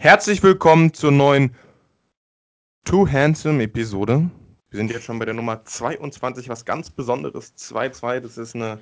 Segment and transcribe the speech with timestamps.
[0.00, 1.56] Herzlich willkommen zur neuen
[2.84, 4.30] Too Handsome Episode.
[4.70, 7.52] Wir sind jetzt schon bei der Nummer 22, was ganz Besonderes.
[7.56, 8.78] 2-2, das ist eine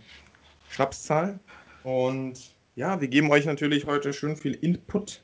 [0.68, 1.40] Schnapszahl.
[1.84, 5.22] Und ja, wir geben euch natürlich heute schön viel Input.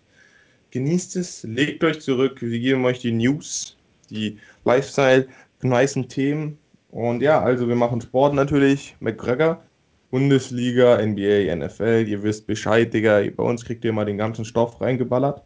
[0.71, 2.41] Genießt es, legt euch zurück.
[2.41, 3.77] Wir geben euch die News,
[4.09, 5.29] die Lifestyle,
[5.61, 6.57] nicen Themen.
[6.91, 8.97] Und ja, also wir machen Sport natürlich.
[9.01, 9.63] McGregor,
[10.11, 12.07] Bundesliga, NBA, NFL.
[12.09, 13.23] Ihr wisst Bescheid, Digga.
[13.37, 15.45] Bei uns kriegt ihr mal den ganzen Stoff reingeballert.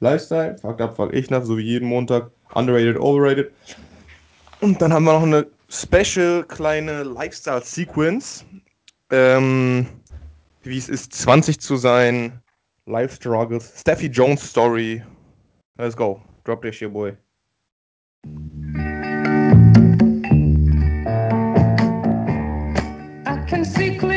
[0.00, 2.30] Lifestyle, fuck up, fuck ich nach, so wie jeden Montag.
[2.54, 3.52] Underrated, overrated.
[4.60, 8.44] Und dann haben wir noch eine special kleine Lifestyle-Sequence.
[9.10, 9.86] Ähm,
[10.62, 12.40] wie es ist, 20 zu sein.
[12.86, 13.80] Life Struggles.
[13.80, 15.02] Steffi Jones Story.
[15.78, 16.20] Let's go.
[16.44, 17.16] Drop this shit, boy.
[23.26, 24.13] I can see clearly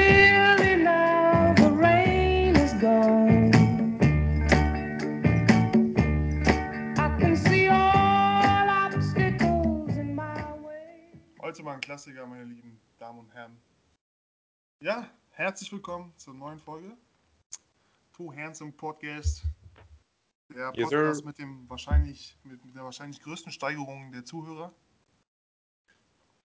[11.57, 13.57] Heute mal ein Klassiker, meine lieben Damen und Herren.
[14.79, 16.95] Ja, herzlich willkommen zur neuen Folge.
[18.13, 19.43] Two Handsome Podcast.
[20.53, 21.25] Der Yes, Podcast sir.
[21.25, 24.71] mit dem wahrscheinlich, mit der wahrscheinlich größten Steigerung der Zuhörer.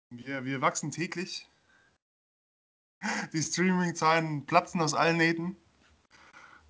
[0.08, 1.46] Wir, wir wachsen täglich.
[3.34, 5.56] Die Streaming-Zahlen platzen aus allen Nähten.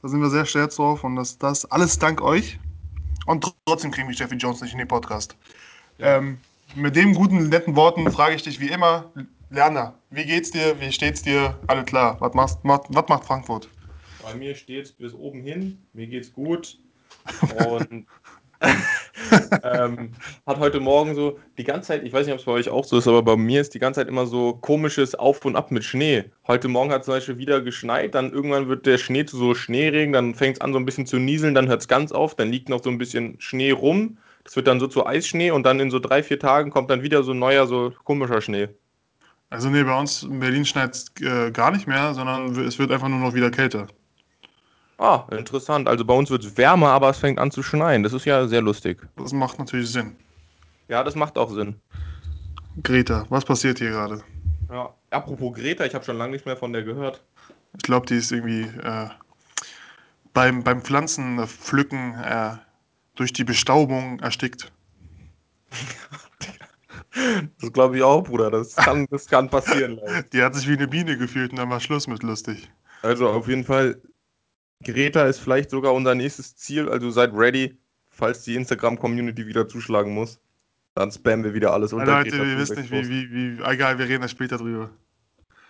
[0.01, 2.59] Da sind wir sehr stolz drauf und das, das alles dank euch.
[3.27, 5.37] Und tr- trotzdem kriegen wir Jeffy Jones nicht in den Podcast.
[6.01, 6.41] Ähm,
[6.75, 9.13] mit den guten, netten Worten frage ich dich wie immer,
[9.51, 10.81] Lerner, wie geht's dir?
[10.81, 11.59] Wie steht's dir?
[11.67, 12.17] Alle klar.
[12.21, 13.69] Was, machst, macht, was macht Frankfurt?
[14.23, 15.79] Bei mir steht es bis oben hin.
[15.93, 16.79] Mir geht's gut.
[17.67, 18.07] Und
[19.63, 20.13] ähm,
[20.47, 22.85] hat heute Morgen so die ganze Zeit, ich weiß nicht, ob es bei euch auch
[22.85, 25.71] so ist, aber bei mir ist die ganze Zeit immer so komisches Auf und Ab
[25.71, 26.25] mit Schnee.
[26.47, 30.13] Heute Morgen hat zum Beispiel wieder geschneit, dann irgendwann wird der Schnee zu so Schneeregen,
[30.13, 32.51] dann fängt es an so ein bisschen zu nieseln, dann hört es ganz auf, dann
[32.51, 34.19] liegt noch so ein bisschen Schnee rum.
[34.45, 37.03] Das wird dann so zu Eisschnee und dann in so drei, vier Tagen kommt dann
[37.03, 38.69] wieder so ein neuer, so komischer Schnee.
[39.51, 43.09] Also nee, bei uns in Berlin schneit äh, gar nicht mehr, sondern es wird einfach
[43.09, 43.87] nur noch wieder kälter.
[44.99, 45.89] Ah, interessant.
[45.89, 48.03] Also bei uns wird es wärmer, aber es fängt an zu schneien.
[48.03, 48.99] Das ist ja sehr lustig.
[49.17, 50.17] Das macht natürlich Sinn.
[50.89, 51.75] Ja, das macht auch Sinn.
[52.83, 54.23] Greta, was passiert hier gerade?
[54.71, 54.95] Ja.
[55.11, 57.23] Apropos Greta, ich habe schon lange nicht mehr von der gehört.
[57.77, 59.09] Ich glaube, die ist irgendwie äh,
[60.33, 62.57] beim, beim Pflanzenpflücken äh,
[63.15, 64.73] durch die Bestaubung erstickt.
[67.61, 68.51] Das glaube ich auch, Bruder.
[68.51, 69.97] Das kann, das kann passieren.
[69.97, 70.23] leider.
[70.23, 72.71] Die hat sich wie eine Biene gefühlt und dann war Schluss mit lustig.
[73.03, 74.01] Also auf jeden Fall,
[74.83, 76.89] Greta ist vielleicht sogar unser nächstes Ziel.
[76.89, 77.77] Also seid ready,
[78.09, 80.41] falls die Instagram-Community wieder zuschlagen muss.
[80.95, 83.99] Dann spammen wir wieder alles unter Leute, Greta ihr wisst nicht, wie, wie, wie, egal,
[83.99, 84.91] wir reden da später drüber.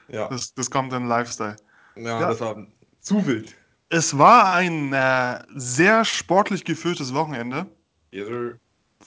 [0.09, 1.57] Ja, Das, das kommt in Lifestyle.
[1.97, 2.29] ja, Ja.
[2.29, 2.67] das war
[3.01, 3.55] zu wild.
[3.93, 7.67] Es war ein äh, sehr sportlich geführtes Wochenende.
[8.11, 8.59] Yes, sir.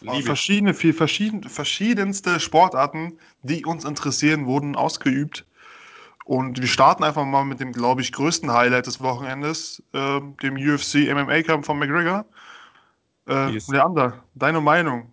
[0.02, 0.26] Liebe ich.
[0.26, 5.44] Verschiedene, viel, verschieden, verschiedenste Sportarten, die uns interessieren, wurden ausgeübt.
[6.26, 10.56] Und wir starten einfach mal mit dem, glaube ich, größten Highlight des Wochenendes, ähm, dem
[10.56, 12.24] UFC MMA-Kampf von McGregor.
[13.28, 13.68] Äh, Yes.
[13.68, 15.12] Leander, deine Meinung?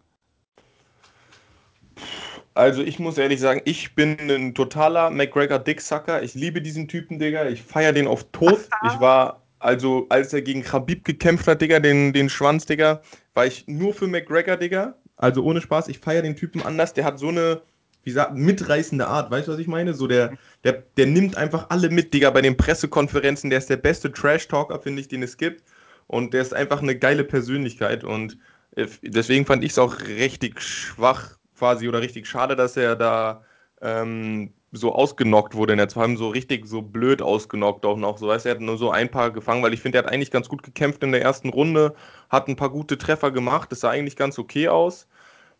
[2.53, 6.23] Also ich muss ehrlich sagen, ich bin ein totaler McGregor Dicksucker.
[6.23, 7.47] Ich liebe diesen Typen, Digga.
[7.47, 8.69] Ich feiere den auf Tod.
[8.87, 13.03] Ich war, also als er gegen Khabib gekämpft hat, Digga, den, den Schwanz, Digga,
[13.35, 14.95] war ich nur für McGregor, Digga.
[15.17, 16.95] Also ohne Spaß, ich feiere den Typen anders.
[16.95, 17.63] Der hat so eine,
[18.03, 19.31] wie sagt, mitreißende Art.
[19.31, 19.95] Weißt du, was ich meine?
[19.95, 23.51] So der, der, der nimmt einfach alle mit, Digga, bei den Pressekonferenzen.
[23.51, 25.63] Der ist der beste Trash-Talker, finde ich, den es gibt.
[26.09, 28.03] Und der ist einfach eine geile Persönlichkeit.
[28.03, 28.39] Und
[28.75, 33.45] äh, deswegen fand ich es auch richtig schwach quasi oder richtig schade, dass er da
[33.81, 35.75] ähm, so ausgenockt wurde.
[35.75, 38.19] Und vor allem so richtig so blöd ausgenockt auch noch.
[38.19, 40.31] So weißt er hat nur so ein paar gefangen, weil ich finde, er hat eigentlich
[40.31, 41.95] ganz gut gekämpft in der ersten Runde,
[42.31, 45.07] hat ein paar gute Treffer gemacht, das sah eigentlich ganz okay aus.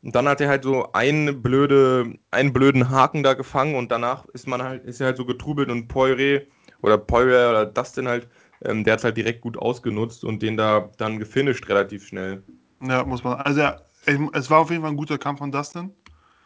[0.03, 4.27] Und dann hat er halt so einen, blöde, einen blöden Haken da gefangen und danach
[4.33, 6.43] ist man halt, ist er halt so getrubelt und Poirier
[6.81, 8.29] oder Poirier oder Dustin halt,
[8.65, 12.43] ähm, der hat halt direkt gut ausgenutzt und den da dann gefinisht relativ schnell.
[12.83, 13.39] Ja, muss man.
[13.39, 13.87] Also, er,
[14.33, 15.95] es war auf jeden Fall ein guter Kampf von Dustin.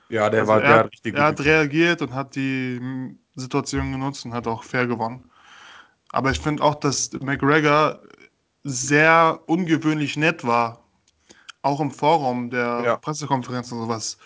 [0.09, 2.81] Ja, der Also war, er, der hat- hat richtig er hat reagiert und hat die
[3.35, 5.31] Situation genutzt und hat auch fair gewonnen.
[6.11, 8.01] Aber ich finde auch, dass McGregor
[8.63, 10.81] sehr ungewöhnlich nett war.
[11.63, 12.97] Auch im Forum der Ja.
[12.97, 14.19] Pressekonferenz und sowas.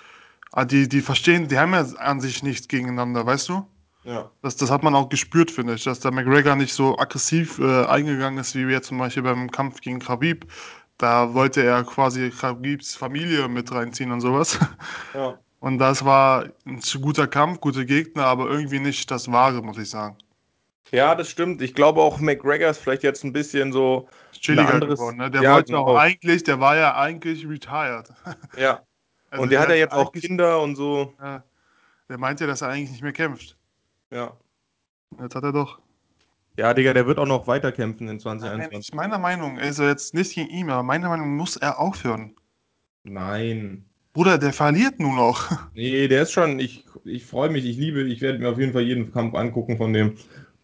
[0.53, 3.67] Ah, Die, die verstehen, die haben ja an sich nichts gegeneinander, weißt du?
[4.05, 4.31] Ja.
[4.43, 7.85] Das, das hat man auch gespürt, finde ich, dass der McGregor nicht so aggressiv äh,
[7.87, 10.51] eingegangen ist, wie jetzt zum Beispiel beim Kampf gegen Khabib.
[10.99, 14.59] Da wollte er quasi Khabibs Familie mit reinziehen und sowas.
[15.15, 15.39] ja.
[15.61, 19.79] Und das war ein zu guter Kampf, gute Gegner, aber irgendwie nicht das Wahre, muss
[19.79, 20.17] ich sagen.
[20.91, 21.63] Ja, das stimmt.
[21.63, 25.19] Ich glaube auch McGregor ist vielleicht jetzt ein bisschen so Chilliger anderes- geworden.
[25.19, 25.31] Ne?
[25.31, 25.87] Der Ja, wollte genau.
[25.87, 28.13] auch eigentlich, der war ja eigentlich retired.
[28.57, 28.81] Ja.
[29.33, 31.15] Also und der hat ja jetzt auch Kinder und so.
[31.23, 31.45] Ja,
[32.09, 33.57] der meinte, dass er eigentlich nicht mehr kämpft.
[34.11, 34.37] Ja.
[35.21, 35.79] Jetzt hat er doch.
[36.57, 38.89] Ja, Digga, der wird auch noch weiter kämpfen in Nein, 2021.
[38.89, 42.35] ich meiner Meinung, also jetzt nicht gegen ihn, aber meiner Meinung muss er aufhören.
[43.05, 43.85] Nein.
[44.13, 45.51] Bruder, der verliert nur noch.
[45.75, 48.73] Nee, der ist schon, ich, ich freue mich, ich liebe, ich werde mir auf jeden
[48.73, 50.17] Fall jeden Kampf angucken von dem.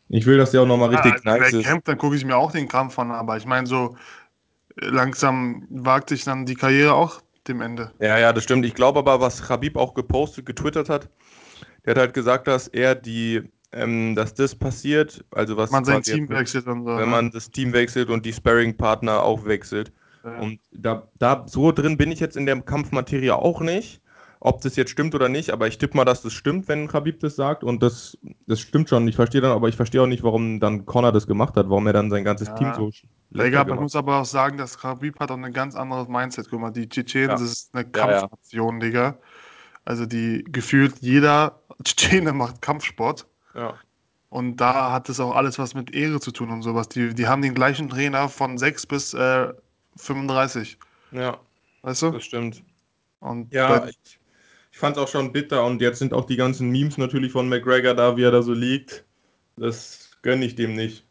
[0.09, 1.67] Ich will, dass der auch nochmal richtig Ja, nice ist.
[1.67, 3.97] kämpft, dann gucke ich mir auch den Kampf an, aber ich meine, so
[4.81, 7.93] äh, langsam wagt sich dann die Karriere auch dem Ende.
[8.01, 8.65] Ja, ja, das stimmt.
[8.67, 11.09] Ich glaube aber, was Khabib auch gepostet, getwittert hat,
[11.85, 13.43] der hat halt gesagt, dass er die,
[13.73, 16.91] ähm, dass das passiert, also was Man sein Team wechselt und so.
[16.91, 17.07] wenn ne?
[17.07, 19.93] man das Team wechselt und die Sparring-Partner auch wechselt.
[20.27, 20.41] Ja.
[20.41, 24.01] Und da, da so drin bin ich jetzt in der Kampfmaterie auch nicht,
[24.41, 27.21] ob das jetzt stimmt oder nicht, aber ich tippe mal, dass das stimmt, wenn Khabib
[27.21, 29.07] das sagt und das, das stimmt schon.
[29.09, 31.87] Ich verstehe dann, aber ich verstehe auch nicht, warum dann Conor das gemacht hat, warum
[31.87, 32.55] er dann sein ganzes Ja.
[32.55, 36.09] Team so schlechter man muss aber auch sagen, dass Khabib hat auch ein ganz anderes
[36.09, 36.49] Mindset.
[36.51, 37.35] Guck mal, die Tschetschenen, Ja.
[37.35, 37.85] das ist eine.
[37.85, 39.17] Kampfnation, Digga.
[39.85, 43.27] Also die gefühlt jeder Tschetschene macht Kampfsport.
[43.55, 43.75] Ja.
[44.29, 46.89] Und da hat es auch alles was mit Ehre zu tun und sowas.
[46.89, 49.53] Die, die haben den gleichen Trainer von 6 bis äh,
[49.97, 50.79] 35.
[51.13, 51.41] ja,
[51.83, 52.11] Weißt du?
[52.11, 52.63] das stimmt.
[53.21, 54.19] Und Ja, ich,
[54.73, 57.49] ich fand es auch schon bitter und jetzt sind auch die ganzen Memes natürlich von
[57.49, 59.05] McGregor da, wie er da so liegt.
[59.57, 61.07] Das gönne ich dem nicht.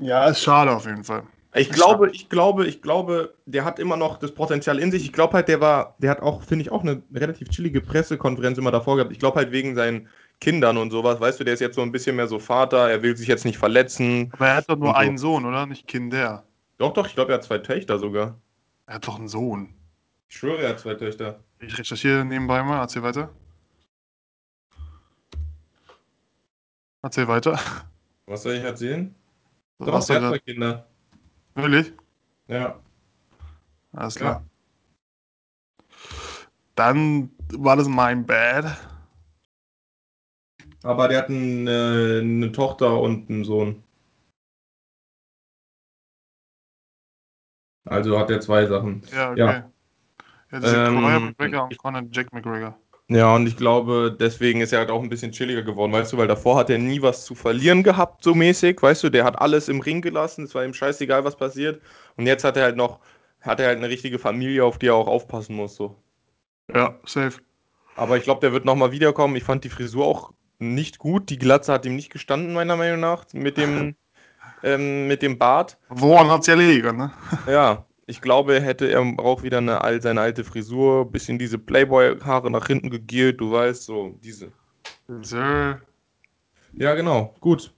[0.00, 1.24] ja, ist schade auf jeden Fall.
[1.54, 5.04] Ich glaube, ich glaube, ich glaube, der hat immer noch das Potenzial in sich.
[5.04, 8.58] Ich glaube halt, der war, der hat auch, finde ich, auch eine relativ chillige Pressekonferenz
[8.58, 9.12] immer davor gehabt.
[9.12, 10.08] Ich glaube halt wegen seinen
[10.40, 13.02] Kindern und sowas, weißt du, der ist jetzt so ein bisschen mehr so Vater, er
[13.02, 14.30] will sich jetzt nicht verletzen.
[14.34, 14.94] Aber er hat doch nur so.
[14.94, 15.66] einen Sohn, oder?
[15.66, 16.44] Nicht Kinder.
[16.78, 18.40] Doch, doch, ich glaube, er hat zwei Töchter sogar.
[18.86, 19.74] Er hat doch einen Sohn.
[20.28, 21.42] Ich schwöre, er hat zwei Töchter.
[21.58, 22.80] Ich recherchiere nebenbei mal.
[22.80, 23.30] Erzähl weiter.
[27.02, 27.58] Erzähl weiter.
[28.26, 29.14] Was soll ich erzählen?
[29.78, 30.86] Was Doch, du er hat zwei Kinder.
[31.54, 31.92] Wirklich?
[32.46, 32.78] Ja.
[33.92, 34.44] Alles klar.
[36.76, 38.76] Dann war das mein Bad.
[40.84, 43.82] Aber der hat ein, äh, eine Tochter und einen Sohn.
[47.88, 49.02] Also hat er zwei Sachen.
[49.12, 49.40] Ja, okay.
[49.40, 49.70] Ja.
[50.50, 52.78] Ja, das sind Ähm, Conor McGregor und Conor Jack McGregor.
[53.10, 56.18] Ja, und ich glaube, deswegen ist er halt auch ein bisschen chilliger geworden, weißt du,
[56.18, 59.40] weil davor hat er nie was zu verlieren gehabt, so mäßig, weißt du, der hat
[59.40, 61.80] alles im Ring gelassen, es war ihm scheißegal, was passiert.
[62.16, 63.00] Und jetzt hat er halt noch,
[63.40, 65.96] hat er halt eine richtige Familie, auf die er auch aufpassen muss, so.
[66.74, 67.40] Ja, safe.
[67.96, 69.36] Aber ich glaube, der wird nochmal wiederkommen.
[69.36, 71.30] Ich fand die Frisur auch nicht gut.
[71.30, 73.96] Die Glatze hat ihm nicht gestanden, meiner Meinung nach, mit dem,
[74.62, 75.78] ähm, mit dem Bart.
[75.88, 77.10] Woran hat's ja liegen, ne?
[77.46, 82.50] Ja, ich glaube, er hätte er braucht wieder eine, seine alte Frisur, bisschen diese Playboy-Haare
[82.50, 84.50] nach hinten gegelt, du weißt, so diese.
[85.22, 85.80] Sir.
[86.72, 87.72] Ja, genau, gut.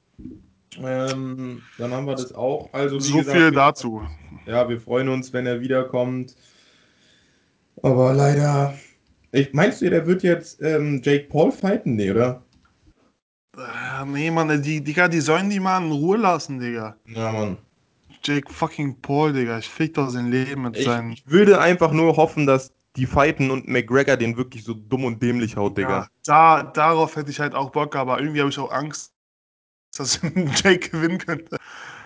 [0.80, 2.72] Ähm, dann haben wir das auch.
[2.72, 4.02] Also, So gesagt, viel dazu.
[4.46, 6.36] ja, wir freuen uns, wenn er wiederkommt.
[7.82, 8.74] Aber leider.
[9.32, 11.96] Ich, meinst du, der wird jetzt ähm, Jake Paul fighten?
[11.96, 12.42] Nee, oder?
[13.60, 16.96] Äh, nee, Mann, die, Digga, die sollen die mal in Ruhe lassen, Digga.
[17.06, 17.58] Ja, Mann.
[18.22, 19.58] Jake fucking Paul, Digga.
[19.58, 21.12] Ich fick doch sein Leben mit Ich, seinen.
[21.12, 25.22] ich würde einfach nur hoffen, dass die fighten und McGregor den wirklich so dumm und
[25.22, 26.00] dämlich haut, Digga.
[26.02, 29.12] Ja, da, darauf hätte ich halt auch Bock, aber irgendwie habe ich auch Angst,
[29.96, 30.20] dass
[30.62, 31.56] Jake gewinnen könnte.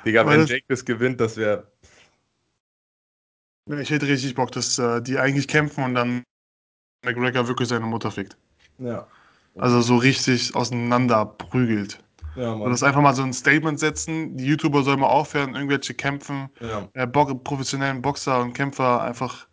[0.05, 1.67] Digga, Aber wenn Jake das gewinnt, das wäre.
[3.79, 6.23] Ich hätte richtig Bock, dass äh, die eigentlich kämpfen und dann
[7.05, 8.37] McGregor wirklich seine Mutter fickt.
[8.79, 9.07] Ja.
[9.57, 12.01] Also so richtig auseinander prügelt.
[12.37, 12.71] Ja, Und Mann.
[12.73, 14.37] das einfach mal so ein Statement setzen.
[14.37, 16.89] Die YouTuber sollen mal aufhören, irgendwelche Kämpfen, Ja.
[16.95, 19.47] äh, professionellen Boxer und Kämpfer einfach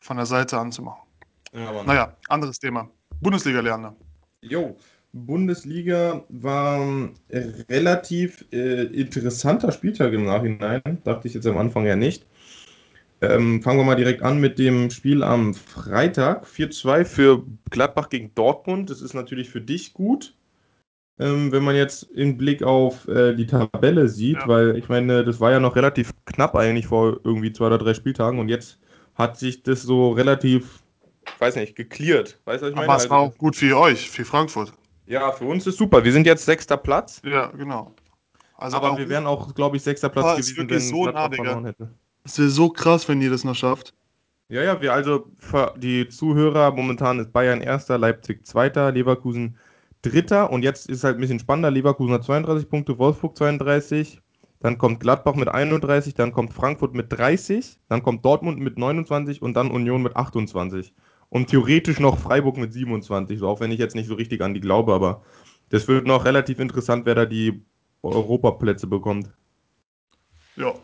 [0.00, 1.02] von der Seite anzumachen.
[1.52, 1.86] ja, Mann.
[1.86, 2.88] Naja, anderes Thema.
[3.20, 3.94] Bundesliga lernen.
[4.40, 4.76] Jo,
[5.12, 7.14] Bundesliga war ein
[7.68, 10.82] relativ äh, interessanter Spieltag im Nachhinein.
[11.04, 12.26] Dachte ich jetzt am Anfang ja nicht.
[13.30, 16.46] Ähm, fangen wir mal direkt an mit dem Spiel am Freitag.
[16.46, 18.90] 4-2 für Gladbach gegen Dortmund.
[18.90, 20.34] Das ist natürlich für dich gut,
[21.18, 24.48] ähm, wenn man jetzt im Blick auf äh, die Tabelle sieht, Ja.
[24.48, 27.94] weil ich meine, das war ja noch relativ knapp eigentlich vor irgendwie zwei oder drei
[27.94, 28.78] Spieltagen und jetzt
[29.14, 30.80] hat sich das so relativ,
[31.38, 32.40] weiß nicht, geklärt.
[32.44, 32.88] Weißt du, was ich meine?
[32.88, 34.72] Aber es war Also- auch gut für euch, für Frankfurt.
[35.06, 36.02] ja, für uns ist super.
[36.04, 37.22] Wir sind jetzt sechster Platz.
[37.24, 37.94] Ja, genau.
[38.56, 41.90] Also aber wir wären auch, glaube ich, sechster Platz gewesen, wenn so Gladbach verloren hätte.
[42.24, 43.94] Es wäre so krass, wenn ihr das noch schafft.
[44.48, 49.56] Ja, ja, wir also für die Zuhörer, momentan ist Bayern erster, Leipzig zweiter, Leverkusen
[50.02, 51.70] dritter und jetzt ist halt ein bisschen spannender.
[51.70, 54.20] Leverkusen hat 32 Punkte, Wolfsburg 32,
[54.60, 59.42] dann kommt Gladbach mit 31, dann kommt Frankfurt mit 30, dann kommt Dortmund mit 29
[59.42, 60.92] und dann Union mit 28.
[61.30, 64.54] Und theoretisch noch Freiburg mit 27, so auch wenn ich jetzt nicht so richtig an
[64.54, 65.22] die glaube, aber
[65.70, 67.62] Das wird noch relativ interessant, wer da die
[68.02, 69.30] Europaplätze bekommt.
[70.56, 70.74] Ja.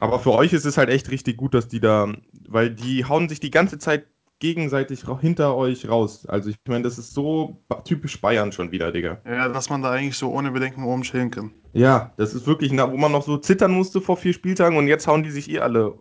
[0.00, 2.12] Aber für euch ist es halt echt richtig gut, dass die da,
[2.48, 4.06] weil die hauen sich die ganze Zeit
[4.38, 6.26] gegenseitig hinter euch raus.
[6.26, 9.20] Also ich meine, das ist so typisch Bayern schon wieder, Digga.
[9.26, 11.52] Ja, dass man da eigentlich so ohne Bedenken oben chillen kann.
[11.74, 15.06] Ja, das ist wirklich, wo man noch so zittern musste vor vier Spieltagen und jetzt
[15.06, 15.94] hauen die sich eh alle.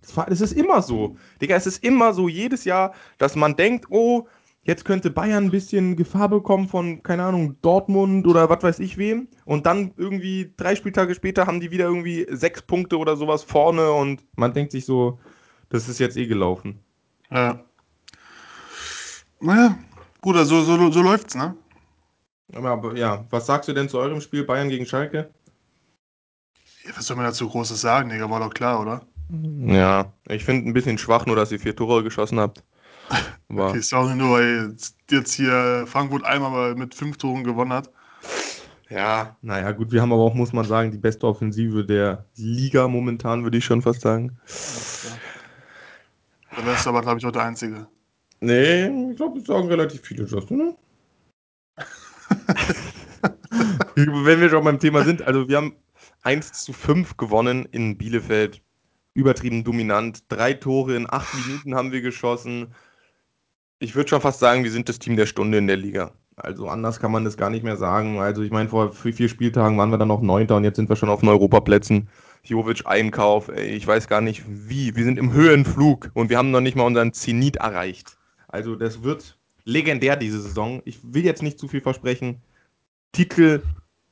[0.00, 1.16] Das, war, das ist immer so.
[1.42, 4.28] Digga, es ist immer so, jedes Jahr, dass man denkt, oh,
[4.70, 8.98] jetzt könnte Bayern ein bisschen Gefahr bekommen von, keine Ahnung, Dortmund oder was weiß ich
[8.98, 9.26] wem.
[9.44, 13.90] Und dann irgendwie drei Spieltage später haben die wieder irgendwie sechs Punkte oder sowas vorne
[13.90, 15.18] und man denkt sich so,
[15.70, 16.78] das ist jetzt eh gelaufen.
[17.32, 17.64] Ja.
[19.40, 19.76] Naja,
[20.20, 21.56] Bruder, so, so, so läuft's, ne?
[22.52, 25.30] Aber, aber ja, was sagst du denn zu eurem Spiel Bayern gegen Schalke?
[26.84, 28.30] Ja, was soll man dazu Großes sagen, Digga?
[28.30, 29.02] War doch klar, oder?
[29.66, 32.62] Ja, ich finde ein bisschen schwach, nur dass ihr vier Tore geschossen habt.
[33.48, 37.90] Aber Okay, sorry, nur weil jetzt- hier Frankfurt einmal mal mit fünf Toren gewonnen hat.
[38.88, 42.86] ja, naja, gut, wir haben aber auch, muss man sagen, die beste Offensive der Liga
[42.88, 44.38] momentan, würde ich schon fast sagen.
[46.56, 47.86] Der Rest aber, glaube ich, auch der Einzige.
[48.40, 50.76] Nee, ich glaube, das sagen relativ viele, Justin, ne?
[53.96, 55.74] Wenn wir schon beim Thema sind, also wir haben
[56.22, 58.62] 1 zu 5 gewonnen in Bielefeld.
[59.12, 60.22] Übertrieben dominant.
[60.28, 62.68] Drei Tore in acht Minuten haben wir geschossen.
[63.82, 66.12] Ich würde schon fast sagen, wir sind das Team der Stunde in der Liga.
[66.36, 68.20] Also anders kann man das gar nicht mehr sagen.
[68.20, 70.96] Also ich meine, vor vier Spieltagen waren wir dann noch Neunter und jetzt sind wir
[70.96, 72.08] schon auf den Europaplätzen.
[72.44, 74.96] Jovic Einkauf, ey, ich weiß gar nicht wie.
[74.96, 78.18] Wir sind im Höhenflug und wir haben noch nicht mal unseren Zenit erreicht.
[78.48, 80.82] Also das wird legendär diese Saison.
[80.84, 82.42] Ich will jetzt nicht zu viel versprechen.
[83.12, 83.62] Titel,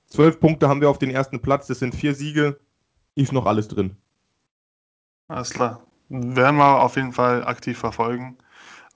[0.07, 2.59] zwölf Punkte haben wir auf den ersten Platz, das sind vier Siege.
[3.17, 3.97] Ist noch alles drin.
[5.29, 5.83] Alles klar.
[6.09, 8.39] Werden wir auf jeden Fall aktiv verfolgen.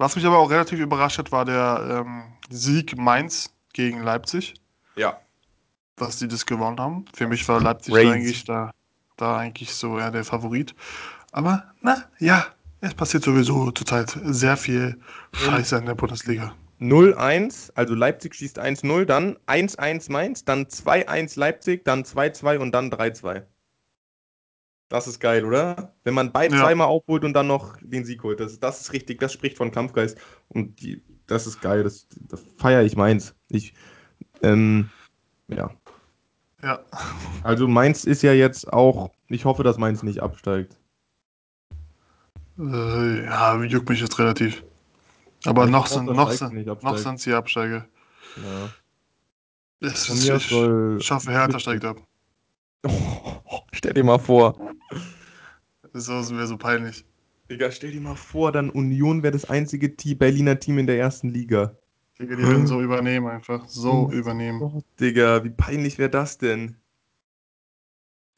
[0.02, 4.54] Was mich aber auch relativ überrascht hat, war der ähm, Sieg Mainz gegen Leipzig,
[4.97, 5.16] Ja.
[5.94, 7.04] dass die das gewonnen haben.
[7.14, 8.73] Für mich war Leipzig da eigentlich, da,
[9.16, 10.75] da eigentlich so eher der Favorit.
[11.30, 12.44] Aber na ja,
[12.80, 14.99] es passiert sowieso zurzeit sehr viel
[15.35, 16.52] Scheiße in der Bundesliga.
[16.80, 22.90] 0-1, also Leipzig schießt 1-0, dann 1-1 Mainz, dann 2-1 Leipzig, dann 2-2 und dann
[22.90, 23.44] 3-2.
[24.93, 25.95] Das ist geil, oder?
[26.05, 26.61] Wenn man beide Ja.
[26.65, 28.41] zweimal aufholt und dann noch den Sieg holt.
[28.41, 30.19] Das, das ist richtig, das spricht von Kampfgeist.
[30.49, 33.35] Und die, das ist geil, das, das feiere ich Mainz.
[33.49, 33.73] Ich,
[34.43, 34.91] ähm,
[35.49, 35.71] ja.
[36.63, 36.81] Ja,
[37.43, 40.77] Also Mainz ist ja jetzt auch, ich hoffe, dass Mainz nicht absteigt.
[42.59, 44.63] äh, ja, juckt mich jetzt relativ.
[45.47, 47.87] Aber Ich noch glaub, sind, noch sind, noch sind sie Absteiger.
[48.37, 48.69] Ja.
[49.89, 51.97] Es ist, ich soll- schaffe, Hertha steigt ab.
[53.73, 54.55] stell dir mal vor.
[55.93, 57.05] So wäre so peinlich.
[57.51, 60.99] Digga, stell dir mal vor, dann Union wäre das einzige Team, Berliner Team in der
[60.99, 61.77] ersten Liga.
[62.19, 63.67] Digga, Die würden so übernehmen einfach.
[63.69, 64.61] So übernehmen.
[64.61, 66.77] Gott, Digga, wie peinlich wäre das denn?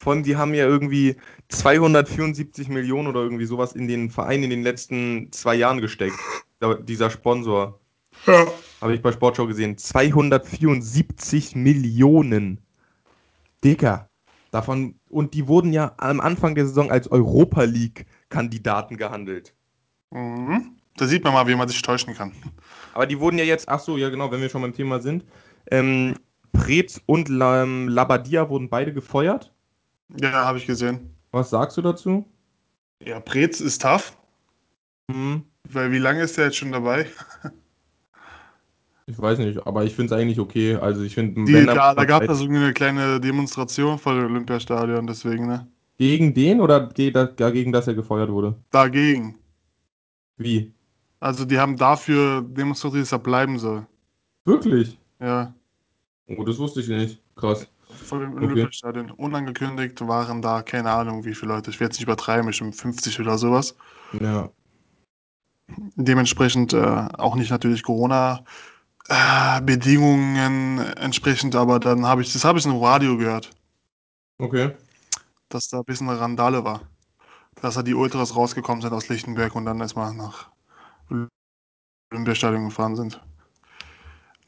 [0.00, 1.16] Von die haben ja irgendwie
[1.48, 6.18] 274 Millionen oder irgendwie sowas in den Verein in den letzten zwei Jahren gesteckt.
[6.82, 7.80] Dieser Sponsor.
[8.26, 8.46] Ja.
[8.80, 9.78] Habe ich bei Sportschau gesehen.
[9.78, 12.60] 274 Millionen.
[13.62, 14.08] Digga.
[14.54, 19.52] Davon, und die wurden ja am Anfang der Saison als Europa League-Kandidaten gehandelt.
[20.12, 20.76] Mhm.
[20.96, 22.30] Da sieht man mal, wie man sich täuschen kann.
[22.92, 25.24] Aber die wurden ja jetzt, ach so, ja genau, wenn wir schon beim Thema sind.
[25.72, 26.14] Ähm,
[26.52, 29.52] Preetz und Lam- Labadia wurden beide gefeuert.
[30.20, 31.16] Ja, habe ich gesehen.
[31.32, 32.24] Was sagst du dazu?
[33.04, 34.16] Ja, Preetz ist tough.
[35.10, 37.06] Hm, Weil wie lange ist der jetzt schon dabei?
[39.06, 40.76] Ich weiß nicht, aber ich finde es eigentlich okay.
[40.76, 45.46] Also ich finde, da da gab es so eine kleine Demonstration vor dem Olympiastadion, deswegen,
[45.46, 45.66] ne?
[45.98, 48.56] gegen den oder ge- da- dagegen, dass er gefeuert wurde?
[48.70, 49.36] Dagegen.
[50.36, 50.72] Wie?
[51.20, 53.86] Also die haben dafür demonstriert, dass er bleiben soll.
[54.44, 54.98] Wirklich?
[55.20, 55.54] Ja.
[56.26, 57.20] Oh, das wusste ich nicht.
[57.36, 57.68] Krass.
[57.88, 58.44] Vor dem Okay.
[58.46, 59.10] Olympiastadion.
[59.12, 61.70] Unangekündigt waren da, keine Ahnung, wie viele Leute.
[61.70, 63.76] Ich werde es nicht übertreiben, bestimmt 50 oder sowas.
[64.20, 64.50] Ja.
[65.96, 66.76] Dementsprechend äh,
[67.16, 68.44] auch nicht natürlich Corona.
[69.08, 73.50] Äh, Bedingungen entsprechend, aber dann habe ich, das habe ich im Radio gehört,
[74.38, 74.72] Okay.
[75.48, 76.82] dass da ein bisschen eine Randale war.
[77.60, 80.50] Dass da die Ultras rausgekommen sind aus Lichtenberg und dann erstmal nach
[82.12, 83.20] Olympiastadion gefahren sind.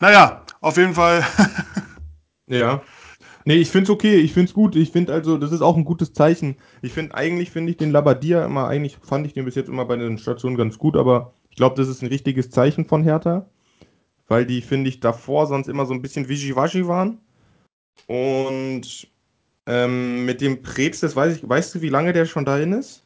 [0.00, 1.24] Naja, auf jeden Fall.
[2.48, 2.80] Ja.
[3.44, 4.76] Nee, ich finde es okay, ich finde es gut.
[4.76, 6.56] Ich finde also, das ist auch ein gutes Zeichen.
[6.82, 9.84] Ich finde, eigentlich finde ich den Labadia immer, eigentlich fand ich den bis jetzt immer
[9.84, 13.46] bei den Stationen ganz gut, aber ich glaube, das ist ein richtiges Zeichen von Hertha,
[14.28, 17.18] weil die, finde ich, davor sonst immer so ein bisschen wischiwaschi waren.
[18.06, 19.08] Und
[19.66, 23.04] ähm, mit dem Preetz, das weiß ich, weißt du, wie lange der schon dahin ist?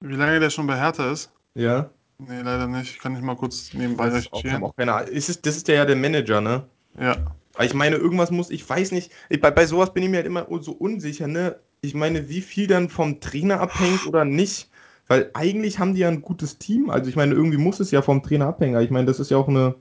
[0.00, 1.30] Wie lange der schon bei Hertha ist?
[1.54, 1.90] Ja.
[2.18, 3.00] Nee, leider nicht.
[3.00, 4.64] Kann ich mal kurz nebenbei Das ist auch, recherchieren.
[4.64, 5.10] auch keine Ahnung.
[5.10, 6.64] Ist es, das ist der ja der Manager, ne?
[6.98, 7.16] Ja.
[7.60, 10.26] Ich meine, irgendwas muss, ich weiß nicht, ich, bei, bei sowas bin ich mir halt
[10.26, 11.56] immer so unsicher, ne?
[11.82, 14.70] Ich meine, wie viel dann vom Trainer abhängt oder nicht.
[15.06, 16.88] Weil eigentlich haben die ja ein gutes Team.
[16.88, 18.80] Also ich meine, irgendwie muss es ja vom Trainer abhängen.
[18.80, 19.74] Ich meine, das ist ja auch eine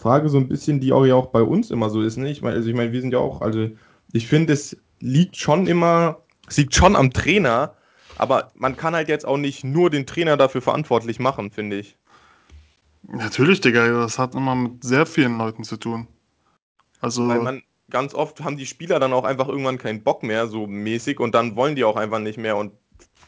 [0.00, 2.30] Frage so ein bisschen, die auch ja auch bei uns immer so ist, ne?
[2.30, 3.68] Ich meine, also ich meine, wir sind ja auch, also
[4.12, 7.74] ich finde, es liegt schon immer, es liegt schon am Trainer,
[8.16, 11.96] aber man kann halt jetzt auch nicht nur den Trainer dafür verantwortlich machen, finde ich.
[13.02, 16.06] Natürlich, Digga, das hat immer mit sehr vielen Leuten zu tun.
[17.00, 20.46] Also, Weil man ganz oft haben die Spieler dann auch einfach irgendwann keinen Bock mehr,
[20.46, 22.56] so mäßig, und dann wollen die auch einfach nicht mehr.
[22.56, 22.72] Und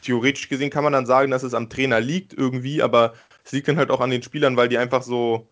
[0.01, 3.13] theoretisch gesehen kann man dann sagen, dass es am Trainer liegt irgendwie, aber
[3.43, 5.47] es liegt dann halt auch an den Spielern, weil die einfach so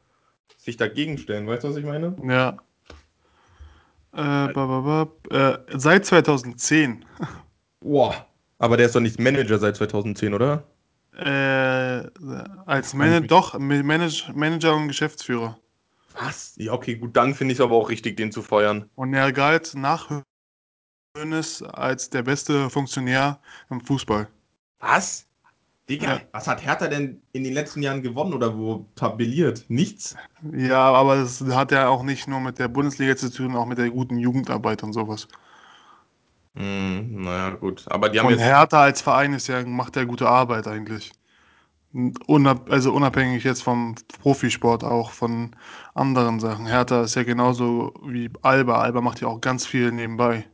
[0.57, 1.47] sich dagegen stellen.
[1.47, 2.15] Weißt du, was ich meine?
[2.27, 2.57] ja.
[4.13, 7.05] Äh, ba, ba, ba, äh, seit 2010
[7.79, 8.25] Boah.
[8.59, 10.63] Aber der ist doch nicht Manager seit 2010, oder?
[11.17, 11.23] äh,
[12.65, 15.57] als kann Mana ich mich- doch Manage Manager und Geschäftsführer.
[16.19, 16.53] Was?
[16.57, 18.89] Ja, okay, gut, dann finde ich es aber auch richtig, den zu feuern.
[18.95, 20.09] Und er galt nach
[21.17, 23.39] Hoeneß als der beste Funktionär
[23.69, 24.27] im Fußball.
[24.79, 25.25] Was?
[25.91, 26.21] Digga, Ja.
[26.31, 29.65] was hat Hertha denn in den letzten Jahren gewonnen oder wo tabelliert?
[29.69, 30.15] Nichts?
[30.53, 33.77] Ja, aber das hat ja auch nicht nur mit der Bundesliga zu tun, auch mit
[33.79, 35.27] der guten Jugendarbeit und sowas.
[36.55, 37.85] Hm, naja, gut.
[37.89, 38.39] Aber die haben Und jetzt.
[38.39, 41.11] Hertha als Verein ist ja, macht ja gute Arbeit eigentlich.
[42.27, 45.55] Unab also unabhängig jetzt vom Profisport, auch von
[45.93, 46.65] anderen Sachen.
[46.67, 48.81] Hertha ist ja genauso wie Alba.
[48.81, 50.45] Alba macht ja auch ganz viel nebenbei.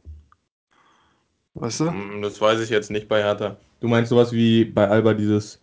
[1.60, 1.92] Weißt du?
[1.92, 3.58] Hm, Das weiß ich jetzt nicht bei Hertha.
[3.80, 5.60] Du meinst sowas wie bei Alba dieses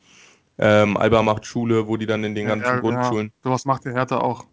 [0.59, 3.33] ähm, Alba macht Schule, wo die dann in den ganzen ja, Grundschulen.
[3.43, 4.47] Sowas macht der Hertha auch.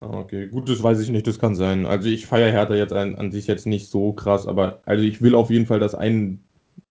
[0.00, 1.84] Ah, okay, gut, das weiß ich nicht, das kann sein.
[1.84, 5.20] Also ich feiere Hertha jetzt an, an sich jetzt nicht so krass, aber also ich
[5.20, 6.42] will auf jeden Fall, dass ein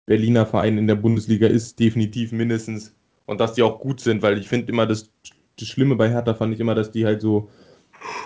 [0.06, 2.96] Berliner Verein in der Bundesliga ist, definitiv mindestens.
[3.26, 5.12] Und dass die auch gut sind, weil ich finde immer, das,
[5.60, 7.50] das Schlimme bei Hertha fand ich immer, dass die halt so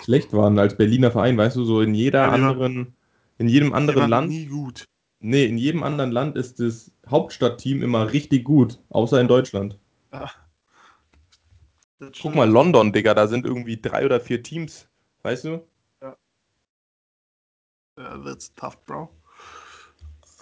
[0.04, 2.96] schlecht waren als Berliner Verein, weißt du, so in jeder Ja, anderen,
[3.38, 4.30] in jedem anderen Land.
[4.30, 4.84] nie gut.
[5.26, 9.78] Nee, in jedem anderen Land ist das Hauptstadtteam immer richtig gut, außer in Deutschland.
[12.20, 14.86] Guck mal, London, Digga, da sind irgendwie drei oder vier Teams,
[15.22, 15.66] weißt du?
[17.96, 19.08] Ja, that's tough, bro.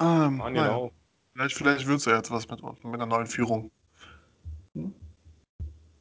[0.01, 0.91] Ähm, Ah, genau.
[1.33, 3.71] vielleicht vielleicht wird es ja jetzt was mit, mit einer neuen Führung.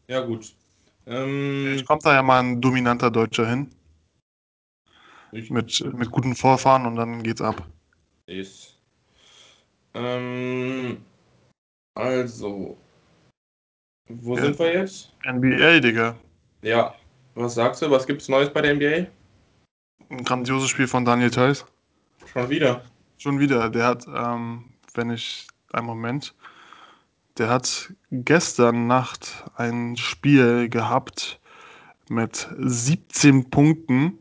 [0.07, 0.55] Ja, gut.
[1.05, 3.69] Ähm, Vielleicht kommt da ja mal ein dominanter Deutscher hin.
[5.31, 5.51] Mit,
[5.93, 7.67] mit guten Vorfahren und dann geht's ab.
[8.25, 8.70] ist.
[9.93, 11.03] Ähm,
[11.95, 12.77] also,
[14.07, 14.43] wo Ja.
[14.43, 15.13] sind wir jetzt?
[15.23, 16.15] NBA, Digga.
[16.61, 16.95] Ja,
[17.35, 17.89] was sagst du?
[17.91, 19.07] Was gibt's Neues bei der NBA?
[20.09, 21.65] Ein grandioses Spiel von Daniel Theiss.
[22.31, 22.83] Schon wieder.
[23.17, 23.69] Schon wieder.
[23.69, 26.33] Der hat, ähm, wenn ich, einen Moment,
[27.37, 31.39] der hat gestern Nacht ein Spiel gehabt
[32.09, 34.17] mit 17 Punkten,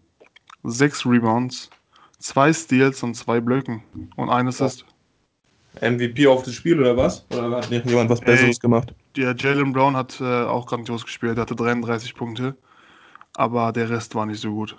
[0.62, 1.70] 6 Rebounds,
[2.18, 3.83] 2 Steals und 2 Blöcken
[4.16, 4.85] und ein Assist.
[5.80, 7.26] MVP auf das Spiel oder was?
[7.30, 8.61] Oder hat nicht jemand was Besseres Ey.
[8.61, 8.94] gemacht?
[9.16, 12.56] Der Jalen Brown hat äh, auch grandios gespielt, er hatte 33 Punkte,
[13.35, 14.76] aber der Rest war nicht so gut.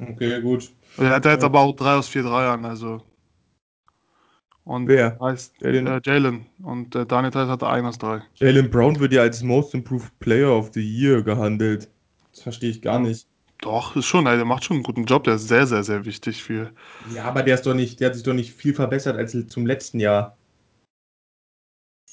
[0.00, 0.70] Okay, gut.
[0.98, 1.46] Er hat jetzt Ja.
[1.46, 3.02] aber auch 3 aus 4 Dreiern, also.
[4.64, 5.18] Und Wer?
[5.20, 5.86] heißt Jalen?
[5.86, 6.46] äh, Jalen.
[6.62, 8.22] Und äh, Daniel Theiss hatte 1 aus 3.
[8.36, 11.90] Jalen Brown wird ja als Most Improved Player of the Year gehandelt.
[12.32, 13.28] Das verstehe ich gar nicht.
[13.64, 16.42] Doch, ist schon, der macht schon einen guten Job, der ist sehr, sehr, sehr wichtig
[16.42, 16.70] für.
[17.14, 19.64] Ja, aber der ist doch nicht, der hat sich doch nicht viel verbessert als zum
[19.64, 20.36] letzten Jahr.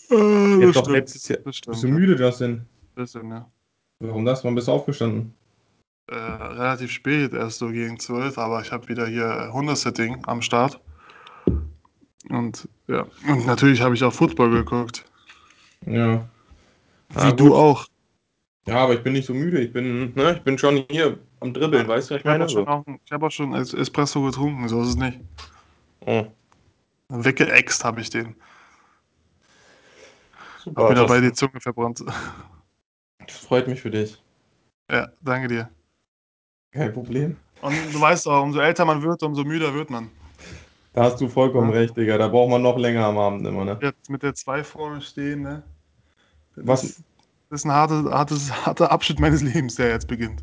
[0.09, 1.39] Äh, Der ist doch letztes Jahr.
[1.43, 1.73] Das stimmt.
[1.73, 2.65] Bist du müde, Justin?
[2.95, 3.51] Bisschen, ja.
[3.99, 4.45] Warum das?
[4.45, 5.33] Wann bist du aufgestanden?
[6.07, 10.79] Äh, relativ spät, erst so gegen 12, aber ich habe wieder hier Hundesetting am Start.
[12.29, 15.03] Und ja, und natürlich habe ich auch Football geguckt.
[15.85, 16.29] Ja.
[17.09, 17.87] Wie Ah, du auch.
[18.67, 19.59] Ja, aber ich bin nicht so müde.
[19.59, 22.45] Ich bin, ne, ich bin schon hier am Dribbeln, weißt du, ich Ich habe meine?
[22.45, 22.71] auch, schon So.
[22.71, 25.19] auch, ich hab auch schon Es- Espresso getrunken, so ist es nicht.
[26.05, 26.25] Oh,
[27.09, 28.35] Weggeext habe ich den.
[30.63, 30.83] super.
[30.83, 32.03] Hab wieder das, bei die Zunge verbrannt.
[33.27, 34.21] das freut mich für dich.
[34.89, 35.69] Ja, danke dir.
[36.71, 37.37] Kein Problem.
[37.61, 40.09] Und du weißt auch, umso älter man wird, umso müder wird man.
[40.93, 41.77] Da hast du vollkommen Ja.
[41.79, 42.17] recht, Digga.
[42.17, 43.77] Da braucht man noch länger am Abend immer, ne?
[43.81, 45.63] Jetzt mit der 2 vor mir stehen, ne?
[46.55, 46.83] Das Was?
[46.83, 47.03] ist-
[47.49, 50.41] Das ist ein harter, hartes, harter Abschnitt meines Lebens, der jetzt beginnt.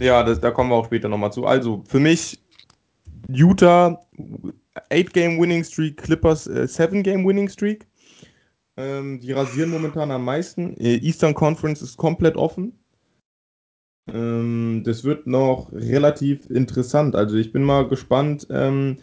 [0.00, 1.46] Ja, das, da kommen wir auch später nochmal zu.
[1.46, 2.40] Also, für mich
[3.28, 4.00] Utah
[4.90, 7.86] 8-Game Winning Streak, Clippers äh, 7-Game Winning Streak.
[8.76, 10.76] Ähm, die rasieren momentan am meisten.
[10.78, 12.78] Äh, Eastern Conference ist komplett offen.
[14.12, 17.14] Ähm, das wird noch relativ interessant.
[17.16, 18.46] Also ich bin mal gespannt.
[18.50, 18.98] Ähm,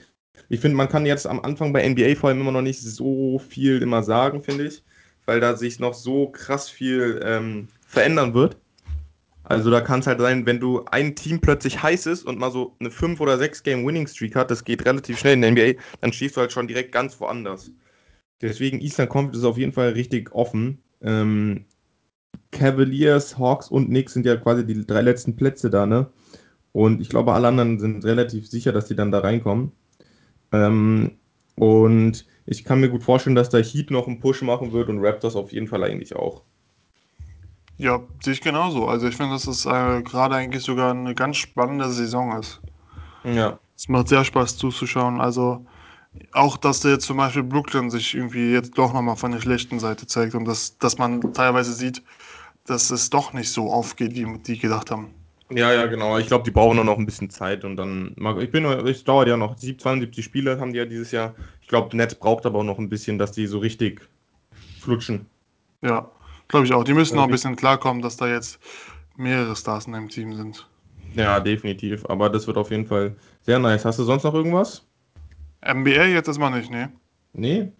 [0.49, 3.39] ich finde, man kann jetzt am Anfang bei NBA vor allem immer noch nicht so
[3.39, 4.83] viel immer sagen, finde ich.
[5.25, 8.57] weil da sich noch so krass viel ähm, verändern wird.
[9.47, 12.51] Also da kann es halt sein, wenn du ein Team plötzlich heiß ist und mal
[12.51, 15.51] so eine 5 oder 6 Game Winning Streak hat, das geht relativ schnell in der
[15.51, 17.71] NBA, dann stehst du halt schon direkt ganz woanders.
[18.41, 20.79] Deswegen Eastern Conference ist auf jeden Fall richtig offen.
[21.01, 21.65] Ähm,
[22.51, 26.07] Cavaliers, Hawks und Knicks sind ja quasi die drei letzten Plätze da, ne?
[26.71, 29.71] Und ich glaube, alle anderen sind relativ sicher, dass die dann da reinkommen.
[30.51, 31.17] Ähm,
[31.55, 34.99] und ich kann mir gut vorstellen, dass da Heat noch einen Push machen wird und
[34.99, 36.43] Raptors auf jeden Fall eigentlich auch.
[37.77, 38.87] Ja, sehe ich genauso.
[38.87, 42.61] Also ich finde, dass es äh, gerade eigentlich sogar eine ganz spannende Saison ist.
[43.23, 43.59] Ja.
[43.77, 45.19] Es macht sehr Spaß zuzuschauen.
[45.21, 45.65] Also
[46.33, 49.79] auch, dass der jetzt zum Beispiel Brooklyn sich irgendwie jetzt doch nochmal von der schlechten
[49.79, 52.03] Seite zeigt und dass, dass man teilweise sieht,
[52.65, 55.13] dass es doch nicht so aufgeht, wie die gedacht haben.
[55.51, 56.17] Ja, ja, genau.
[56.17, 58.13] Ich glaube, die brauchen nur noch ein bisschen Zeit und dann.
[58.17, 59.55] mag- Ich bin, es dauert ja noch.
[59.55, 61.35] 72 Spiele haben die ja dieses Jahr.
[61.61, 64.01] Ich glaube, Netz braucht aber auch noch ein bisschen, dass die so richtig
[64.79, 65.27] flutschen.
[65.81, 66.09] Ja,
[66.47, 66.83] glaube ich auch.
[66.83, 68.59] Die müssen noch ein bisschen klarkommen, dass da jetzt
[69.17, 70.67] mehrere Stars in einem Team sind.
[71.15, 72.05] Ja, definitiv.
[72.07, 73.85] Aber das wird auf jeden Fall sehr nice.
[73.85, 74.85] Hast du sonst noch irgendwas?
[75.65, 76.91] NBA jetzt erstmal nicht, ne?
[77.33, 77.71] Nee?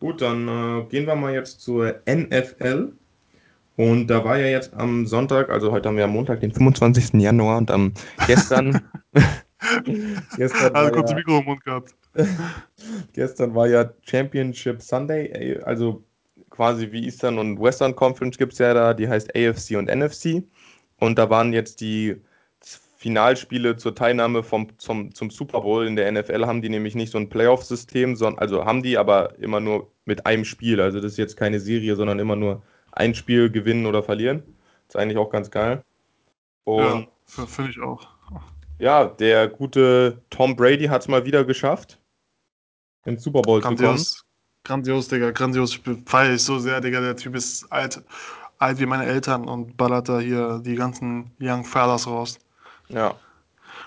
[0.00, 2.92] Gut, dann äh, gehen wir mal jetzt zur NFL.
[3.76, 7.20] Und da war ja jetzt am Sonntag, also heute haben wir am Montag, den 25.
[7.20, 7.92] Januar und am
[8.26, 8.82] gestern.
[10.36, 11.94] gestern, Also kurz ja, Mikro im Mund gehabt.
[13.12, 16.02] gestern war ja Championship Sunday, also
[16.50, 20.42] quasi wie Eastern und Western Conference gibt es ja da, die heißt AFC und NFC.
[20.98, 22.20] Und da waren jetzt die
[23.00, 25.86] Finalspiele zur Teilnahme vom, zum, zum Super Bowl.
[25.86, 29.38] In der NFL haben die nämlich nicht so ein Playoff-System, sondern, also haben die, aber
[29.38, 30.82] immer nur mit einem Spiel.
[30.82, 34.42] Also das ist jetzt keine Serie, sondern immer nur ein Spiel gewinnen oder verlieren.
[34.86, 35.82] ist eigentlich auch ganz geil.
[36.64, 37.08] Und
[37.38, 38.06] Ja, finde ich auch.
[38.78, 41.98] ja, der gute Tom Brady hat es mal wieder geschafft,
[43.06, 43.78] ins Super Bowl zu kommen.
[43.78, 44.26] Grandios.
[44.64, 45.30] Grandios, Digga.
[45.32, 45.74] Grandios.
[45.76, 47.00] Ich feiere ich so sehr, Digga.
[47.00, 48.02] Der Typ ist alt,
[48.58, 52.38] alt wie meine Eltern und ballert da hier die ganzen Young Fellas raus.
[52.88, 53.14] Ja,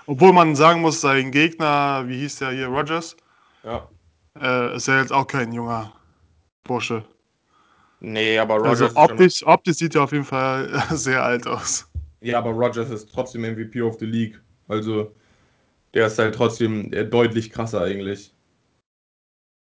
[0.06, 3.16] Obwohl man sagen muss, sein Gegner, wie hieß der hier, Rogers,
[3.64, 3.88] ja.
[4.40, 5.92] äh, ist ja jetzt auch kein junger
[6.64, 7.04] Bursche.
[8.00, 11.46] Nee, aber Rogers Also ist schon, optisch, optisch sieht er auf jeden Fall sehr alt
[11.46, 11.88] aus.
[12.20, 14.40] ja, aber Rogers ist trotzdem MVP of the League.
[14.68, 15.14] Also
[15.94, 18.33] der ist halt trotzdem deutlich krasser eigentlich,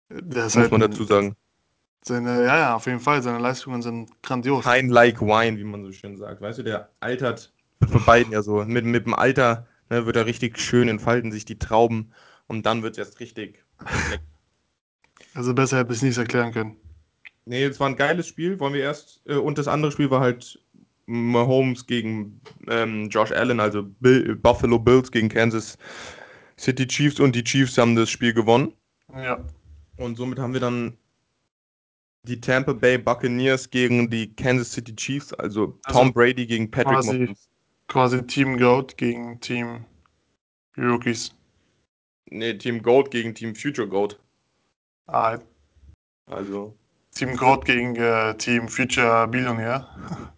[0.10, 1.36] Der ist muss halt man dazu sagen.
[2.06, 3.22] Seine, ja, ja, auf jeden Fall.
[3.22, 4.64] Seine Leistungen sind grandios.
[4.64, 6.42] Kein like wine, wie man so schön sagt.
[6.42, 7.54] Weißt du, der altert
[7.88, 8.64] für beiden ja so.
[8.66, 12.12] Mit, mit dem Alter ne, wird er richtig schön, entfalten sich die Trauben
[12.48, 13.64] und dann wird es erst richtig.
[15.36, 16.78] Also besser hätte ich es nicht erklären können.
[17.46, 18.60] Nee, es war ein geiles Spiel.
[18.60, 19.22] Wollen wir erst.
[19.26, 20.60] Äh, und das andere Spiel war halt
[21.08, 25.78] Mahomes gegen ähm, Josh Allen, also Bill, Buffalo Bills gegen Kansas
[26.60, 28.74] City Chiefs und die Chiefs haben das Spiel gewonnen.
[29.16, 29.44] Ja.
[29.98, 30.98] Und somit haben wir dann
[32.24, 36.96] die Tampa Bay Buccaneers gegen die Kansas City Chiefs, also Also Tom Brady gegen Patrick
[36.96, 37.50] quasi- Mahomes.
[37.88, 39.86] Quasi Team Goat gegen Team
[40.78, 41.36] Rookies.
[42.30, 44.20] Nee, Team Goat gegen Team Future Goat.
[45.08, 45.38] Ah,
[46.26, 46.76] Also,
[47.14, 49.88] Team Goat gegen äh, Team Future Billionaire.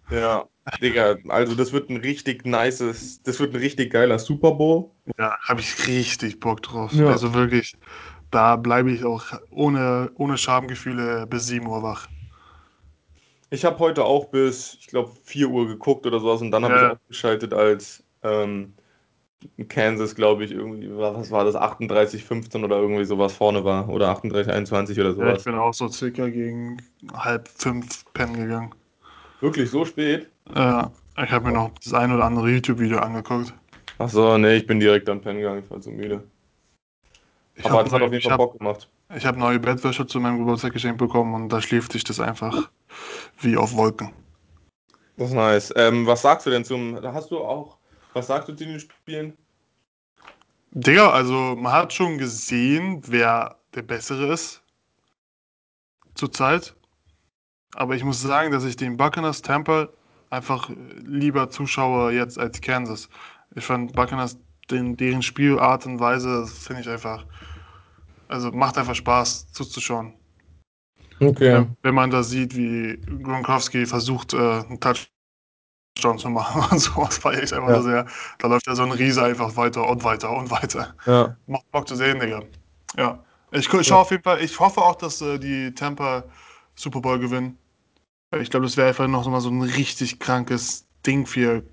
[0.10, 0.48] ja,
[0.82, 4.92] Digga, also das wird ein richtig nices, das wird ein richtig geiler Super Bowl.
[5.18, 6.92] Ja, habe ich richtig Bock drauf.
[6.94, 7.08] Ja.
[7.08, 7.78] Also wirklich,
[8.32, 12.08] da bleibe ich auch ohne, ohne Schamgefühle bis 7 Uhr wach.
[13.50, 16.76] Ich habe heute auch bis, ich glaube, 4 Uhr geguckt oder sowas und dann habe
[16.76, 16.88] Ja.
[16.88, 18.76] ich abgeschaltet, als ähm,
[19.70, 23.90] Kansas, glaube ich, irgendwie, was war das, 38, 15 oder irgendwie sowas vorne war.
[23.90, 25.44] Oder 38, 21 oder Ja, ich sowas.
[25.44, 26.78] bin auch so circa gegen
[27.14, 28.74] halb fünf pennen gegangen.
[29.40, 30.30] Wirklich so spät?
[30.56, 30.86] Äh,
[31.24, 33.54] ich habe mir noch das ein oder andere YouTube-Video angeguckt.
[33.98, 36.24] Ach so, nee, ich bin direkt am Pennen gegangen, ich war zu müde.
[37.56, 38.90] Ich Aber habe das hat auf jeden Fall hab, Bock gemacht.
[39.16, 42.70] ich hab neue Bettwäsche zu meinem Geburtstag geschenkt bekommen und da schläft sich das einfach
[43.42, 44.14] wie auf Wolken.
[45.18, 45.74] Das ist nice.
[45.76, 47.78] Ähm, was sagst du denn zum, da hast du auch,
[48.16, 49.38] was sagst du zu den Spielen?
[50.72, 54.62] Digga, also man hat schon gesehen, wer der Bessere ist
[56.16, 56.76] zurzeit.
[57.76, 59.90] Aber ich muss sagen, dass ich den Buccaneers Tampa
[60.30, 60.70] einfach
[61.06, 63.10] lieber zuschaue jetzt als Kansas.
[63.54, 64.38] Ich fand Buccaneers,
[64.72, 67.26] den, deren Spielart und Weise, das finde ich einfach,
[68.30, 70.14] also macht einfach Spaß zuzuschauen.
[71.20, 71.54] Okay.
[71.54, 75.15] Wenn, wenn man da sieht, wie Gronkowski versucht, äh, einen Touchdown
[75.96, 77.82] zu machen und sowas, feiere ich einfach Ja.
[77.82, 78.06] sehr.
[78.40, 80.94] Da läuft ja so ein Riese einfach weiter und weiter und weiter.
[81.06, 81.36] Ja.
[81.48, 82.42] Macht Bock zu sehen, Digga.
[82.98, 83.20] Ja.
[83.52, 86.24] Ich gu- schaue auf jeden Fall, ich hoffe auch, dass äh, die Tampa
[86.76, 87.58] Super Bowl gewinnen.
[88.40, 91.64] Ich glaube, das wäre einfach noch mal so ein richtig krankes Ding für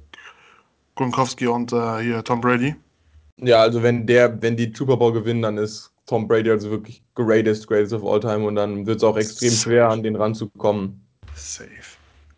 [0.95, 2.77] Gronkowski und äh, hier Tom Brady.
[3.39, 7.03] Ja, also wenn der, wenn die Super Bowl gewinnen, dann ist Tom Brady also wirklich
[7.15, 11.05] greatest, greatest of all time und dann wird es auch extrem schwer, an den ranzukommen.
[11.35, 11.69] safe.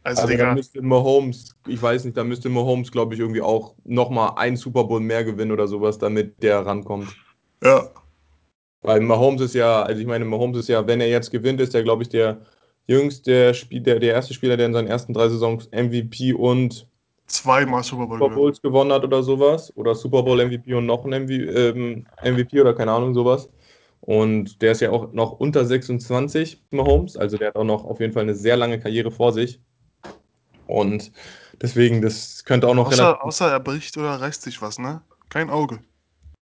[0.05, 3.75] Also, Also da müsste Mahomes, ich weiß nicht, da müsste Mahomes, glaube ich, irgendwie auch
[3.85, 7.17] nochmal einen Super Bowl mehr gewinnen oder sowas, damit der rankommt.
[7.63, 7.91] ja.
[8.83, 11.75] Weil Mahomes ist ja, also ich meine, Mahomes ist ja, wenn er jetzt gewinnt, ist
[11.75, 12.43] er, glaube ich, der
[12.87, 16.87] jüngste Spiel, der, der erste Spieler, der in seinen ersten drei Saisons MVP und
[17.27, 18.35] Zweimal Super Bowl Super.
[18.35, 19.75] Bowls gewonnen hat oder sowas.
[19.77, 23.49] Oder Super Bowl MVP und noch ein MV, ähm, MVP oder keine Ahnung, sowas.
[24.01, 27.17] Und der ist ja auch noch unter 26, Mahomes.
[27.17, 29.61] Also der hat auch noch auf jeden Fall eine sehr lange Karriere vor sich.
[30.67, 31.13] Und
[31.61, 35.03] deswegen, das könnte auch noch Außer, außer er bricht oder reißt sich was, ne?
[35.29, 35.81] Kein Auge.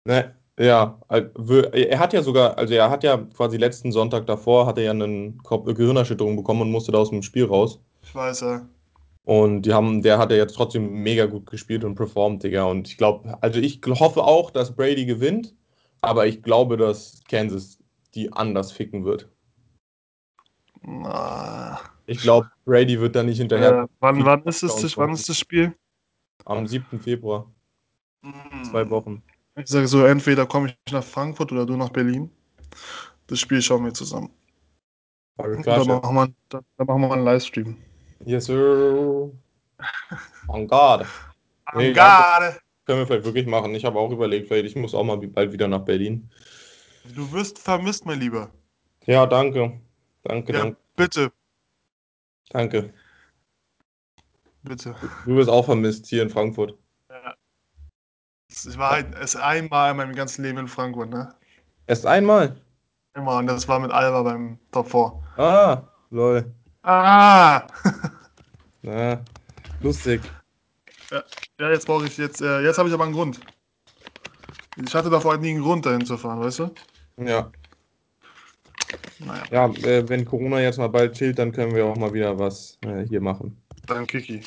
[0.06, 4.78] Ne, ja, er hat ja sogar, also er hat ja quasi letzten Sonntag davor, hat
[4.78, 7.80] er ja eine Kopf- Gehirnerschütterung bekommen und musste da aus dem Spiel raus.
[8.04, 8.60] Ich weiß, äh,
[9.24, 12.64] Und die haben, der hat ja jetzt trotzdem mega gut gespielt und performt, Digga.
[12.66, 15.54] Und ich glaube, also ich hoffe auch, dass Brady gewinnt,
[16.02, 17.80] aber ich glaube, dass Kansas
[18.16, 19.30] die anders ficken wird.
[20.84, 23.84] na, Ich glaube, Brady wird da nicht hinterher.
[23.84, 25.74] äh, wann, wann, ist es, wann ist das Spiel?
[26.44, 27.00] Am 7.
[27.00, 27.50] Februar,
[28.24, 28.64] Hm.
[28.66, 29.24] zwei Wochen.
[29.56, 32.30] Ich sage so, entweder komme ich nach Frankfurt oder du nach Berlin.
[33.28, 34.30] Das Spiel schauen wir zusammen.
[35.38, 36.02] Klar, dann Chef.
[36.04, 36.16] machen,
[36.50, 37.78] wir, dann machen wir einen Livestream.
[38.26, 39.32] Yes, sir.
[40.48, 41.06] On God.
[41.74, 42.60] Nee, Angade.
[42.86, 43.74] Können wir vielleicht wirklich machen.
[43.76, 46.30] Ich habe auch überlegt, vielleicht ich muss auch mal bald wieder nach Berlin.
[47.16, 48.50] Du wirst vermisst, mein Lieber.
[49.06, 49.80] Ja, danke.
[50.24, 51.32] Danke, Ja, danke, bitte,
[52.52, 52.94] danke.
[54.64, 54.96] bitte.
[55.26, 56.78] Du wirst auch vermisst hier in Frankfurt.
[58.50, 61.34] Ich war halt erst einmal in meinem ganzen Leben in Frankfurt, ne?
[61.88, 62.56] Erst einmal.
[63.14, 63.38] Immer.
[63.38, 65.14] Und das war mit Alba beim Top 4.
[65.38, 66.54] Ah, lol.
[66.84, 67.68] Ah!
[68.82, 69.24] Na,
[69.80, 70.22] lustig.
[71.60, 72.42] Ja, jetzt brauche ich jetzt.
[72.42, 73.40] Äh, jetzt habe ich aber einen Grund.
[74.84, 76.74] Ich hatte davor halt nie einen Grund, dahin zu fahren, weißt du?
[77.18, 77.52] Ja,
[79.20, 82.38] Naja, ja äh, wenn Corona jetzt mal bald chillt, dann können wir auch mal wieder
[82.38, 83.58] was äh, hier machen.
[83.88, 84.42] dann Kiki.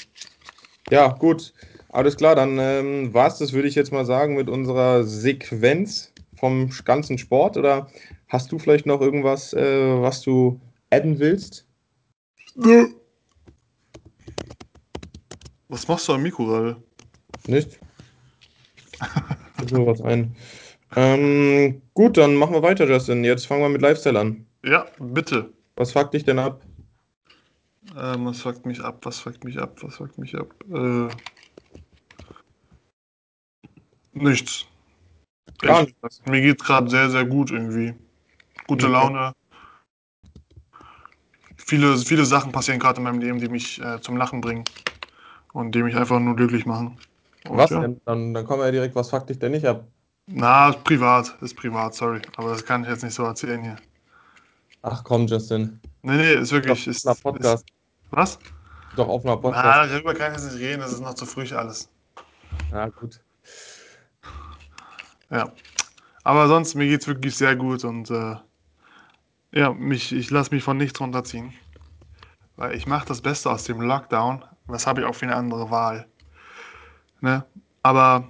[0.90, 1.52] Ja, gut.
[1.88, 6.12] Alles klar, dann ähm, war es das, würde ich jetzt mal sagen, mit unserer Sequenz
[6.35, 7.57] vom ganzen Sport.
[7.57, 7.88] Oder
[8.28, 11.66] hast du vielleicht noch irgendwas, äh, was du adden willst?
[12.57, 12.88] Nö.
[15.68, 16.83] Was machst du am Mikro gerade?
[17.46, 17.80] Nicht?
[19.57, 20.37] Fällt mir was ein.
[20.96, 23.24] Ähm, gut, dann machen wir weiter, Justin.
[23.24, 24.46] Jetzt fangen wir mit Lifestyle an.
[24.64, 25.52] Ja, bitte.
[25.76, 26.62] Was fuckt dich denn ab?
[27.96, 28.98] Ähm, was fuckt mich ab?
[29.02, 29.76] Was fuckt mich ab?
[29.83, 30.54] Was fuckt mich ab?
[30.72, 31.09] Äh,
[34.12, 34.66] nichts.
[35.59, 36.26] Gar Echt.
[36.26, 37.94] Mir geht gerade sehr, sehr gut irgendwie.
[38.66, 38.92] Gute Okay.
[38.92, 39.33] Laune.
[41.57, 44.64] Viele, viele Sachen passieren gerade in meinem Leben, die mich äh, zum Lachen bringen
[45.52, 46.98] und die mich einfach nur glücklich machen.
[47.48, 47.80] Und Was ja.
[47.80, 48.00] denn?
[48.04, 49.87] Dann, dann kommen wir ja direkt, was fuckt dich denn nicht ab?
[50.26, 52.22] Na, ist privat, ist privat, sorry.
[52.37, 53.76] Aber das kann ich jetzt nicht so erzählen hier.
[54.82, 55.80] Ach komm, Justin.
[56.02, 56.84] Nee, nee, ist wirklich.
[56.84, 57.64] Doch, Ist, auf einer Podcast.
[57.64, 57.72] Ist,
[58.10, 58.38] was?
[58.96, 59.92] Doch auf einer Na, Podcast.
[59.92, 61.88] darüber kann ich jetzt nicht reden, das ist noch zu früh alles.
[62.70, 63.20] Ja, gut.
[65.30, 65.52] Ja.
[66.22, 68.37] Aber sonst, mir geht's wirklich sehr gut und äh,
[69.52, 71.52] ja, mich, ich lasse mich von nichts runterziehen.
[72.56, 74.44] Weil ich mache das Beste aus dem Lockdown.
[74.66, 76.06] Was habe ich auch für eine andere Wahl?
[77.20, 77.44] Ne?
[77.82, 78.28] Aber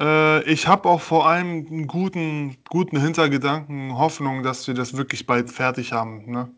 [0.00, 5.26] äh, ich habe auch vor allem einen guten, guten Hintergedanken, Hoffnung, dass wir das wirklich
[5.26, 6.50] bald fertig haben, ne?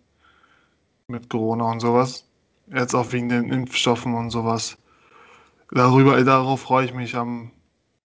[1.08, 2.26] Mit Corona und sowas.
[2.72, 4.78] Jetzt auch wegen den Impfstoffen und sowas.
[5.70, 7.50] Darüber, darauf freue ich mich am,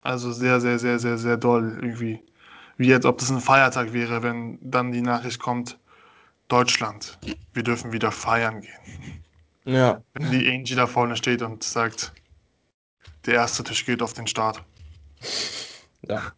[0.00, 2.20] also sehr, sehr, sehr, sehr, sehr doll irgendwie.
[2.78, 5.78] Wie jetzt, ob das ein Feiertag wäre, wenn dann die Nachricht kommt,
[6.46, 7.18] Deutschland,
[7.52, 9.22] wir dürfen wieder feiern gehen.
[9.64, 12.14] Ja, Wenn die Angie da vorne steht und sagt,
[13.26, 14.64] der erste Tisch geht auf den Start.
[16.09, 16.33] Ja.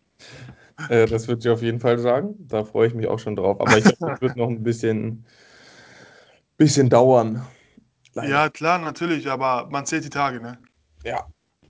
[0.89, 2.35] Äh, das wird sie auf jeden Fall sagen.
[2.39, 3.61] Da freue ich mich auch schon drauf.
[3.61, 5.25] Aber ich glaube, das wird noch ein bisschen,
[6.57, 7.47] bisschen dauern.
[8.15, 8.29] Leider.
[8.29, 10.59] Ja, klar, natürlich, aber man zählt die Tage, ne?
[11.05, 11.27] Ja.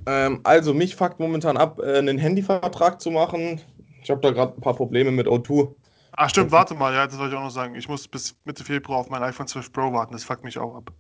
[0.07, 3.61] Ähm, also, mich fuckt momentan ab, äh, einen Handyvertrag zu machen.
[4.03, 5.75] Ich habe da gerade ein paar Probleme mit O2.
[6.13, 7.75] Ach stimmt, warte mal, ja, das wollte ich auch noch sagen.
[7.75, 10.75] Ich muss bis Mitte Februar auf mein iPhone 12 Pro warten, das fuckt mich auch
[10.75, 10.93] ab.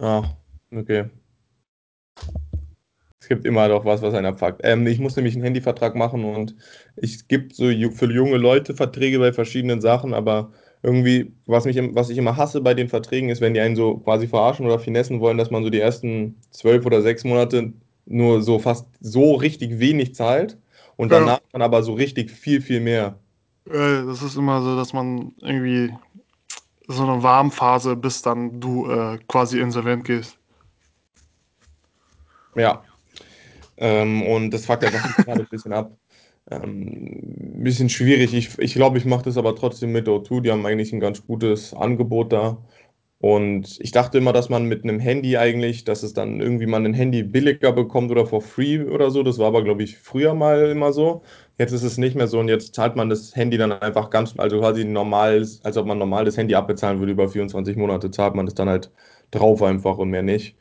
[0.00, 0.24] Ah,
[0.74, 1.10] okay.
[3.32, 4.60] Es gibt immer doch was, was einen abfuckt.
[4.62, 6.54] Ähm, ich muss nämlich einen Handyvertrag machen und
[6.96, 12.10] es gibt so für junge Leute Verträge bei verschiedenen Sachen, aber irgendwie, was mich, was
[12.10, 15.20] ich immer hasse bei den Verträgen, ist, wenn die einen so quasi verarschen oder finessen
[15.20, 17.72] wollen, dass man so die ersten zwölf oder sechs Monate
[18.04, 20.58] nur so fast so richtig wenig zahlt
[20.96, 21.18] und Ja.
[21.20, 23.18] danach dann aber so richtig viel, viel mehr.
[23.64, 25.94] Das ist immer so, dass man irgendwie
[26.88, 30.36] so eine Warmphase, bis dann du äh, quasi insolvent gehst.
[32.54, 32.91] Ja.
[33.82, 35.98] Ähm, und das fuckt einfach gerade ein bisschen ab.
[36.50, 38.32] Ähm, bisschen schwierig.
[38.34, 40.40] Ich glaube, ich, glaub, ich mache das aber trotzdem mit O2.
[40.40, 42.58] Die haben eigentlich ein ganz gutes Angebot da.
[43.18, 46.84] Und ich dachte immer, dass man mit einem Handy eigentlich, dass es dann irgendwie man
[46.86, 49.22] ein Handy billiger bekommt oder for free oder so.
[49.24, 51.22] Das war aber, glaube ich, früher mal immer so.
[51.58, 54.34] Jetzt ist es nicht mehr so und jetzt zahlt man das Handy dann einfach ganz,
[54.38, 58.34] also quasi normal, als ob man normal das Handy abbezahlen würde über 24 Monate, zahlt
[58.34, 58.90] man das dann halt
[59.32, 60.56] drauf einfach und mehr nicht.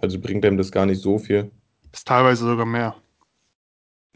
[0.00, 1.50] Also bringt einem das gar nicht so viel.
[1.96, 2.94] Ist teilweise sogar mehr.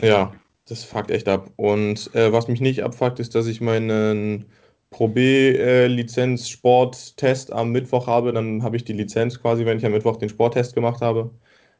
[0.03, 0.35] Ja,
[0.66, 1.51] das fuckt echt ab.
[1.57, 4.45] Und äh, was mich nicht abfuckt, ist, dass ich meinen
[4.90, 8.33] Pro B-Lizenz-Sporttest am Mittwoch habe.
[8.33, 11.31] Dann habe ich die Lizenz quasi, wenn ich am Mittwoch den Sporttest gemacht habe.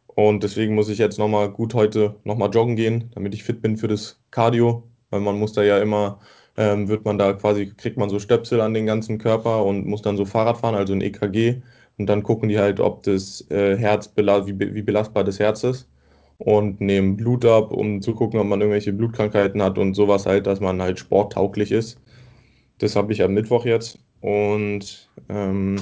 [0.07, 3.77] Und deswegen muss ich jetzt nochmal gut heute nochmal joggen gehen, damit ich fit bin
[3.77, 4.89] für das Cardio.
[5.11, 6.21] Weil man muss da ja immer,
[6.57, 10.01] ähm, wird man da quasi, kriegt man so Stöpsel an den ganzen Körper und muss
[10.03, 11.61] dann so Fahrrad fahren, also ein EKG.
[12.01, 15.87] Und dann gucken die halt, ob das äh, Herz, wie, wie belastbar das Herz ist.
[16.39, 20.47] Und nehmen Blut ab, um zu gucken, ob man irgendwelche Blutkrankheiten hat und sowas halt,
[20.47, 22.01] dass man halt sporttauglich ist.
[22.79, 23.99] Das habe ich am Mittwoch jetzt.
[24.23, 25.77] Und ähm,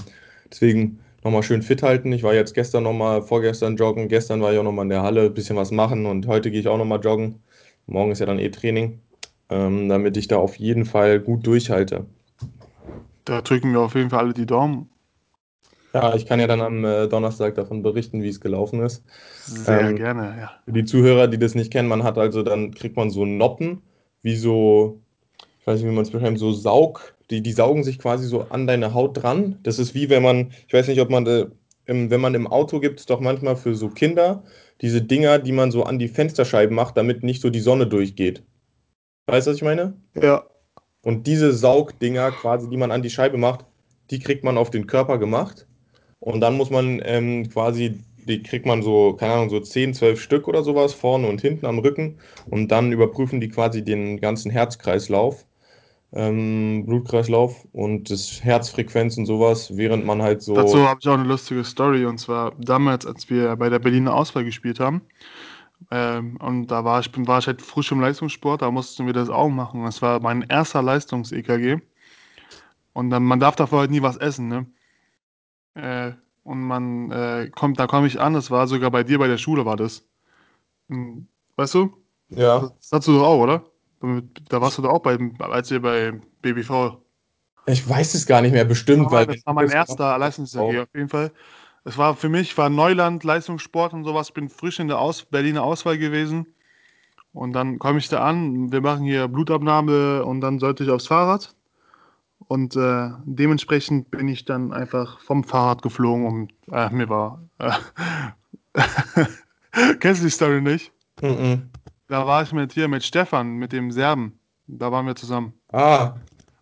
[0.50, 2.10] deswegen nochmal schön fit halten.
[2.10, 4.08] Ich war jetzt gestern nochmal, vorgestern joggen.
[4.08, 6.04] Gestern war ich auch nochmal in der Halle, ein bisschen was machen.
[6.04, 7.36] Und heute gehe ich auch nochmal joggen.
[7.86, 8.98] Morgen ist ja dann eh Training.
[9.50, 12.06] Ähm, damit ich da auf jeden Fall gut durchhalte.
[13.24, 14.90] Da drücken wir auf jeden Fall alle die Daumen.
[15.94, 19.04] Ja, ich kann ja dann am äh, Donnerstag davon berichten, wie es gelaufen ist.
[19.44, 20.62] Sehr Ähm, gerne, ja.
[20.66, 23.82] Für die Zuhörer, die das nicht kennen, man hat also dann kriegt man so Noppen,
[24.22, 25.02] wie so,
[25.60, 28.44] ich weiß nicht, wie man es beschreibt, so Saug, die, die saugen sich quasi so
[28.50, 29.60] an deine Haut dran.
[29.64, 31.46] Das ist wie wenn man, ich weiß nicht, ob man, äh,
[31.86, 34.44] im, wenn man im Auto gibt es doch manchmal für so Kinder
[34.82, 38.44] diese Dinger, die man so an die Fensterscheiben macht, damit nicht so die Sonne durchgeht.
[39.28, 39.94] Weißt du, was ich meine?
[40.14, 40.44] Ja,
[41.02, 43.66] Und diese Saugdinger quasi, die man an die Scheibe macht,
[44.10, 45.67] die kriegt man auf den Körper gemacht.
[46.20, 50.20] Und dann muss man ähm, quasi, die kriegt man so, keine Ahnung, so 10, 12
[50.20, 52.18] Stück oder sowas, vorne und hinten am Rücken.
[52.46, 55.46] Und dann überprüfen die quasi den ganzen Herzkreislauf,
[56.12, 60.54] ähm, Blutkreislauf und das Herzfrequenz und sowas, während man halt so.
[60.54, 62.04] dazu habe ich auch eine lustige Story.
[62.04, 65.02] Und zwar damals, als wir bei der Berliner Auswahl gespielt haben.
[65.90, 69.30] Ähm, und da war ich, war ich halt frisch im Leistungssport, da mussten wir das
[69.30, 69.84] auch machen.
[69.84, 71.78] Das war mein erster Leistungs-EKG.
[72.92, 74.66] Und dann, man darf davor halt nie was essen, ne?
[75.78, 76.12] Äh,
[76.44, 79.38] und man äh, kommt, da komme ich an, das war sogar bei dir bei der
[79.38, 80.04] Schule, war das.
[80.88, 81.92] Hm, Weißt du?
[82.30, 83.64] Ja, Das hast du doch auch, oder?
[84.48, 86.12] Da warst du doch auch bei, als wir bei
[86.42, 87.02] BBV.
[87.66, 89.36] ich weiß es gar nicht mehr bestimmt, Das war, weil.
[89.36, 91.32] das war mein erster Leistungs-EKG auf jeden Fall.
[91.84, 94.30] Es war für mich, war Neuland, Leistungssport und sowas.
[94.32, 96.46] Bin frisch in der Aus Berliner Auswahl gewesen.
[97.32, 101.06] Und dann komme ich da an, wir machen hier Blutabnahme und dann sollte ich aufs
[101.08, 101.54] Fahrrad.
[102.46, 107.42] Und äh, dementsprechend bin ich dann einfach vom Fahrrad geflogen und äh, mir war.
[107.58, 107.72] Äh,
[110.00, 110.92] Kennst du die Story nicht?
[111.20, 111.70] Mhm.
[112.08, 114.38] Da war ich mit hier mit Stefan, mit dem Serben.
[114.66, 115.52] Da waren wir zusammen.
[115.72, 116.14] Ah,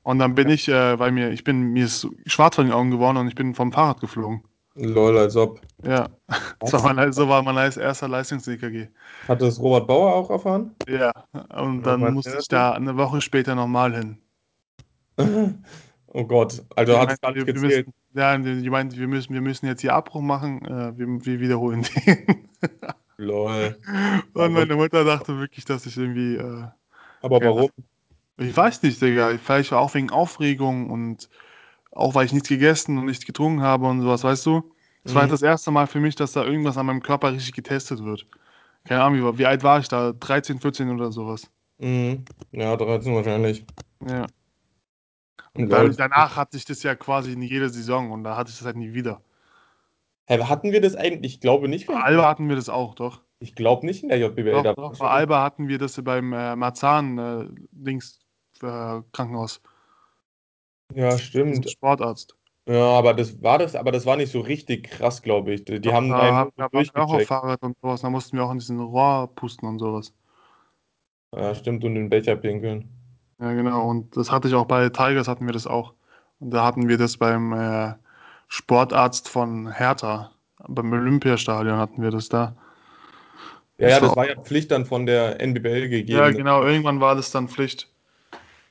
[0.03, 2.91] Und dann bin ich, äh, weil mir, ich bin, mir ist schwarz vor den Augen
[2.91, 4.43] geworden und ich bin vom Fahrrad geflogen.
[4.75, 5.61] lol, als ob.
[5.85, 6.09] Ja,
[6.61, 8.89] das war mein, so war mein erster Leistungs-EKG.
[9.29, 10.75] Hat das Robert Bauer auch erfahren?
[10.89, 11.13] Ja,
[11.57, 14.19] und dann musste ich da eine Woche später nochmal hin.
[15.19, 17.87] Oh Gott, also hat es gar nicht gezählt.
[17.89, 21.07] müssen, ja, die die meinten, wir müssen, wir müssen jetzt hier Abbruch machen, äh, wir,
[21.25, 22.49] wir wiederholen den.
[23.19, 23.77] Lol.
[24.35, 26.65] Und meine Mutter dachte wirklich, dass ich irgendwie, äh,
[27.23, 27.71] Aber warum?
[28.39, 31.29] ich weiß nicht, Digga, vielleicht auch wegen Aufregung und
[31.93, 34.71] auch weil ich nichts gegessen und nichts getrunken habe und sowas, weißt du?
[35.05, 35.35] Es war halt Mhm.
[35.35, 38.27] das erste Mal für mich, dass da irgendwas an meinem Körper richtig getestet wird.
[38.85, 40.13] Keine Ahnung, wie, wie alt war ich da?
[40.13, 41.51] 13, 14 oder sowas.
[41.79, 42.25] Mhm.
[42.53, 43.65] Ja, 13 wahrscheinlich.
[44.07, 44.27] Ja.
[45.57, 48.59] Und Dann, danach hatte ich das ja quasi in jeder Saison und da hatte ich
[48.59, 49.21] das halt nie wieder.
[50.29, 51.35] Hä, hatten wir das eigentlich?
[51.35, 51.87] Ich glaube nicht.
[51.87, 53.23] Bei Alba hatten wir das auch, doch.
[53.39, 54.63] ich glaube nicht in der JBL.
[54.63, 54.99] Doch, doch.
[54.99, 58.91] Bei Alba hatten wir das beim äh, Marzahn äh, äh.
[60.95, 61.71] Ja, stimmt.
[61.71, 62.37] Sportarzt.
[62.69, 65.65] Ja, aber das war das, aber das war nicht so richtig krass, glaube ich.
[65.65, 67.23] Die, Doch, haben da, einen hab- auch auf.
[67.23, 68.01] Fahrrad und sowas.
[68.01, 70.13] Da mussten wir auch in diesen Rohr pusten und sowas.
[71.33, 72.96] Ja, stimmt, und den Becher pinkeln.
[73.41, 73.89] Ja, genau.
[73.89, 75.95] Und das hatte ich auch bei Tigers, hatten wir das auch.
[76.41, 77.95] Und da hatten wir das beim äh,
[78.49, 80.31] Sportarzt von Hertha.
[80.67, 82.57] Beim Olympiastadion hatten wir das da.
[83.79, 86.37] Ja, ja, Das war ja Pflicht dann von der NBBL Ja, gegeben.
[86.37, 86.63] genau.
[86.65, 87.89] Irgendwann war das dann Pflicht.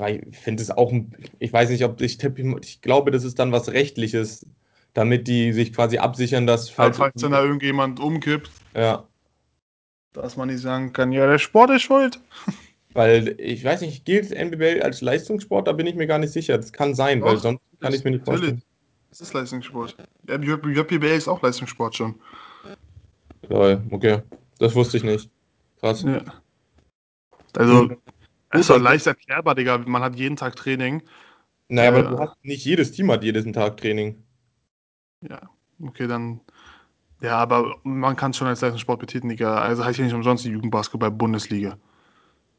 [0.07, 0.91] Ich finde es auch,
[1.39, 4.45] ich weiß nicht, ob ich ich glaube, das ist dann was Rechtliches,
[4.93, 9.05] damit die sich quasi absichern, dass Falls, falls falls dann da irgendjemand umkippt, ja,
[10.11, 12.19] dass man nicht sagen kann, ja, der Sport ist schuld.
[12.95, 15.67] weil ich weiß nicht, gilt NBBL als Leistungssport?
[15.67, 16.57] Da bin ich mir gar nicht sicher.
[16.57, 18.61] Das kann sein, weil Doch, sonst kann ich es mir nicht vorstellen.
[19.09, 19.95] Das ist Leistungssport.
[20.27, 22.15] Ja, JBL ist auch Leistungssport schon.
[23.47, 24.21] Lol, okay,
[24.57, 25.29] das wusste ich nicht.
[25.79, 26.01] Krass.
[26.01, 26.21] Ja.
[27.55, 27.97] Also, Gut,
[28.53, 29.77] ist doch dann- leicht erklärbar, Digga.
[29.77, 31.03] Man hat jeden Tag Training.
[31.67, 34.23] Naja, aber Äh, du hast nicht jedes Team hat jeden Tag Training.
[35.21, 35.41] Ja,
[35.81, 36.41] okay, dann.
[37.21, 39.57] Ja, aber man kann es schon als Leistungssport betiteln, Digga.
[39.59, 41.77] Also heißt ja nicht umsonst die Jugendbasketball-Bundesliga.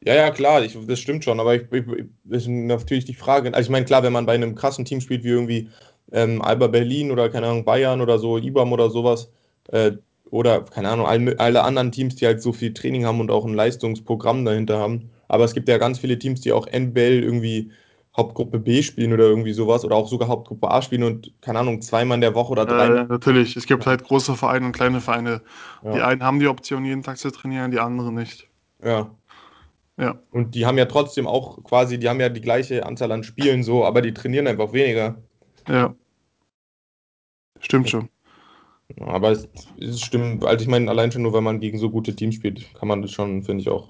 [0.03, 1.83] Ja, ja, klar, ich, das stimmt schon, aber ich, ich,
[2.23, 3.53] das ist natürlich die Frage.
[3.53, 5.69] Also ich meine, klar, wenn man bei einem krassen Team spielt, wie irgendwie
[6.11, 9.31] ähm, Alba Berlin oder keine Ahnung, Bayern oder so, IBAM oder sowas,
[9.69, 9.93] äh,
[10.29, 13.45] oder keine Ahnung, alle, alle anderen Teams, die halt so viel Training haben und auch
[13.45, 15.09] ein Leistungsprogramm dahinter haben.
[15.27, 17.71] Aber es gibt ja ganz viele Teams, die auch NBL irgendwie
[18.15, 21.81] Hauptgruppe B spielen oder irgendwie sowas oder auch sogar Hauptgruppe A spielen und keine Ahnung,
[21.81, 22.97] zweimal in der Woche oder dreimal.
[22.97, 25.41] Äh, natürlich, es gibt halt große Vereine und kleine Vereine.
[25.83, 28.47] Die Ja, einen haben die Option, jeden Tag zu trainieren, die anderen nicht.
[28.83, 29.11] ja.
[29.97, 33.23] Ja, Und die haben ja trotzdem auch quasi, die haben ja die gleiche Anzahl an
[33.23, 35.17] Spielen so, aber die trainieren einfach weniger.
[35.67, 35.95] ja,
[37.59, 38.09] stimmt schon.
[39.01, 39.47] Aber es,
[39.79, 42.73] es stimmt, also ich meine, allein schon nur, wenn man gegen so gute Teams spielt,
[42.75, 43.89] kann man das schon, finde ich, auch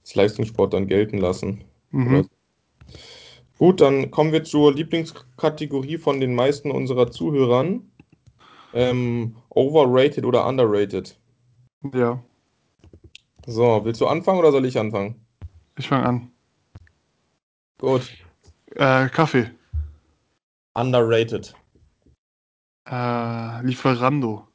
[0.00, 1.64] als Leistungssport dann gelten lassen.
[1.90, 2.28] Mhm.
[3.58, 7.90] Gut, dann kommen wir zur Lieblingskategorie von den meisten unserer Zuhörern.
[8.74, 11.18] Ähm, overrated oder underrated?
[11.94, 12.22] Ja,
[13.46, 15.24] So, willst du anfangen oder soll ich anfangen?
[15.78, 16.30] ich fange an.
[17.78, 18.10] Gut,
[18.74, 19.50] Äh, Kaffee.
[20.74, 21.54] underrated.
[22.88, 24.48] Äh, Lieferando.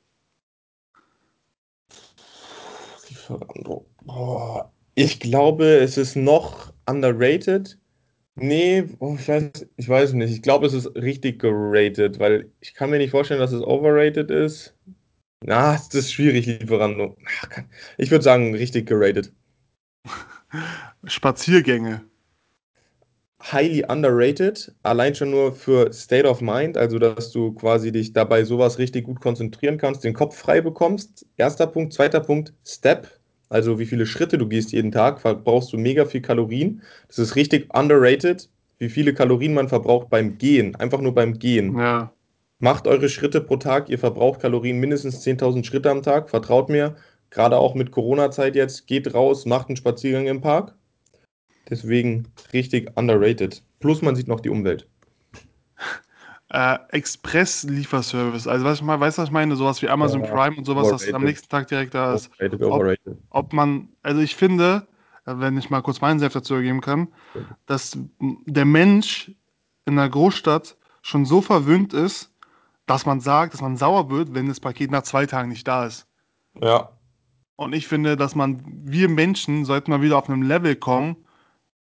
[3.10, 3.86] Lieferando.
[4.04, 7.78] Boah, ich glaube, es ist noch underrated.
[8.36, 10.32] Nee, oh, ich weiß, ich weiß nicht.
[10.32, 14.32] Ich glaube, es ist richtig geratet, weil ich kann mir nicht vorstellen, dass es overrated
[14.32, 14.76] ist.
[15.44, 17.18] Na, es ist schwierig, Lieferando.
[17.98, 19.32] Ich würde sagen, richtig geratet.
[21.06, 22.06] Spaziergänge.
[23.42, 28.44] highly underrated, allein schon nur für State of Mind, also dass du quasi dich dabei
[28.44, 31.26] sowas richtig gut konzentrieren kannst, den Kopf frei bekommst.
[31.38, 31.94] Erster Punkt.
[31.94, 33.08] Zweiter Punkt, Step,
[33.50, 36.82] also wie viele Schritte du gehst jeden Tag, verbrauchst du mega viel Kalorien.
[37.08, 41.78] Das ist richtig underrated, wie viele Kalorien man verbraucht beim Gehen, einfach nur beim Gehen.
[41.78, 42.14] Ja,
[42.62, 46.96] Macht eure Schritte pro Tag, ihr verbraucht Kalorien mindestens 10.000 Schritte am Tag, vertraut mir.
[47.32, 50.76] Gerade auch mit Corona-Zeit jetzt, geht raus, macht einen Spaziergang im Park.
[51.70, 53.64] Deswegen richtig underrated.
[53.80, 54.88] Plus man sieht noch die Umwelt.
[56.50, 58.46] äh, Express-Lieferservice.
[58.48, 59.56] Also, was ich mal, weißt du, was ich meine?
[59.56, 61.28] Sowas wie Amazon Ja, Prime und sowas, dass es am overrated.
[61.30, 62.30] nächsten Tag direkt da ist.
[62.30, 63.18] Overrated, Ob, overrated.
[63.32, 64.86] ob man, also ich finde,
[65.26, 67.08] wenn ich mal kurz meinen Senf dazu ergeben kann,
[67.66, 69.32] dass der Mensch
[69.86, 72.31] in einer Großstadt schon so verwöhnt ist,
[72.88, 75.86] dass man sagt, dass man sauer wird, wenn das Paket nach zwei Tagen nicht da
[75.86, 76.08] ist.
[76.62, 76.92] Ja,
[77.56, 81.16] Und ich finde, dass man, wir Menschen sollten mal wieder auf einem Level kommen,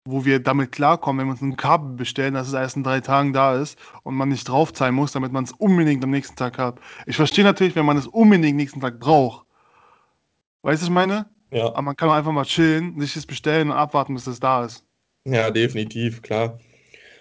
[0.05, 3.01] wo wir damit klarkommen, wenn wir uns ein Kabel bestellen, dass es erst in drei
[3.01, 6.57] Tagen da ist und man nicht draufzahlen muss, damit man es unbedingt am nächsten Tag
[6.57, 6.79] hat.
[7.07, 9.45] Ich verstehe natürlich, wenn man es unbedingt nächsten Tag braucht.
[10.63, 11.29] Weißt du, was ich meine?
[11.51, 14.39] Aber ja, man kann auch einfach mal chillen, sich das bestellen und abwarten, bis es
[14.39, 14.83] da ist.
[15.25, 16.59] ja, definitiv, klar.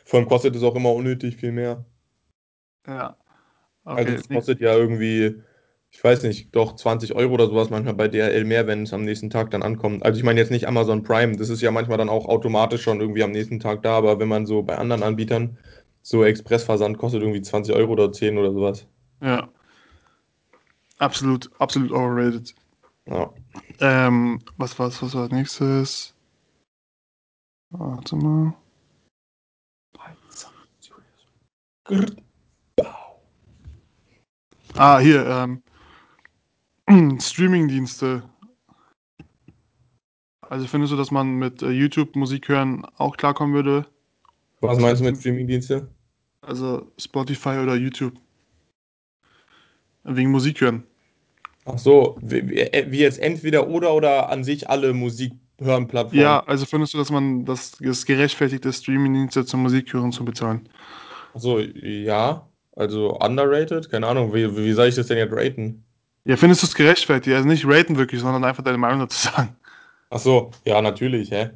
[0.04, 1.84] Vor allem kostet es auch immer unnötig viel mehr.
[2.86, 3.16] Ja,
[3.84, 4.20] Also okay.
[4.20, 5.42] es kostet ja irgendwie,
[5.90, 9.04] ich weiß nicht, doch 20 Euro oder sowas manchmal bei DHL mehr, wenn es am
[9.04, 10.04] nächsten Tag dann ankommt.
[10.04, 13.00] Also ich meine jetzt nicht Amazon Prime, das ist ja manchmal dann auch automatisch schon
[13.00, 15.58] irgendwie am nächsten Tag da, aber wenn man so bei anderen Anbietern,
[16.02, 18.86] so Expressversand kostet irgendwie 20 Euro oder 10 oder sowas.
[19.20, 19.48] Ja,
[20.98, 22.54] absolut, absolut overrated.
[23.06, 23.32] Ja.
[23.80, 26.14] Ähm, was war's, was war als nächstes?
[27.70, 28.54] Warte mal.
[34.76, 35.62] Ah, hier, ähm,
[37.20, 38.22] Streamingdienste.
[40.40, 43.86] Also findest du, dass man mit äh, YouTube Musik hören auch klarkommen würde?
[44.60, 45.88] Was meinst du mit Streamingdienste?
[46.42, 48.14] Also Spotify oder YouTube?
[50.04, 50.84] Wegen Musik hören.
[51.66, 56.22] Ach so, wie, wie wie jetzt entweder oder oder an sich alle Musik hören Plattformen.
[56.22, 60.68] Ja, also findest du, dass man das, das gerechtfertigt ist, Streamingdienste zum Musikhören zu bezahlen?
[61.34, 65.84] Ach so, ja, also underrated, keine Ahnung, wie, wie soll ich das denn jetzt raten?
[66.24, 67.34] Ja, findest du es gerechtfertigt?
[67.34, 69.56] Also nicht raten wirklich, sondern einfach deine Meinung dazu sagen.
[70.10, 71.50] Ach so, ja, natürlich, hä?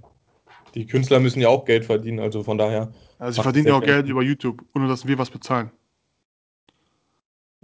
[0.74, 2.92] Die Künstler müssen ja auch Geld verdienen, also von daher.
[3.18, 5.70] Also ich macht verdiene es ja auch Geld über YouTube, ohne dass wir was bezahlen.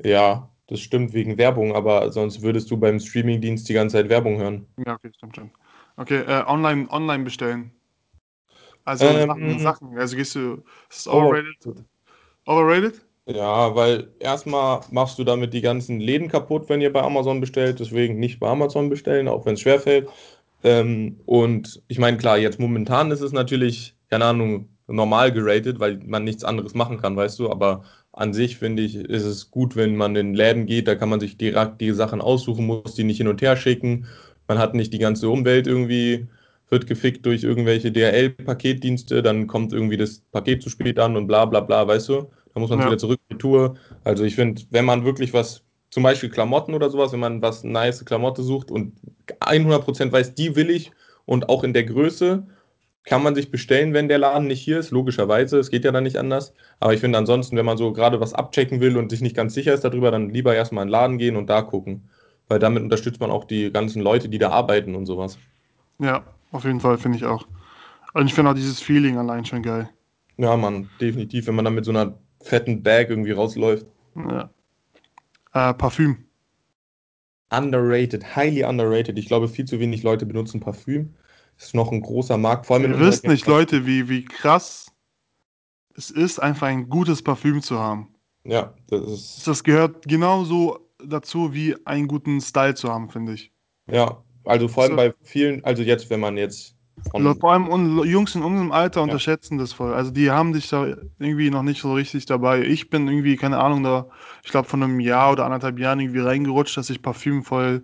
[0.03, 4.39] Ja, das stimmt wegen Werbung, aber sonst würdest du beim Streamingdienst die ganze Zeit Werbung
[4.39, 4.67] hören.
[4.87, 5.51] Ja, okay, stimmt schon.
[5.97, 7.73] Okay, äh, online, online bestellen.
[8.85, 9.99] Also Sachen, Ähm, Sachen.
[9.99, 11.85] Also gehst du, ist es overrated.
[12.47, 13.01] overrated?
[13.33, 17.79] Ja, weil erstmal machst du damit die ganzen Läden kaputt, wenn ihr bei Amazon bestellt.
[17.79, 20.09] Deswegen nicht bei Amazon bestellen, auch wenn es schwerfällt.
[20.65, 26.01] Ähm, und ich meine, klar, jetzt momentan ist es natürlich, keine Ahnung, normal geratet, weil
[26.05, 27.51] man nichts anderes machen kann, weißt du.
[27.51, 31.09] Aber an sich finde ich, ist es gut, wenn man in Läden geht, da kann
[31.09, 34.07] man sich direkt die Sachen aussuchen, muss die nicht hin und her schicken.
[34.49, 36.27] Man hat nicht die ganze Umwelt irgendwie,
[36.69, 41.45] wird gefickt durch irgendwelche DHL-Paketdienste, dann kommt irgendwie das Paket zu spät an und bla
[41.45, 42.31] bla bla, weißt du.
[42.55, 42.87] Da muss man Ja.
[42.87, 43.77] wieder zurück in die Tour.
[44.05, 47.65] Also ich finde, wenn man wirklich was, zum Beispiel Klamotten oder sowas, wenn man was
[47.65, 48.93] nice Klamotte sucht und
[49.41, 50.93] 100% weiß, die will ich
[51.27, 52.47] und auch in der Größe,
[53.05, 56.05] kann man sich bestellen, wenn der Laden nicht hier ist, logischerweise, es geht ja dann
[56.05, 56.53] nicht anders.
[56.81, 59.55] Aber ich finde ansonsten, wenn man so gerade was abchecken will und sich nicht ganz
[59.55, 62.09] sicher ist darüber, dann lieber erstmal in den Laden gehen und da gucken.
[62.49, 65.39] Weil damit unterstützt man auch die ganzen Leute, die da arbeiten und sowas.
[65.99, 66.23] Ja,
[66.53, 67.47] auf jeden Fall, finde ich auch.
[68.13, 69.89] Und ich finde auch dieses Feeling allein schon geil.
[70.37, 73.87] Ja, Mann, definitiv, wenn man dann mit so einer fetten Bag irgendwie rausläuft.
[74.17, 74.51] Ja.
[75.53, 76.25] Äh, Parfüm.
[77.53, 79.19] Underrated, highly underrated.
[79.19, 81.15] Ich glaube, viel zu wenig Leute benutzen Parfüm.
[81.59, 83.47] Ist noch ein großer Markt, vor allem Ihr wisst nicht.
[83.47, 84.91] Leute, wie, wie krass
[85.97, 88.15] es ist, einfach ein gutes Parfüm zu haben.
[88.45, 89.47] Ja, das ist.
[89.47, 93.53] Das gehört genauso dazu, wie einen guten Style zu haben, finde ich.
[93.87, 94.97] Ja, also vor allem So.
[94.97, 96.77] bei vielen, also jetzt, wenn man jetzt
[97.11, 97.41] von.
[97.41, 99.95] Vor allem un Jungs in unserem Alter unterschätzen das voll.
[99.95, 102.63] Also die haben dich da irgendwie noch nicht so richtig dabei.
[102.63, 104.07] Ich bin irgendwie, keine Ahnung, da,
[104.45, 107.83] ich glaube, von einem Jahr oder anderthalb Jahren irgendwie reingerutscht, dass ich Parfüm voll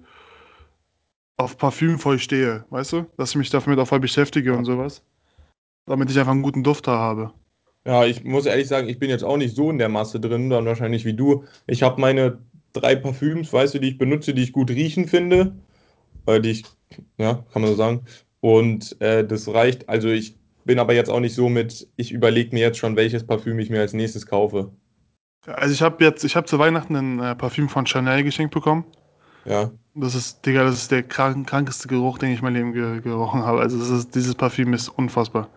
[1.37, 3.07] auf Parfüm voll stehe, weißt du?
[3.17, 5.03] Dass ich mich damit auch voll beschäftige und sowas.
[5.87, 7.33] Damit ich einfach einen guten Duft da habe.
[7.85, 10.51] Ja, ich muss ehrlich sagen, ich bin jetzt auch nicht so in der Masse drin,
[10.51, 11.45] dann wahrscheinlich wie du.
[11.67, 12.39] Ich habe meine
[12.73, 15.55] drei Parfüms, weißt du, die ich benutze, die ich gut riechen finde.
[16.27, 16.65] Äh, die ich,
[17.19, 18.01] ja, kann man so sagen.
[18.47, 19.89] Und äh, das reicht.
[19.89, 23.27] Also ich bin aber jetzt auch nicht so mit, ich überlege mir jetzt schon, welches
[23.27, 24.71] Parfüm ich mir als nächstes kaufe.
[25.47, 28.85] Also ich habe jetzt, ich habe zu Weihnachten ein äh, Parfüm von Chanel geschenkt bekommen.
[29.47, 29.73] Ja.
[29.97, 33.01] Das ist, Digga, das ist der krank, krankeste Geruch, den ich in meinem Leben ge
[33.01, 33.59] gerochen habe.
[33.59, 35.49] Also das ist, dieses Parfüm ist unfassbar.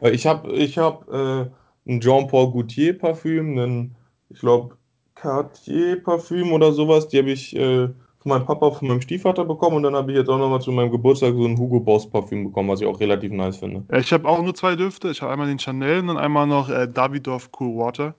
[0.00, 1.46] Äh, Ich habe ich hab, äh,
[1.86, 3.94] ein Jean-Paul Gaultier Parfüm, ein,
[4.30, 4.76] ich glaube,
[5.14, 7.06] Cartier Parfüm oder sowas.
[7.06, 7.88] Die habe ich äh,
[8.26, 10.72] von meinem Papa, von meinem Stiefvater bekommen und dann habe ich jetzt auch nochmal zu
[10.72, 13.84] meinem Geburtstag so ein Hugo Boss Parfüm bekommen, was ich auch relativ nice finde.
[13.90, 15.10] Ja, ich habe auch nur zwei Düfte.
[15.10, 18.14] Ich habe einmal den Chanel und dann einmal noch äh, Davidoff Cool Water.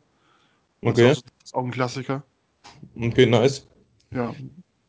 [0.81, 2.23] Das Okay, ist auch, ist auch ein Klassiker.
[2.95, 3.67] okay, nice.
[4.11, 4.35] Ja.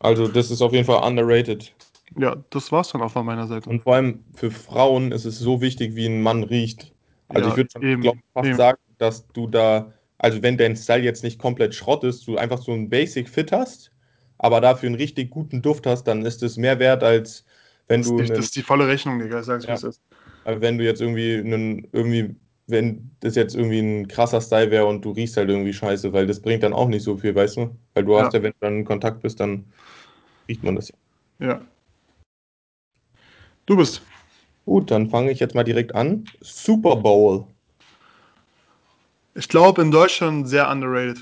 [0.01, 1.73] Also das ist auf jeden Fall underrated.
[2.16, 3.69] ja, das war's dann auch von meiner Seite.
[3.69, 6.93] Und vor allem für Frauen ist es so wichtig, wie ein Mann riecht.
[7.29, 8.57] Also Ja, ich würde schon, eben, glaub, fast eben.
[8.57, 12.59] sagen, dass du da, also wenn dein Style jetzt nicht komplett Schrott ist, du einfach
[12.59, 13.93] so einen Basic Fit hast,
[14.39, 17.45] aber dafür einen richtig guten Duft hast, dann ist es mehr wert, als
[17.89, 19.41] wenn Das, du, einen, das ist die volle Rechnung, Digga.
[19.41, 19.74] Ich sag's, wie Ja.
[19.74, 20.01] es ist.
[20.45, 22.36] äh, wenn du jetzt irgendwie einen, irgendwie,
[22.66, 26.26] wenn das jetzt irgendwie ein krasser Style wäre und du riechst halt irgendwie scheiße, weil
[26.26, 27.76] das bringt dann auch nicht so viel, weißt du?
[27.95, 28.22] Weil du Ja.
[28.24, 29.72] hast ja, wenn du dann in Kontakt bist, dann
[30.49, 30.97] riecht man das ja.
[31.39, 31.61] Ja.
[33.66, 34.03] Du bist.
[34.66, 36.30] Gut, dann fange ich jetzt mal direkt an.
[36.41, 37.49] Super Bowl.
[39.34, 41.18] Ich glaube, in Deutschland sehr underrated.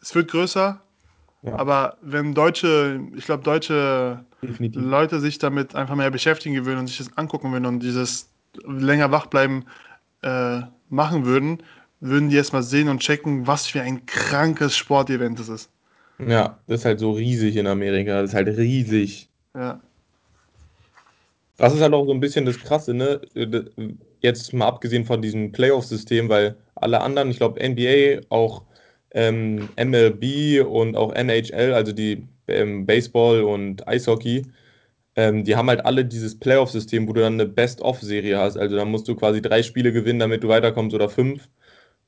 [0.00, 0.80] Es wird größer,
[1.46, 1.54] Ja.
[1.56, 4.82] aber wenn deutsche, ich glaube, deutsche Definitiv.
[4.82, 8.28] Leute sich damit einfach mehr beschäftigen würden und sich das angucken würden und dieses
[8.64, 9.64] länger wach bleiben
[10.22, 11.62] äh, machen würden,
[12.00, 15.70] würden die erstmal sehen und checken, was für ein krankes Sportevent das ist.
[16.18, 18.22] Ja, das ist halt so riesig in Amerika.
[18.22, 19.28] Das ist halt riesig.
[19.54, 19.80] Ja.
[21.58, 23.20] Das ist halt auch so ein bisschen das Krasse, ne?
[24.20, 28.62] Jetzt mal abgesehen von diesem Playoff-System, weil alle anderen, ich glaube NBA, auch
[29.16, 34.42] ähm, MLB und auch NHL, also die ähm, Baseball und Eishockey,
[35.16, 38.58] ähm, die haben halt alle dieses Playoff-System, wo du dann eine Best-of-Serie hast.
[38.58, 41.48] Also dann musst du quasi drei Spiele gewinnen, damit du weiterkommst oder fünf.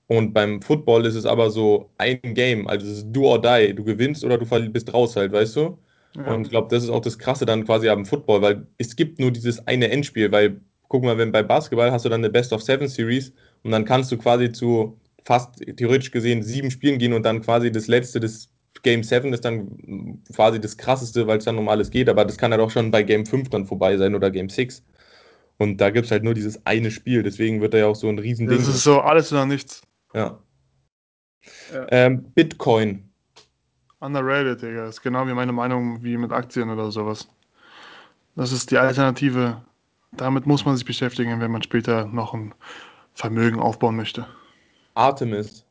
[0.07, 3.75] Und beim Football ist es aber so ein Game, also es ist do or die.
[3.75, 5.79] Du gewinnst oder du bist raus halt, weißt du?
[6.17, 6.35] Ja.
[6.35, 9.19] Und ich glaube, das ist auch das Krasse dann quasi am Football, weil es gibt
[9.19, 12.53] nur dieses eine Endspiel, weil guck mal, wenn bei Basketball hast du dann eine Best
[12.53, 13.33] of Seven Series
[13.63, 14.99] und dann kannst du quasi zu
[15.29, 18.49] fast theoretisch gesehen sieben Spielen gehen und dann quasi das letzte, das
[18.83, 22.39] Game 7 ist dann quasi das krasseste, weil es dann um alles geht, aber das
[22.39, 24.83] kann ja doch schon bei Game 5 dann vorbei sein oder Game 6.
[25.59, 28.09] Und da gibt es halt nur dieses eine Spiel, deswegen wird da ja auch so
[28.09, 28.57] ein Riesending.
[28.57, 29.83] Das ist so alles oder nichts.
[30.15, 30.39] ja.
[31.73, 31.87] Ja.
[31.91, 33.11] Ähm, Bitcoin.
[34.01, 34.87] Underrated, Digga.
[34.87, 37.29] Ist genau wie meine Meinung wie mit Aktien oder sowas.
[38.35, 39.63] Das ist die Alternative.
[40.13, 42.55] Damit muss man sich beschäftigen, wenn man später noch ein
[43.15, 44.27] Vermögen aufbauen möchte.
[44.99, 45.65] Artemis.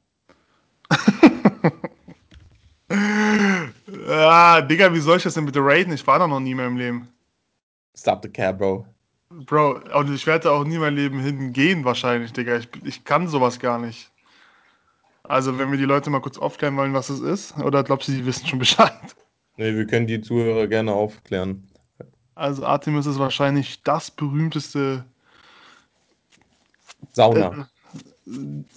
[4.10, 5.92] Ah, Digga, wie soll ich das denn bitte raten?
[5.92, 7.10] Ich war da noch nie mehr im Leben.
[7.96, 8.86] Stop the cab, bro.
[9.30, 12.56] Bro, und ich werde auch nie mein Leben hingehen wahrscheinlich, Digga.
[12.56, 14.10] Ich, ich kann sowas gar nicht.
[15.24, 18.14] Also, wenn wir die Leute mal kurz aufklären wollen, was es ist, oder glaubst du,
[18.14, 18.94] die wissen schon Bescheid?
[19.58, 21.68] Nee, wir können die Zuhörer gerne aufklären.
[22.36, 25.04] Also, Artemis ist wahrscheinlich das berühmteste,
[27.12, 27.68] Sauna.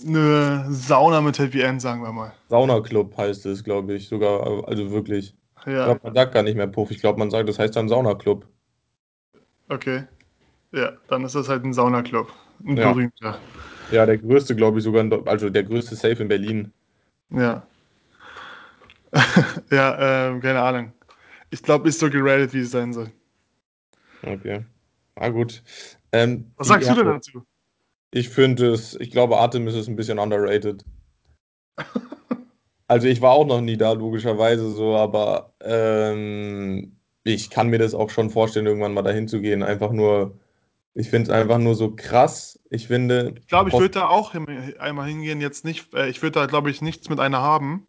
[0.06, 2.32] Eine Sauna mit Happy End, sagen wir mal.
[2.50, 5.34] Saunaclub heißt es, glaube ich, sogar, also wirklich.
[5.66, 6.90] Ich Ja, glaube, man sagt gar nicht mehr Puff.
[6.90, 8.46] Ich glaube, man sagt, das heißt dann Saunaclub.
[9.68, 10.04] okay.
[10.72, 12.32] Ja, dann ist das halt ein Saunaclub.
[12.66, 12.92] Ein Ja.
[12.92, 13.38] berühmter.
[13.90, 16.72] Ja, der größte, glaube ich, sogar, also der größte Safe in Berlin.
[17.30, 17.62] Ja.
[19.70, 20.92] ja, ähm, keine Ahnung.
[21.50, 23.10] Ich glaube, ist so geradet, wie es sein soll.
[24.22, 24.64] Okay.
[25.16, 25.62] Ah, gut.
[26.12, 27.44] Ähm, Was sagst du denn dazu?
[28.12, 30.84] Ich finde es, ich glaube, Artemis ist ein bisschen underrated.
[32.88, 37.94] Also ich war auch noch nie da, logischerweise so, aber ähm, ich kann mir das
[37.94, 39.62] auch schon vorstellen, irgendwann mal dahin zu gehen.
[39.62, 40.38] Einfach nur,
[40.94, 42.58] ich finde es einfach nur so krass.
[42.70, 46.22] Ich finde, Ich glaube, ich würde da auch hin, einmal hingehen, jetzt nicht, äh, ich
[46.22, 47.86] würde da, glaube ich, nichts mit einer haben.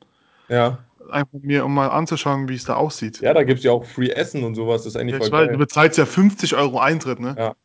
[0.49, 3.22] ja, Einfach mir, um mal anzuschauen, wie es da aussieht.
[3.22, 5.28] ja, da gibt es ja auch Free Essen und sowas, das ist eigentlich Ja, voll
[5.28, 5.57] ich weiß, du geil.
[5.57, 7.36] bezahlst ja 50 Euro Eintritt, ne?
[7.38, 7.55] Ja.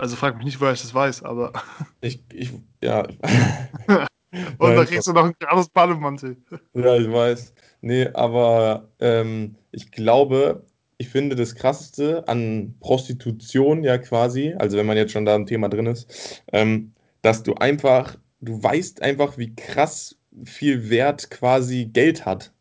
[0.00, 1.52] Also frag mich nicht, woher ich das weiß, aber.
[2.00, 3.06] Ich, ich, ja.
[4.58, 6.38] Und da kriegst du noch ein gratis Bademantel.
[6.72, 7.52] Ja, ich weiß.
[7.82, 10.64] Nee, aber ähm, ich glaube,
[10.96, 15.44] ich finde das Krasseste an Prostitution ja quasi, also wenn man jetzt schon da im
[15.44, 21.84] Thema drin ist, ähm, dass du einfach, du weißt einfach, wie krass viel Wert quasi
[21.84, 22.52] Geld hat.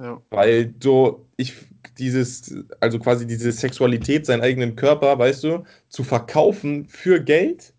[0.00, 0.22] Ja.
[0.30, 1.54] Weil so, ich,
[1.98, 7.74] dieses, also quasi diese Sexualität, seinen eigenen Körper, weißt du, zu verkaufen für Geld,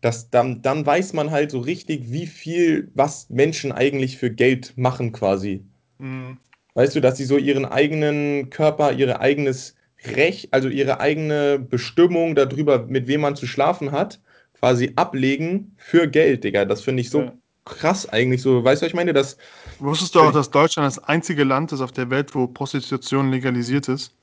[0.00, 4.74] das, dann, dann weiß man halt so richtig, wie viel, was Menschen eigentlich für Geld
[4.76, 5.64] machen quasi.
[5.98, 6.38] Mhm.
[6.74, 12.34] Weißt du, dass sie so ihren eigenen Körper, ihr eigenes Recht, also ihre eigene Bestimmung
[12.34, 14.20] darüber, mit wem man zu schlafen hat,
[14.54, 16.64] quasi ablegen für Geld, Digga.
[16.64, 17.32] Das finde ich so Ja.
[17.64, 18.62] Krass eigentlich so.
[18.62, 19.12] Weißt du, was ich meine?
[19.12, 19.36] Das,
[19.78, 23.88] Wusstest du auch, dass Deutschland das einzige Land ist auf der Welt, wo Prostitution legalisiert
[23.88, 24.14] ist?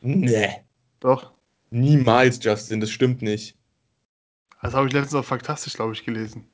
[0.00, 0.50] nee,
[1.00, 1.32] Doch.
[1.70, 3.56] niemals, Justin, das stimmt nicht.
[4.62, 6.46] Das habe ich letztens auf Faktastisch, glaube ich, gelesen.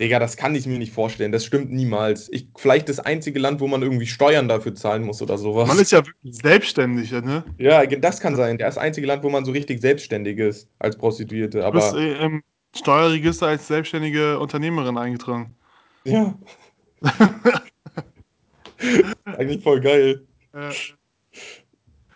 [0.00, 1.32] Digga, das kann ich mir nicht vorstellen.
[1.32, 2.28] Das stimmt niemals.
[2.32, 5.66] Ich, vielleicht das einzige Land, wo man irgendwie Steuern dafür zahlen muss oder sowas.
[5.66, 7.44] Man ist ja wirklich selbstständig, ne?
[7.58, 8.58] ja, das kann sein.
[8.58, 11.62] Das einzige Land, wo man so richtig selbstständig ist als Prostituierte.
[11.62, 12.42] Du bist Aber äh, im
[12.76, 15.56] Steuerregister als selbstständige Unternehmerin eingetragen.
[16.10, 16.34] Ja,
[19.24, 20.26] eigentlich voll geil.
[20.52, 20.70] Äh,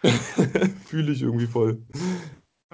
[0.86, 1.78] Fühle ich irgendwie voll.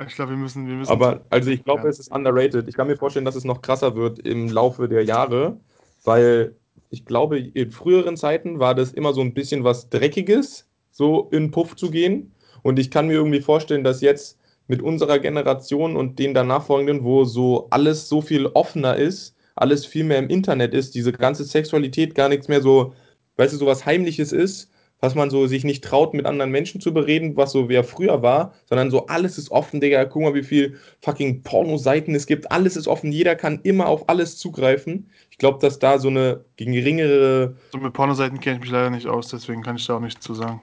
[0.07, 0.91] ich glaube, wir müssen, wir müssen.
[0.91, 1.89] Aber also ich glaube, Ja.
[1.89, 2.69] es ist underrated.
[2.69, 5.59] Ich kann mir vorstellen, dass es noch krasser wird im Laufe der Jahre,
[6.05, 6.55] weil
[6.91, 11.51] ich glaube, in früheren Zeiten war das immer so ein bisschen was Dreckiges, so in
[11.51, 12.33] Puff zu gehen.
[12.63, 14.39] Und ich kann mir irgendwie vorstellen, dass jetzt
[14.69, 19.87] mit unserer Generation und den danach folgenden, wo so alles so viel offener ist, alles
[19.87, 22.95] viel mehr im Internet ist, diese ganze Sexualität gar nichts mehr so,
[23.37, 26.81] weißt du, so was Heimliches ist, was man so sich nicht traut, mit anderen Menschen
[26.81, 30.05] zu bereden, was so wie früher war, sondern so alles ist offen, Digga.
[30.05, 32.51] Guck mal, wie viel fucking Pornoseiten es gibt.
[32.51, 33.13] Alles ist offen.
[33.13, 35.09] Jeder kann immer auf alles zugreifen.
[35.31, 37.55] Ich glaube, dass da so eine geringere.
[37.71, 40.25] So mit Pornoseiten kenne ich mich leider nicht aus, deswegen kann ich da auch nichts
[40.25, 40.63] zu sagen.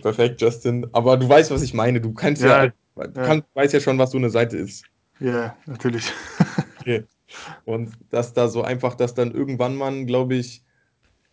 [0.00, 0.86] Perfekt, Justin.
[0.92, 2.00] Aber du weißt, was ich meine.
[2.00, 4.84] Du kannst ja, Ja, du kannst, weißt ja schon, was so eine Seite ist.
[5.20, 6.10] Ja, natürlich.
[6.84, 7.04] Okay.
[7.64, 10.62] Und dass da so einfach, dass dann irgendwann man, glaube ich,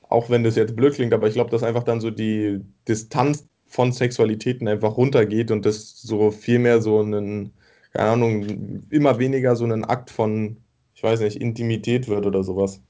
[0.01, 3.47] auch wenn das jetzt blöd klingt, aber ich glaube, dass einfach dann so die Distanz
[3.67, 7.53] von Sexualitäten einfach runtergeht und das so viel mehr so einen,
[7.93, 10.57] keine Ahnung, immer weniger so ein Akt von,
[10.95, 12.81] ich weiß nicht, Intimität wird oder sowas.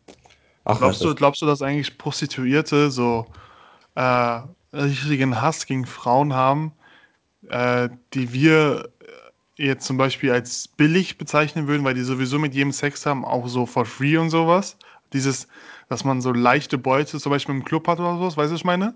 [0.64, 3.26] Ach, Glaubst du, glaubst du, dass eigentlich Prostituierte so
[3.96, 4.42] äh,
[4.74, 6.74] richtigen Hass gegen Frauen haben,
[7.50, 8.90] äh, die wir
[9.58, 13.48] jetzt zum Beispiel als billig bezeichnen würden, weil die sowieso mit jedem Sex haben, auch
[13.48, 14.78] so for free und sowas?
[15.14, 15.48] Dieses,
[15.90, 18.62] dass man so leichte Beute zum Beispiel im Club hat oder sowas, weißt du, was
[18.62, 18.96] ich meine?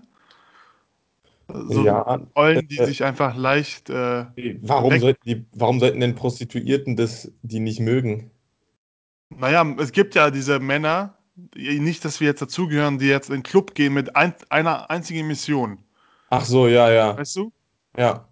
[1.48, 3.88] So ja, Eulen, die äh, sich einfach leicht.
[3.90, 4.26] Äh,
[4.62, 8.30] warum sollten die, warum sollten denn Prostituierten das, die nicht mögen?
[9.30, 13.36] naja, es gibt ja diese Männer, die- nicht, dass wir jetzt dazugehören, die jetzt in
[13.36, 15.78] den Club gehen mit ein, einer einzigen Mission.
[16.30, 17.52] Ach so, ja, ja, Weißt du?
[17.98, 18.28] ja.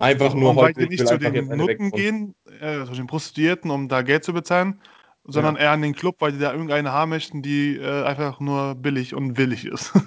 [0.00, 3.06] Einfach nur und weil heute, die ich nicht zu den Nutten gehen, äh, zu den
[3.06, 4.80] Prostituierten, um da Geld zu bezahlen,
[5.24, 8.74] sondern eher an den Club, weil die da irgendeine haben möchten, die äh, einfach nur
[8.74, 9.92] billig und willig ist.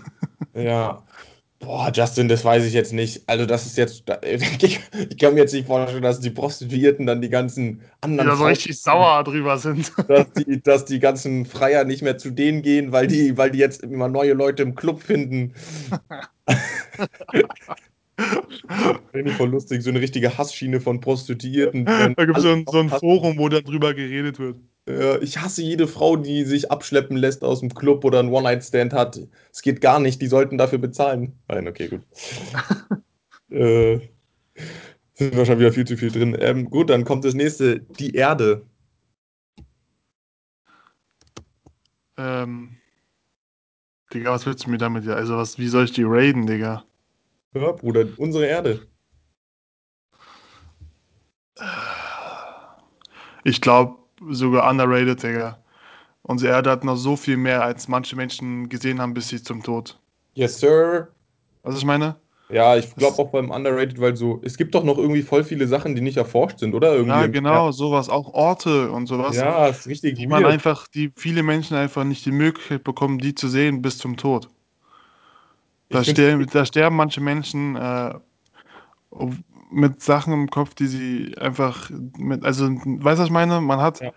[0.55, 1.01] Ja.
[1.57, 3.23] Boah, Justin, das weiß ich jetzt nicht.
[3.27, 4.03] Also, das ist jetzt.
[4.61, 4.79] Ich,
[5.09, 8.35] ich kann mir jetzt nicht vorstellen, dass die Prostituierten dann die ganzen die anderen da
[8.35, 9.91] so richtig sauer drüber sind.
[10.07, 13.57] dass die, dass die ganzen Freier nicht mehr zu denen gehen, weil die, weil die
[13.57, 15.55] jetzt immer neue Leute im Club finden.
[19.11, 21.85] Finde ich voll lustig, so eine richtige Hassschiene von Prostituierten.
[21.85, 22.89] dann Da gibt es so ein, so ein.
[22.89, 24.57] Forum, wo darüber geredet wird.
[25.21, 29.19] Ich hasse jede Frau, die sich abschleppen lässt aus dem Club oder einen One-Night-Stand hat.
[29.51, 31.39] Es geht gar nicht, die sollten dafür bezahlen.
[31.47, 32.01] Nein, okay, gut.
[33.49, 33.99] äh,
[35.13, 36.35] sind wir schon wieder viel zu viel drin.
[36.37, 38.65] Ähm, gut, dann kommt das nächste, die Erde.
[42.17, 42.77] Ähm,
[44.13, 45.07] Digga, was willst du mir damit?
[45.07, 46.83] Also, was, wie soll ich die raiden, Digga?
[47.53, 48.87] Ja, Bruder, unsere Erde.
[53.43, 53.97] Ich glaube
[54.29, 55.59] sogar underrated, Digga.
[56.23, 59.61] Unsere Erde hat noch so viel mehr, als manche Menschen gesehen haben, bis sie zum
[59.61, 59.99] Tod.
[60.35, 61.09] Yes, Sir.
[61.61, 62.15] Was ich meine?
[62.49, 65.67] Ja, ich glaube auch beim Underrated, weil so, es gibt doch noch irgendwie voll viele
[65.67, 66.93] Sachen, die nicht erforscht sind, oder?
[66.93, 68.09] Irgendwie Ja, genau, sowas.
[68.09, 69.35] Auch Orte und sowas.
[69.35, 73.35] Ja, ist richtig Die man einfach, die viele Menschen einfach nicht die Möglichkeit bekommen, die
[73.35, 74.49] zu sehen bis zum Tod.
[75.93, 78.15] Da, sterben, da sterben manche Menschen äh,
[79.71, 83.61] mit Sachen im Kopf, die sie einfach mit, also, weißt du, was ich meine?
[83.61, 84.11] Man hat, Ja.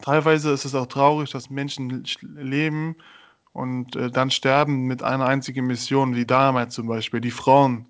[0.00, 2.96] teilweise ist es auch traurig, dass Menschen sch- leben
[3.52, 7.20] und äh, dann sterben mit einer einzigen Mission, wie damals zum Beispiel.
[7.20, 7.86] Die Frauen,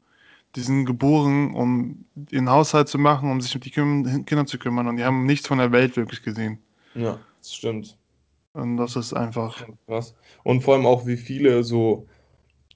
[0.57, 4.59] die sind geboren, um den Haushalt zu machen, um sich um die Küm Kinder zu
[4.59, 6.59] kümmern und die haben nichts von der Welt wirklich gesehen.
[6.95, 7.97] Ja, das stimmt.
[8.55, 9.65] Und das ist einfach.
[9.87, 10.15] Krass.
[10.45, 12.07] Und vor allem auch, wie viele so.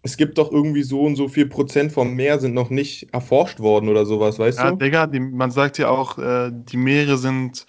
[0.02, 3.60] Es gibt doch irgendwie so und so viel Prozent vom Meer sind noch nicht erforscht
[3.60, 4.76] worden oder sowas, weißt Ja, du?
[4.76, 7.66] Digga, die, man sagt ja auch, äh, die Meere sind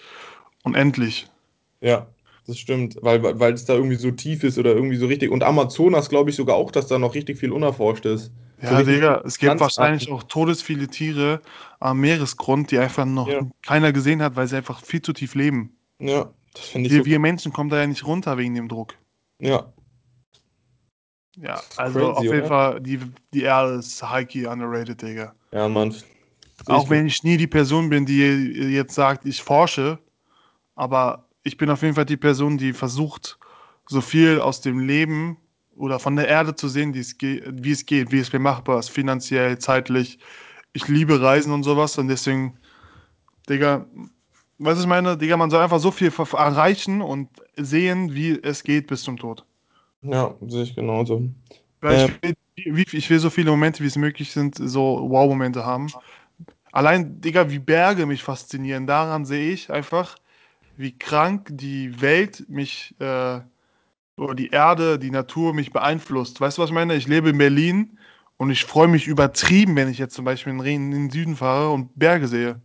[0.63, 1.27] unendlich.
[1.81, 2.07] Ja,
[2.47, 2.97] das stimmt.
[3.01, 5.31] Weil, weil es da irgendwie so tief ist oder irgendwie so richtig.
[5.31, 8.31] Und Amazonas glaube ich sogar auch, dass da noch richtig viel unerforscht ist.
[8.61, 11.41] So Ja, richtig Digga, es gibt wahrscheinlich auch todesviele Tiere
[11.79, 13.41] am Meeresgrund, die einfach noch Ja.
[13.61, 15.75] keiner gesehen hat, weil sie einfach viel zu tief leben.
[15.99, 17.05] Ja, das finde ich Wir, so.
[17.05, 18.95] wir Menschen kommen da ja nicht runter wegen dem Druck.
[19.39, 19.73] Ja,
[21.41, 22.47] Ja, also crazy, auf jeden oder?
[22.47, 22.99] Fall, die,
[23.33, 25.33] die Erde ist high-key underrated, Digga.
[25.51, 25.95] ja, Mann.
[26.67, 29.99] Auch ich- wenn ich nie die Person bin, die jetzt sagt, ich forsche,
[30.75, 33.37] aber ich bin auf jeden Fall die Person, die versucht,
[33.87, 35.37] so viel aus dem Leben
[35.75, 38.79] oder von der Erde zu sehen, es ge- wie es geht, wie es mir machbar
[38.79, 40.19] ist, finanziell, zeitlich.
[40.71, 42.57] Ich liebe Reisen und sowas und deswegen,
[43.49, 43.85] Digga,
[44.59, 48.87] was ich meine, Digga, man soll einfach so viel erreichen und sehen, wie es geht
[48.87, 49.43] bis zum Tod.
[50.03, 51.29] Ja, sehe ich genauso.
[51.81, 52.35] Weil Ähm.
[52.55, 55.87] ich, will, ich will so viele Momente, wie es möglich sind, so Wow-Momente haben.
[56.71, 60.17] Allein, Digga, wie Berge mich faszinieren, daran sehe ich einfach,
[60.77, 63.41] wie krank die Welt mich, äh,
[64.17, 66.39] oder die Erde, die Natur mich beeinflusst.
[66.41, 66.95] Weißt du, was ich meine?
[66.95, 67.97] Ich lebe in Berlin
[68.37, 71.35] und ich freue mich übertrieben, wenn ich jetzt zum Beispiel in den, in den Süden
[71.35, 72.61] fahre und Berge sehe.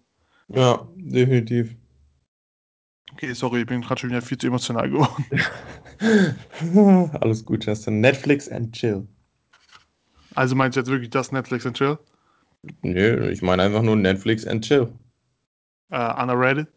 [0.48, 1.74] Ja, definitiv.
[3.12, 5.26] Okay, sorry, ich bin gerade schon wieder viel zu emotional geworden.
[7.20, 8.00] Alles gut, Justin.
[8.00, 9.06] Netflix and chill.
[10.34, 11.98] Also meinst du jetzt wirklich das Netflix and Chill?
[12.82, 14.88] Nö, ich meine einfach nur Netflix and chill.
[15.90, 16.68] Äh, underrated?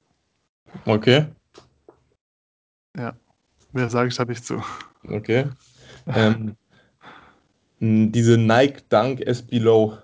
[0.86, 1.26] Okay,
[3.74, 4.62] Wer sage ich da nicht zu?
[5.08, 5.46] okay.
[6.08, 6.56] Ähm,
[7.80, 9.98] diese Nike Dunk S Below.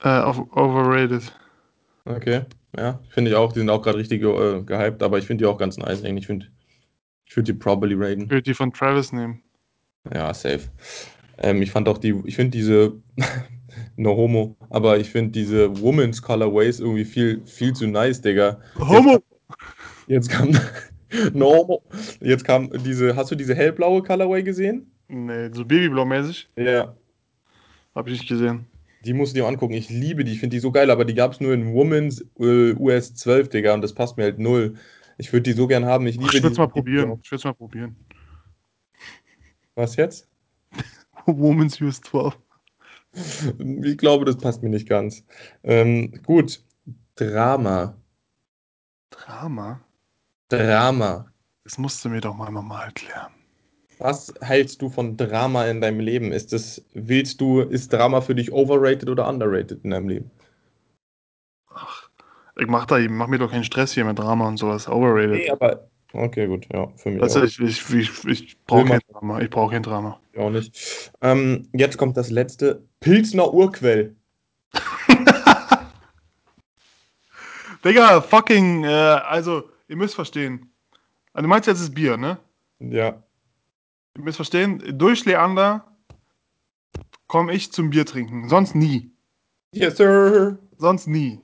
[0.00, 1.32] Äh, over- overrated.
[2.04, 2.42] Okay,
[2.76, 3.52] ja, finde ich auch.
[3.52, 6.22] Die sind auch gerade richtig äh, gehypt, aber ich finde die auch ganz nice eigentlich.
[6.22, 6.46] Ich finde,
[7.26, 8.24] ich würde die probably raiden.
[8.24, 9.42] Ich würde die von Travis nehmen.
[10.12, 10.62] Ja, safe.
[11.38, 12.94] Ähm, ich fand auch die, ich finde diese,
[13.96, 18.58] no homo, aber ich finde diese Women's Colorways irgendwie viel, viel zu nice, Digga.
[18.78, 19.22] Homo!
[20.06, 20.52] Jetzt kam,
[21.32, 21.82] no homo,
[22.20, 24.90] jetzt kam diese, hast du diese hellblaue Colorway gesehen?
[25.08, 26.48] Nee, so Babyblau-mäßig.
[26.56, 26.94] Ja.
[27.94, 28.66] Hab ich nicht gesehen.
[29.04, 29.74] Die musst du dir angucken.
[29.74, 32.24] Ich liebe die, ich finde die so geil, aber die gab es nur in Women's
[32.40, 34.74] äh, US 12, Digga, und das passt mir halt null.
[35.18, 36.06] Ich würde die so gern haben.
[36.06, 37.18] Ich Ach, ich würde es mal probieren.
[37.22, 37.96] Ich würde es mal probieren.
[39.74, 40.28] Was jetzt?
[41.26, 42.36] Woman's Use 12.
[43.82, 45.24] Ich glaube, das passt mir nicht ganz.
[45.62, 46.62] Ähm, gut.
[47.14, 47.96] Drama.
[49.10, 49.80] Drama?
[50.48, 51.32] Drama.
[51.64, 53.32] Das musst du mir doch mal nochmal erklären.
[53.98, 56.30] Was hältst du von Drama in deinem Leben?
[56.30, 60.30] Ist das, willst du, ist Drama für dich overrated oder underrated in deinem Leben?
[62.58, 64.88] Ich mach da mach mir doch keinen Stress hier mit Drama und sowas.
[64.88, 65.32] Overrated.
[65.32, 65.88] Nee, aber.
[66.12, 69.40] Okay, gut, ja, für mich du, auch, ich, ich, ich, ich brauche kein Drama.
[69.40, 70.18] Ich brauche kein Drama.
[70.38, 71.12] auch nicht.
[71.20, 72.82] Ähm, jetzt kommt das letzte.
[73.00, 74.16] Pilsner Urquell.
[77.84, 80.70] Digga, fucking, äh, also, ihr müsst verstehen.
[81.34, 82.38] Also, du meinst jetzt das Bier, ne?
[82.78, 83.22] Ja.
[84.16, 85.84] Ihr müsst verstehen, durch Leander
[87.26, 88.48] komme ich zum Bier trinken.
[88.48, 89.10] Sonst nie.
[89.72, 90.58] Yes, sir.
[90.78, 91.40] Sonst nie.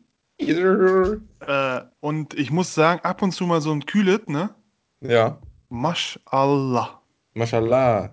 [0.48, 4.50] Äh, und ich muss sagen, ab und zu mal so ein Kühlet, ne?
[5.00, 5.38] Ja.
[5.68, 7.00] Mashallah.
[7.34, 8.10] Mashallah.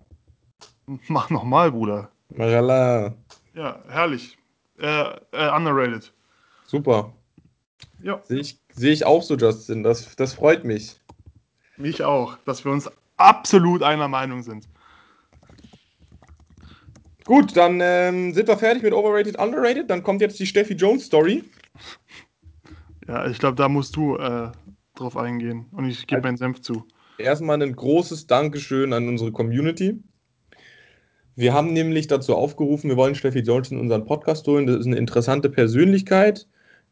[1.08, 2.10] Mach nochmal, Bruder.
[2.30, 3.14] Mashallah.
[3.54, 4.38] Ja, herrlich.
[4.80, 6.12] Äh, äh, underrated.
[6.66, 7.14] Super.
[8.02, 9.84] Ja, Sehe ich, sehe ich auch so, Justin.
[9.84, 11.00] Das, das freut mich.
[11.78, 14.68] mich auch, dass wir uns absolut einer Meinung sind.
[17.26, 19.90] Gut, dann ähm, sind wir fertig mit Overrated, Underrated.
[19.90, 21.44] Dann kommt jetzt die Steffi Jones Story.
[23.10, 24.52] Ja, ich glaube, da musst du äh,
[24.94, 25.66] drauf eingehen.
[25.72, 26.86] Und ich gebe meinen Senf zu.
[27.18, 30.00] Erstmal ein großes Dankeschön an unsere Community.
[31.36, 34.68] Wir haben nämlich dazu aufgerufen, wir wollen Steffi Jones in unseren Podcast holen.
[34.68, 36.48] Das ist eine interessante Persönlichkeit,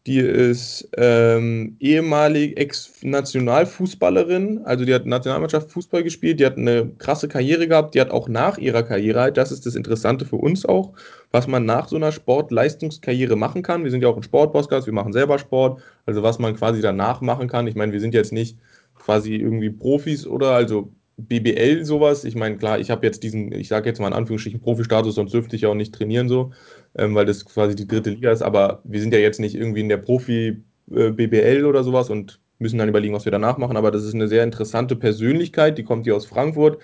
[0.08, 7.28] Die ist ähm, ehemalig Ex-Nationalfußballerin, also die hat Nationalmannschaft Fußball gespielt, die hat eine krasse
[7.28, 10.94] Karriere gehabt, die hat auch nach ihrer Karriere das ist das Interessante für uns auch,
[11.32, 13.84] was man nach so einer Sportleistungskarriere machen kann.
[13.84, 17.20] Wir sind ja auch ein Sportpodcast, wir machen selber Sport, also was man quasi danach
[17.20, 17.68] machen kann.
[17.68, 18.58] Ich meine, wir sind jetzt nicht
[18.96, 22.24] quasi irgendwie Profis oder also BBL sowas.
[22.24, 25.34] Ich meine, klar, ich habe jetzt diesen, ich sage jetzt mal in Anführungsstrichen Profi-Status, sonst
[25.34, 26.52] dürfte ich ja auch nicht trainieren so,
[26.96, 28.44] ähm, weil das quasi die dritte Liga ist.
[28.44, 32.90] Aber wir sind ja jetzt nicht irgendwie in der Profi-BBL oder sowas und müssen dann
[32.90, 33.78] überlegen, was wir danach machen.
[33.78, 36.82] Aber das ist eine sehr interessante Persönlichkeit, die kommt hier aus Frankfurt.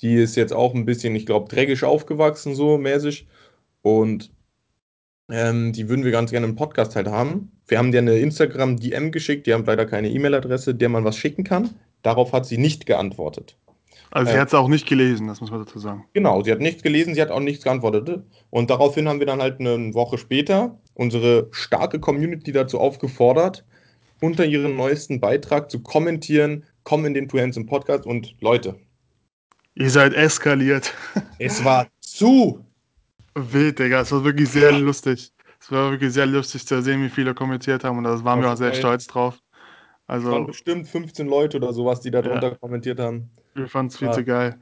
[0.00, 3.26] Die ist jetzt auch ein bisschen, ich glaube, dreckisch aufgewachsen, so mäßig.
[3.82, 4.32] Und
[5.28, 7.52] ähm, die würden wir ganz gerne im Podcast halt haben.
[7.66, 11.44] Wir haben dir eine Instagram-DM geschickt, die haben leider keine E-Mail-Adresse, der man was schicken
[11.44, 11.70] kann.
[12.02, 13.56] Darauf hat sie nicht geantwortet.
[14.12, 14.40] Also sie Äh.
[14.40, 16.04] hat es auch nicht gelesen, das muss man dazu sagen.
[16.12, 18.22] Genau, sie hat nichts gelesen, sie hat auch nichts geantwortet.
[18.50, 23.64] Und daraufhin haben wir dann halt eine Woche später unsere starke Community dazu aufgefordert,
[24.20, 28.76] unter ihren neuesten Beitrag zu kommentieren, komm in den Two Hands im Podcast und Leute,
[29.74, 30.92] Ihr seid eskaliert.
[31.38, 32.62] es war zu.
[33.34, 34.02] Wild, Digga.
[34.02, 35.32] Es war wirklich sehr lustig.
[35.58, 38.52] Es war wirklich sehr lustig zu sehen, wie viele kommentiert haben und da waren wir
[38.52, 39.38] auch sehr stolz drauf.
[40.08, 43.30] Es waren Also, bestimmt 15 Leute oder sowas, die da drunter kommentiert haben.
[43.54, 44.12] Wir fanden es viel Ja.
[44.12, 44.60] zu geil.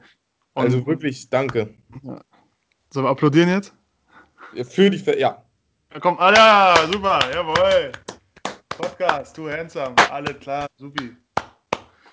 [0.53, 1.73] Und Also wirklich, danke.
[2.89, 3.73] Sollen wir applaudieren jetzt?
[4.69, 5.45] Für die, Ver ja,
[5.93, 7.91] Ja, komm, ja, super, jawohl.
[8.77, 11.15] Podcast, too handsome, alle klar, supi.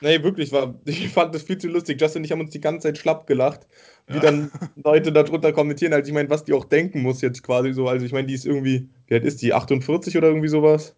[0.01, 2.01] Nee, wirklich, war, ich fand das viel zu lustig.
[2.01, 3.67] Justin und ich haben uns die ganze Zeit schlapp gelacht,
[4.07, 4.21] wie Ja.
[4.21, 5.93] dann Leute darunter kommentieren.
[5.93, 7.89] Also ich meine, was die auch denken muss jetzt quasi so.
[7.89, 10.95] Also ich meine, die ist irgendwie, wie alt ist die, 48 oder irgendwie sowas?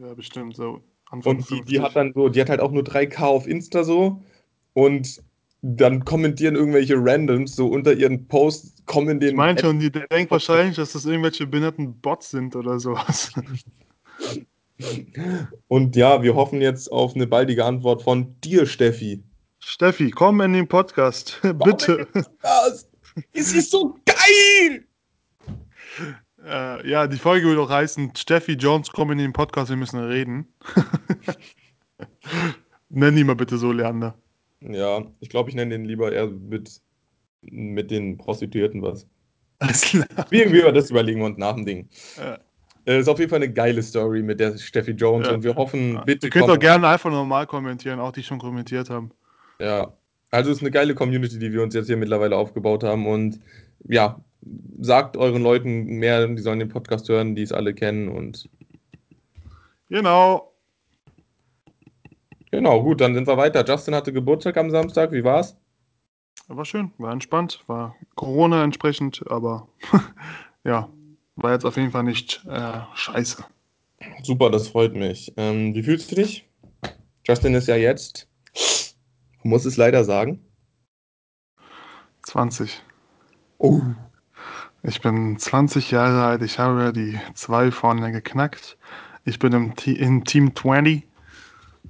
[0.00, 0.82] Ja, bestimmt, so.
[1.10, 1.82] Anfang Und die, die 50.
[1.82, 4.22] hat dann so, die hat halt auch nur 3K auf Insta so
[4.78, 5.20] und
[5.62, 9.30] dann kommentieren irgendwelche Randoms so unter ihren Posts, kommen den...
[9.30, 13.32] Ich meine schon, die denkt wahrscheinlich, dass das irgendwelche behinderten Bots sind oder sowas.
[15.66, 19.20] Und ja, wir hoffen jetzt auf eine baldige Antwort von dir, Steffi.
[19.58, 22.06] Steffi, komm in den Podcast, bitte.
[22.40, 22.88] Das
[23.32, 24.84] ist sie so geil!
[26.46, 29.98] Äh, ja, die Folge wird auch heißen, Steffi Jones, komm in den Podcast, wir müssen
[29.98, 30.46] reden.
[32.88, 34.16] Nenn ihn mal bitte so, Leander.
[34.60, 36.80] Ja, ich glaube, ich nenne den lieber eher mit,
[37.42, 39.06] mit den Prostituierten was.
[39.60, 40.06] Alles klar.
[40.30, 41.88] Wie, wie wir das überlegen uns nach dem Ding.
[42.16, 42.38] Ja.
[42.84, 45.34] Äh, ist auf jeden Fall eine geile Story mit der Steffi Jones Ja.
[45.34, 48.88] und wir hoffen, bitte Ihr könnt auch gerne einfach normal kommentieren, auch die schon kommentiert
[48.88, 49.10] haben.
[49.60, 49.92] Ja,
[50.30, 53.40] also es ist eine geile Community, die wir uns jetzt hier mittlerweile aufgebaut haben und
[53.88, 54.20] ja,
[54.80, 58.48] sagt euren Leuten mehr, die sollen den Podcast hören, die es alle kennen und
[59.90, 60.47] Genau.
[62.50, 63.64] Genau, gut, dann sind wir weiter.
[63.64, 65.56] Justin hatte Geburtstag am Samstag, wie war's?
[66.46, 69.68] War schön, war entspannt, war Corona entsprechend, aber
[70.64, 70.88] ja,
[71.36, 73.44] war jetzt auf jeden Fall nicht äh, scheiße.
[74.22, 75.32] Super, das freut mich.
[75.36, 76.48] Ähm, wie fühlst du dich?
[77.26, 78.28] Justin ist ja jetzt,
[79.42, 80.40] muss es leider sagen.
[82.22, 82.82] 20.
[83.58, 83.80] Oh.
[84.82, 88.78] Ich bin 20 Jahre alt, ich habe die zwei vorne geknackt.
[89.24, 91.07] Ich bin im, Te im Team 20.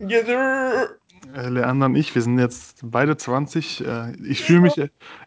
[0.00, 0.98] Yes, sir.
[1.34, 3.84] Äh, Leander und ich, wir sind jetzt beide 20.
[3.84, 4.80] Äh, ich fühle mich,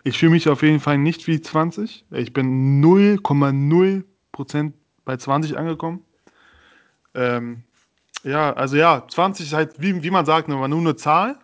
[0.03, 2.05] ich fühle mich auf jeden Fall nicht wie 20.
[2.11, 4.73] Ich bin 0,0%
[5.05, 6.03] bei 20 angekommen.
[7.13, 7.63] Ähm,
[8.23, 11.37] ja, also ja, 20 ist halt, wie, wie man sagt, nur nur eine Zahl.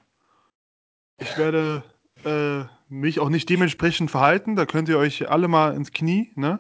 [1.20, 1.84] Ich werde
[2.24, 4.56] äh, mich auch nicht dementsprechend verhalten.
[4.56, 6.60] Da könnt ihr euch alle mal ins Knie, ne?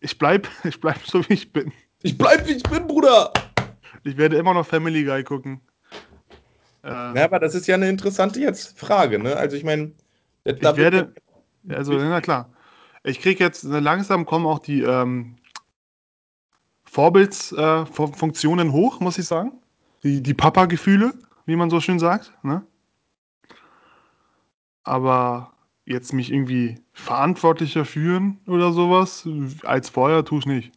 [0.00, 1.72] Ich bleib, ich bleib so wie ich bin.
[2.02, 3.32] Ich bleib wie ich bin, Bruder.
[4.04, 5.60] Ich werde immer noch Family Guy gucken.
[6.86, 9.36] Äh, Ja, aber das ist ja eine interessante jetzt Frage, ne?
[9.36, 9.92] Also ich meine,
[10.44, 11.12] Ich werde,
[11.68, 12.50] also na klar,
[13.02, 15.36] ich kriege jetzt äh, langsam kommen auch die ähm,
[16.84, 19.52] Vorbildsfunktionen hoch, muss ich sagen.
[20.02, 21.12] Die, die Papa-Gefühle,
[21.46, 22.32] wie man so schön sagt.
[22.42, 22.62] Ne?
[24.84, 25.52] Aber
[25.84, 29.28] jetzt mich irgendwie verantwortlicher führen oder sowas,
[29.64, 30.72] als vorher tue ich nicht.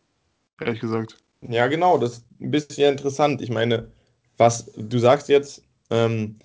[0.60, 1.18] Ehrlich gesagt.
[1.42, 3.42] Ja, genau, das ist ein bisschen interessant.
[3.42, 3.92] Ich meine,
[4.38, 6.40] was du sagst jetzt, ähm,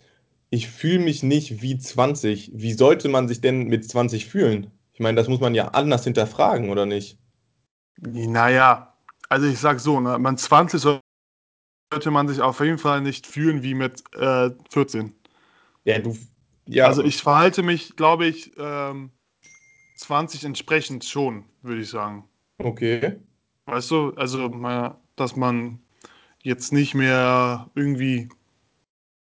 [0.51, 2.53] ich fühle mich nicht wie 20.
[2.55, 4.70] Wie sollte man sich denn mit 20 fühlen?
[4.92, 7.18] Ich meine, das muss man ja anders hinterfragen, oder nicht?
[8.01, 8.95] Naja,
[9.28, 11.01] also ich sag so, ne, man 20 soll-
[11.92, 15.14] sollte man sich auf jeden Fall nicht fühlen wie mit äh, 14.
[15.84, 16.16] Ja, du.
[16.66, 19.11] Ja, Also ich verhalte mich, glaube ich, ähm,
[19.97, 22.24] 20 entsprechend schon, würde ich sagen.
[22.59, 23.18] Okay.
[23.66, 24.49] Weißt du, also
[25.16, 25.78] dass man
[26.42, 28.28] jetzt nicht mehr irgendwie.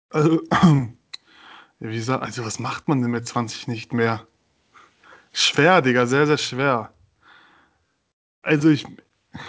[0.09, 0.41] Also,
[1.79, 4.27] wie gesagt, also was macht man denn mit 20 nicht mehr?
[5.33, 6.93] Schwer, Digga, sehr, sehr schwer.
[8.41, 8.85] Also ich,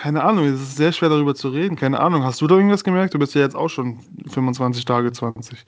[0.03, 1.77] Keine Ahnung, es ist sehr schwer darüber zu reden.
[1.77, 3.15] Keine Ahnung, hast du da irgendwas gemerkt?
[3.15, 5.67] Du bist ja jetzt auch schon 25 Tage, 20.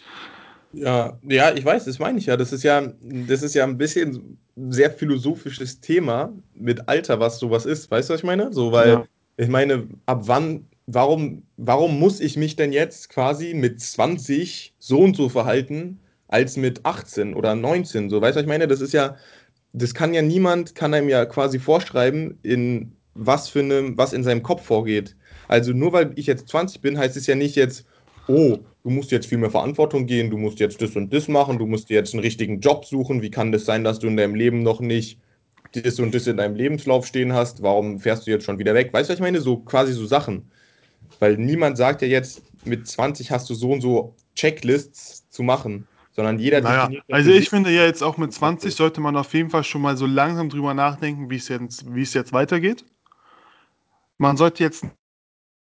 [0.73, 2.37] Ja, ja, ich weiß, das meine ich ja.
[2.37, 7.67] Das ist ja, das ist ja ein bisschen sehr philosophisches Thema mit Alter, was sowas
[7.67, 7.91] ist.
[7.91, 8.53] Weißt du, was ich meine?
[8.53, 9.05] So, weil Ja.
[9.37, 15.01] ich meine, ab wann, warum, warum muss ich mich denn jetzt quasi mit 20 so
[15.01, 18.11] und so verhalten, als mit 18 oder 19?
[18.11, 18.69] So, weißt du, was ich meine?
[18.69, 19.17] Das ist ja,
[19.73, 24.25] das kann ja niemand, kann einem ja quasi vorschreiben, in was für einem, was in
[24.25, 25.17] seinem Kopf vorgeht.
[25.49, 27.87] Also nur weil ich jetzt 20 bin, heißt es ja nicht jetzt,
[28.29, 31.59] oh, du musst jetzt viel mehr Verantwortung gehen, du musst jetzt das und das machen,
[31.59, 33.23] du musst dir jetzt einen richtigen Job suchen.
[33.23, 35.21] Wie kann das sein, dass du in deinem Leben noch nicht
[35.75, 37.63] das und das in deinem Lebenslauf stehen hast?
[37.63, 38.93] Warum fährst du jetzt schon wieder weg?
[38.93, 39.41] Weißt du, was ich meine?
[39.41, 40.51] So quasi so Sachen.
[41.21, 45.87] Weil niemand sagt ja jetzt, mit 20 hast du so und so Checklists zu machen,
[46.13, 49.51] sondern jeder Naja, also ich finde ja jetzt auch mit 20 sollte man auf jeden
[49.51, 52.85] Fall schon mal so langsam drüber nachdenken, wie es jetzt, wie es jetzt weitergeht.
[54.19, 54.85] Man sollte jetzt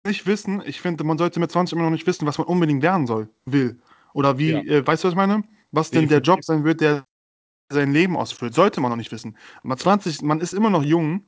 [0.07, 2.83] nicht wissen, ich finde, man sollte mit 20 immer noch nicht wissen, was man unbedingt
[2.83, 3.81] lernen soll, will.
[4.13, 4.61] Oder wie, Ja.
[4.61, 5.45] äh, weißt du, was ich meine?
[5.73, 6.21] Was denn der.
[6.21, 7.05] Job sein wird, der
[7.71, 8.55] sein Leben ausfüllt.
[8.55, 9.37] Sollte man noch nicht wissen.
[9.63, 11.25] Aber 20, man ist immer noch jung.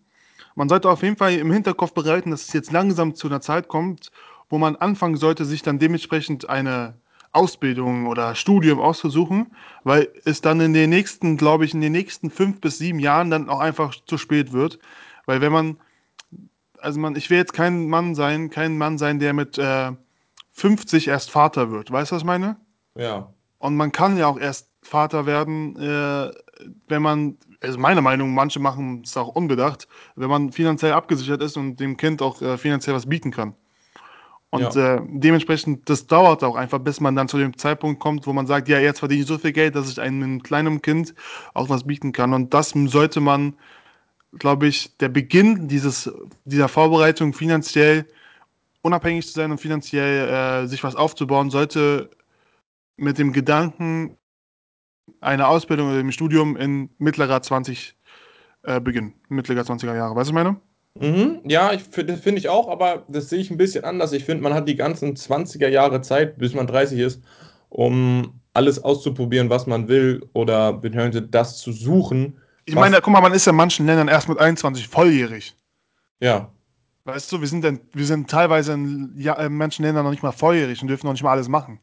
[0.55, 3.69] Man sollte auf jeden Fall im Hinterkopf bereiten, dass es jetzt langsam zu einer Zeit
[3.69, 4.11] kommt,
[4.49, 6.95] wo man anfangen sollte, sich dann dementsprechend eine
[7.33, 9.49] Ausbildung oder Studium auszusuchen,
[9.85, 13.31] weil es dann in den nächsten, glaube ich, in den nächsten fünf bis sieben Jahren
[13.31, 14.79] dann auch einfach zu spät wird.
[15.27, 15.77] Weil wenn man,
[16.79, 19.93] also man, ich will jetzt kein Mann sein, kein Mann sein, der mit äh,
[20.53, 21.93] 50 erst Vater wird.
[21.93, 22.57] Weißt du, was ich meine?
[22.95, 23.31] Ja.
[23.59, 26.33] Und man kann ja auch erst Vater werden, äh,
[26.89, 31.57] wenn man, also meine Meinung, manche machen es auch unbedacht, wenn man finanziell abgesichert ist
[31.57, 33.55] und dem Kind auch äh, finanziell was bieten kann.
[34.51, 34.97] Und Ja.
[34.97, 38.47] äh, dementsprechend, das dauert auch einfach, bis man dann zu dem Zeitpunkt kommt, wo man
[38.47, 41.15] sagt, ja, jetzt verdiene ich so viel Geld, dass ich einem kleinen Kind
[41.53, 42.33] auch was bieten kann.
[42.33, 43.55] Und das sollte man,
[44.39, 46.11] glaube ich, der Beginn dieses,
[46.45, 48.07] dieser Vorbereitung finanziell
[48.83, 50.29] unabhängig zu sein und finanziell
[50.65, 52.11] äh, sich was aufzubauen, sollte
[52.97, 54.17] mit dem Gedanken
[55.21, 57.97] einer Ausbildung oder dem Studium in mittlerer 20
[58.63, 59.15] äh, beginnen.
[59.29, 60.15] Mittlerer 20er Jahre.
[60.15, 60.57] Weißt du, meine?
[60.99, 64.13] Mhm, ja, ich, das finde ich auch, aber das sehe ich ein bisschen anders.
[64.13, 67.23] Ich finde, man hat die ganzen 20er Jahre Zeit, bis man 30 ist,
[67.69, 72.41] um alles auszuprobieren, was man will oder beziehungsweise das zu suchen.
[72.65, 75.55] Ich meine, guck mal, man ist ja in manchen Ländern erst mit 21 volljährig.
[76.19, 76.51] Ja,
[77.07, 80.25] Weißt du, wir sind, dann, wir sind teilweise in, ja, in manchen Ländern noch nicht
[80.25, 81.79] mal volljährig und dürfen noch nicht mal alles machen.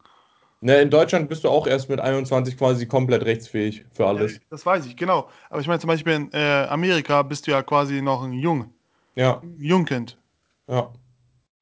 [0.63, 4.39] Ne, in Deutschland bist du auch erst mit 21 quasi komplett rechtsfähig für alles.
[4.49, 5.29] Das weiß ich, genau.
[5.49, 8.73] Aber ich meine, zum Beispiel in äh, Amerika bist du ja quasi noch ein Jung,
[9.15, 10.17] Ja, Jungkind.
[10.67, 10.91] ja,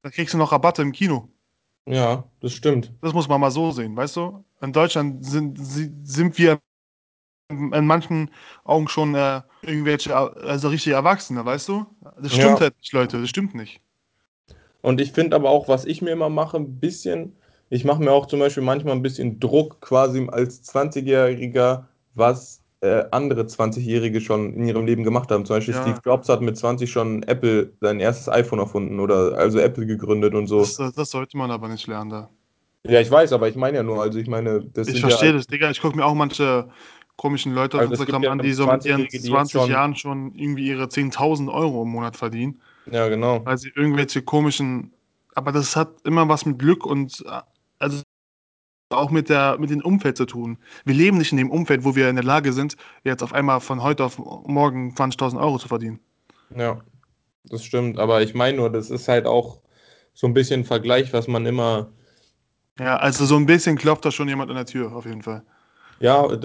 [0.03, 1.29] Da kriegst du noch Rabatte im Kino.
[1.85, 2.91] ja, das stimmt.
[3.01, 4.43] Das muss man mal so sehen, weißt du?
[4.61, 6.59] In Deutschland sind, sind wir
[7.49, 8.31] in manchen
[8.63, 11.85] Augen schon äh, irgendwelche, also richtige Erwachsene, weißt du?
[12.21, 12.59] Das stimmt Ja.
[12.61, 13.81] halt nicht, Leute, das stimmt nicht.
[14.81, 17.35] Und ich finde aber auch, was ich mir immer mache, ein bisschen,
[17.71, 23.05] ich mache mir auch zum Beispiel manchmal ein bisschen Druck quasi als 20-Jähriger, was äh,
[23.11, 25.45] andere 20-Jährige schon in ihrem Leben gemacht haben.
[25.45, 25.81] Zum Beispiel Ja.
[25.81, 30.33] Steve Jobs hat mit 20 schon Apple sein erstes iPhone erfunden oder also Apple gegründet
[30.35, 30.59] und so.
[30.59, 32.29] Das, das sollte man aber nicht lernen da.
[32.85, 35.29] Ja, ich weiß, aber ich meine ja nur, also ich meine, das Ich sind verstehe
[35.29, 35.69] ja, das, Digga.
[35.69, 36.67] Ich gucke mir auch manche
[37.15, 39.61] komischen Leute auf Also Instagram ja an, die so mit ihren 20-Jährige, die jetzt 20
[39.61, 42.59] schon- Jahren schon irgendwie ihre 10.000 Euro im Monat verdienen,
[42.91, 43.45] ja genau.
[43.45, 44.91] weil sie irgendwelche komischen.
[45.35, 47.41] Aber das hat immer was mit Glück und äh,
[48.93, 50.57] auch mit der mit dem Umfeld zu tun.
[50.85, 53.59] Wir leben nicht in dem Umfeld, wo wir in der Lage sind, jetzt auf einmal
[53.61, 55.99] von heute auf morgen 20.000 Euro zu verdienen.
[56.55, 56.81] Ja,
[57.45, 57.99] das stimmt.
[57.99, 59.61] Aber ich meine nur, das ist halt auch
[60.13, 61.91] so ein bisschen ein Vergleich, was man immer
[62.79, 65.43] Ja, also so ein bisschen klopft da schon jemand an der Tür, auf jeden Fall.
[65.99, 66.43] Ja, und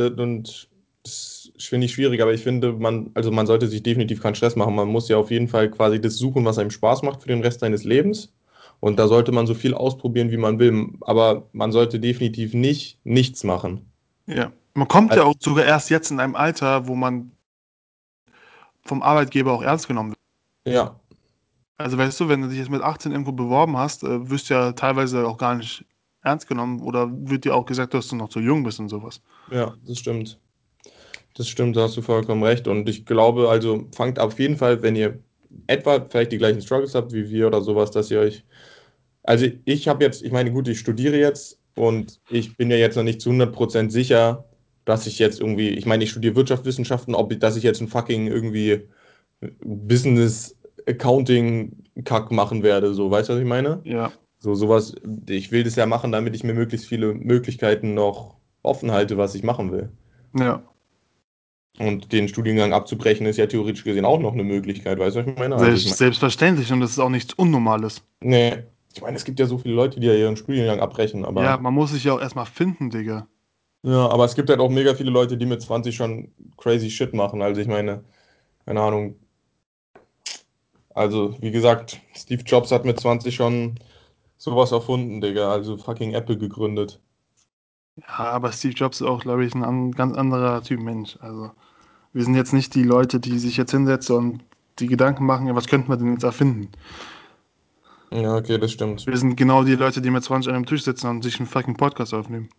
[1.03, 4.57] das finde ich schwierig, aber ich finde, man, also man sollte sich definitiv keinen Stress
[4.57, 4.74] machen.
[4.74, 7.42] Man muss ja auf jeden Fall quasi das suchen, was einem Spaß macht für den
[7.42, 8.36] Rest seines Lebens.
[8.80, 10.88] Und da sollte man so viel ausprobieren, wie man will.
[11.02, 13.86] Aber man sollte definitiv nicht nichts machen.
[14.26, 14.52] Ja.
[14.74, 17.32] Man kommt ja Also- auch sogar erst jetzt in einem Alter, wo man
[18.84, 20.74] vom Arbeitgeber auch ernst genommen wird.
[20.74, 21.00] Ja,
[21.78, 24.54] Also weißt du, wenn du dich jetzt mit 18 irgendwo beworben hast, äh, wirst du
[24.54, 25.84] ja teilweise auch gar nicht
[26.22, 29.20] ernst genommen oder wird dir auch gesagt, dass du noch zu jung bist und sowas.
[29.50, 30.38] ja, das stimmt.
[31.34, 32.66] Das stimmt, da hast du vollkommen recht.
[32.66, 35.18] Und ich glaube, also fangt auf jeden Fall, wenn ihr
[35.66, 38.44] etwa vielleicht die gleichen Struggles habt wie wir oder sowas, dass ihr euch.
[39.22, 42.96] Also ich habe jetzt, ich meine, gut, ich studiere jetzt und ich bin ja jetzt
[42.96, 44.44] noch nicht zu 100% sicher,
[44.84, 47.88] dass ich jetzt irgendwie, ich meine, ich studiere Wirtschaftswissenschaften, ob ich, dass ich jetzt ein
[47.88, 48.82] fucking irgendwie
[49.64, 51.72] Business Accounting
[52.04, 53.80] Kack machen werde, so, weißt du, was ich meine?
[53.84, 54.12] Ja.
[54.38, 54.94] So sowas,
[55.28, 59.34] ich will das ja machen, damit ich mir möglichst viele Möglichkeiten noch offen halte, was
[59.34, 59.90] ich machen will.
[60.38, 60.62] Ja.
[61.78, 65.26] Und den Studiengang abzubrechen ist ja theoretisch gesehen auch noch eine Möglichkeit, weißt du, was
[65.28, 65.56] ich meine?
[65.56, 68.02] Also Selbst, ich mein, selbstverständlich und das ist auch nichts Unnormales.
[68.20, 68.64] nee,
[68.94, 71.56] ich meine, es gibt ja so viele Leute, die ja ihren Studiengang abbrechen, aber Ja,
[71.58, 73.26] man muss sich ja auch erstmal finden, Digga.
[73.82, 77.14] ja, aber es gibt halt auch mega viele Leute, die mit 20 schon crazy Shit
[77.14, 77.42] machen.
[77.42, 78.04] Also ich meine,
[78.66, 79.16] keine Ahnung.
[80.94, 83.78] Also, wie gesagt, Steve Jobs hat mit 20 schon
[84.38, 85.52] sowas erfunden, Digga.
[85.52, 87.00] Also fucking Apple gegründet.
[87.97, 91.16] Ja, aber Steve Jobs ist auch, glaube ich, ein an, ganz anderer Typ Mensch.
[91.20, 91.51] Also,
[92.12, 94.44] wir sind jetzt nicht die Leute, die sich jetzt hinsetzen und
[94.78, 96.70] die Gedanken machen, ja, was könnten wir denn jetzt erfinden?
[98.11, 99.07] Ja, okay, das stimmt.
[99.07, 101.49] Wir sind genau die Leute, die mit 20 an einem Tisch sitzen und sich einen
[101.49, 102.51] fucking Podcast aufnehmen.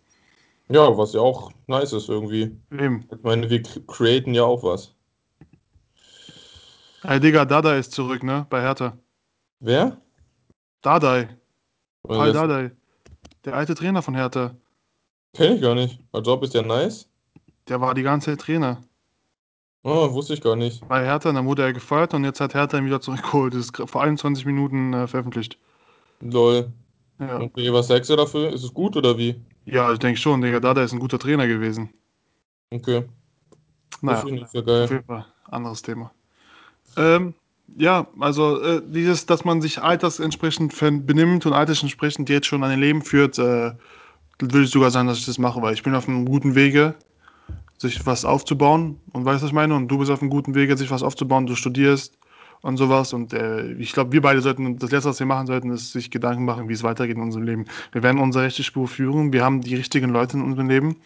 [0.68, 2.54] Ja, was ja auch nice ist irgendwie.
[2.70, 3.06] Eben.
[3.10, 4.94] Ich meine, wir cre- createn ja auch was.
[7.04, 8.46] Ey, Digga, Dada ist zurück, ne?
[8.50, 8.98] Bei Hertha.
[9.60, 9.96] Wer?
[10.82, 12.70] Paul das Dardai.
[13.44, 14.54] Der alte Trainer von Hertha.
[15.34, 15.98] Kenne ich gar nicht.
[16.12, 17.08] Ob ist ja nice.
[17.68, 18.78] Der war die ganze Zeit Trainer.
[19.84, 20.86] Oh, wusste ich gar nicht.
[20.88, 23.54] Bei Hertha, dann wurde er gefeuert und jetzt hat Hertha ihn wieder zurückgeholt.
[23.54, 25.58] Das ist vor 21 Minuten äh, veröffentlicht.
[26.20, 26.72] Lol.
[27.20, 27.40] Ja.
[27.40, 28.52] Okay, was sagst du dafür?
[28.52, 29.36] Ist es gut oder wie?
[29.64, 31.90] ja, ich denke schon, Digga, Dada ist ein guter Trainer gewesen.
[32.70, 33.04] Okay.
[33.90, 34.88] Das Naja, finde ich ja auf geil.
[34.90, 35.26] jeden Fall.
[35.44, 36.10] Anderes Thema.
[36.96, 37.34] Ähm,
[37.76, 40.74] ja, also äh, dieses, dass man sich altersentsprechend
[41.06, 43.72] benimmt und altersentsprechend jetzt schon ein Leben führt, äh,
[44.40, 46.94] würde ich sogar sagen, dass ich das mache, weil ich bin auf einem guten Wege,
[47.78, 49.00] sich was aufzubauen.
[49.12, 49.74] Und weißt du, was ich meine?
[49.74, 52.18] Und du bist auf einem guten Wege, sich was aufzubauen, du studierst
[52.62, 53.12] und sowas.
[53.12, 56.10] Und äh, ich glaube, wir beide sollten, das Letzte, was wir machen sollten, ist sich
[56.10, 57.64] Gedanken machen, wie es weitergeht in unserem Leben.
[57.92, 60.96] Wir werden unsere rechte Spur führen, wir haben die richtigen Leute in unserem Leben,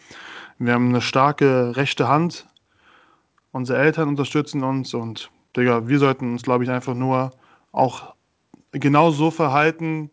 [0.57, 2.47] wir haben eine starke rechte Hand,
[3.51, 7.31] unsere Eltern unterstützen uns und Digga, wir sollten uns, glaube ich, einfach nur
[7.71, 8.15] auch
[8.71, 10.09] genau so verhalten,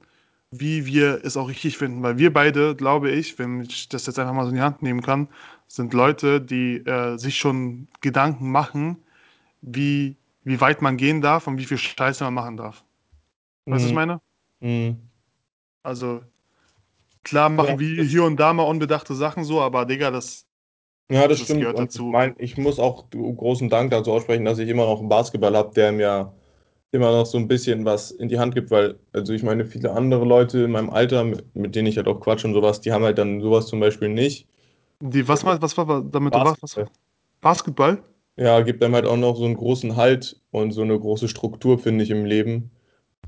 [0.50, 2.02] wie wir es auch richtig finden.
[2.02, 4.82] Weil wir beide, glaube ich, wenn ich das jetzt einfach mal so in die Hand
[4.82, 5.28] nehmen kann,
[5.68, 8.98] sind Leute, die äh, sich schon Gedanken machen,
[9.62, 12.84] wie, wie weit man gehen darf und wie viel Scheiße man machen darf.
[13.70, 13.96] Weißt du, was ich Mhm.
[13.96, 14.20] meine?
[14.60, 15.10] Mhm.
[15.82, 16.22] Also,
[17.24, 20.46] klar machen Ja, wir hier und da mal unbedachte Sachen so, aber Digga, das.
[21.10, 21.60] Ja, das Das stimmt.
[21.60, 22.04] gehört dazu.
[22.04, 25.56] Ich mein, ich muss auch großen Dank dazu aussprechen, dass ich immer noch einen Basketball
[25.56, 26.32] habe, der mir
[26.92, 29.92] immer noch so ein bisschen was in die Hand gibt, weil, also ich meine, viele
[29.92, 32.92] andere Leute in meinem Alter, mit, mit denen ich halt auch quatsch und sowas, die
[32.92, 34.48] haben halt dann sowas zum Beispiel nicht.
[35.00, 36.78] Die, was, mal- was war damit du was, was?
[36.78, 36.90] Basketball.
[37.42, 38.02] Basketball?
[38.36, 41.78] Ja, gibt einem halt auch noch so einen großen Halt und so eine große Struktur,
[41.78, 42.70] finde ich, im Leben,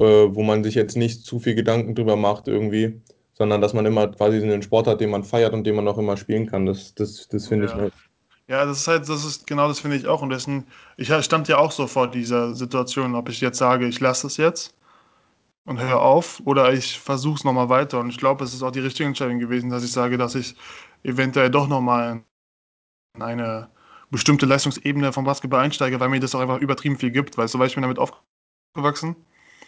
[0.01, 3.03] äh, wo man sich jetzt nicht zu viel Gedanken drüber macht irgendwie,
[3.35, 5.89] sondern dass man immer quasi so einen Sport hat, den man feiert und den man
[5.89, 6.67] auch immer spielen kann.
[6.67, 7.77] Das, das, das finde ich Ja.
[7.77, 7.95] halt.
[8.49, 10.23] Ja, das ist halt, das ist genau das finde ich auch.
[10.23, 10.67] Und dessen,
[10.97, 14.37] ich stand ja auch so vor dieser Situation, ob ich jetzt sage, ich lasse es
[14.37, 14.77] jetzt
[15.65, 18.01] und höre auf oder ich versuche es nochmal weiter.
[18.01, 20.57] Und ich glaube, es ist auch die richtige Entscheidung gewesen, dass ich sage, dass ich
[21.05, 22.25] eventuell doch nochmal
[23.17, 23.71] in eine
[24.11, 27.39] bestimmte Leistungsebene vom Basketball einsteige, weil mir das auch einfach übertrieben viel gibt.
[27.39, 29.17] Weißt du, weil ich bin damit aufgewachsen.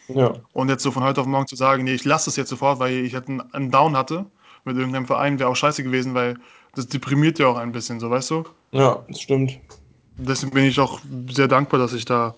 [0.08, 2.48] Ja, Und jetzt so von heute auf morgen zu sagen, nee, ich lasse es jetzt
[2.50, 4.26] sofort, weil ich einen, einen Down hatte
[4.64, 6.38] mit irgendeinem Verein, wäre auch scheiße gewesen, weil
[6.74, 8.44] das deprimiert ja auch ein bisschen, so weißt du?
[8.72, 9.58] ja, das stimmt.
[10.16, 11.00] Deswegen bin ich auch
[11.30, 12.34] sehr dankbar, dass ich da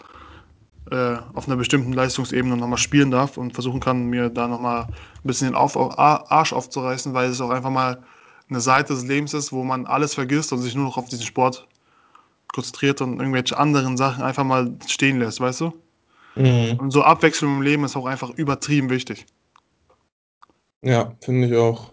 [0.90, 5.22] äh, auf einer bestimmten Leistungsebene nochmal spielen darf und versuchen kann, mir da nochmal ein
[5.24, 8.02] bisschen den auf, auf, Arsch aufzureißen, weil es auch einfach mal
[8.48, 11.26] eine Seite des Lebens ist, wo man alles vergisst und sich nur noch auf diesen
[11.26, 11.66] Sport
[12.54, 15.72] konzentriert und irgendwelche anderen Sachen einfach mal stehen lässt, weißt du?
[16.36, 16.78] Mhm.
[16.78, 19.26] Und so Abwechslung im Leben ist auch einfach übertrieben wichtig.
[20.82, 21.90] Ja, finde ich auch.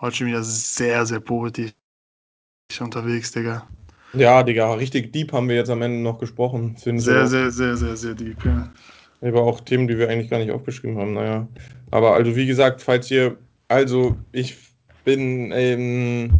[0.00, 1.72] Heute schon wieder sehr, sehr positiv
[2.80, 3.66] unterwegs, Digga.
[4.12, 6.76] Ja, Digga, richtig deep haben wir jetzt am Ende noch gesprochen.
[6.76, 8.72] Sehr, aber- sehr, sehr, sehr, sehr deep, ja.
[9.20, 11.48] Aber auch Themen, die wir eigentlich gar nicht aufgeschrieben haben, naja.
[11.90, 13.36] Aber also wie gesagt, falls ihr,
[13.68, 14.56] also ich
[15.04, 16.38] bin ähm,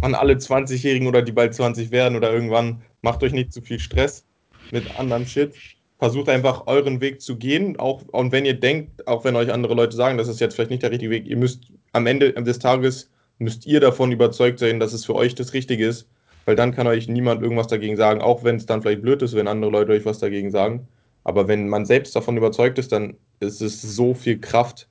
[0.00, 3.78] an alle 20-Jährigen oder die bald 20 werden oder irgendwann, macht euch nicht zu viel
[3.78, 4.24] Stress
[4.72, 5.54] mit anderem Shit.
[5.98, 9.74] Versucht einfach euren Weg zu gehen, auch und wenn ihr denkt, auch wenn euch andere
[9.74, 12.58] Leute sagen, das ist jetzt vielleicht nicht der richtige Weg, ihr müsst am Ende des
[12.58, 16.06] Tages müsst ihr davon überzeugt sein, dass es für euch das Richtige ist,
[16.44, 19.34] weil dann kann euch niemand irgendwas dagegen sagen, auch wenn es dann vielleicht blöd ist,
[19.34, 20.86] wenn andere Leute euch was dagegen sagen.
[21.24, 24.88] Aber wenn man selbst davon überzeugt ist, dann ist es so viel Kraft,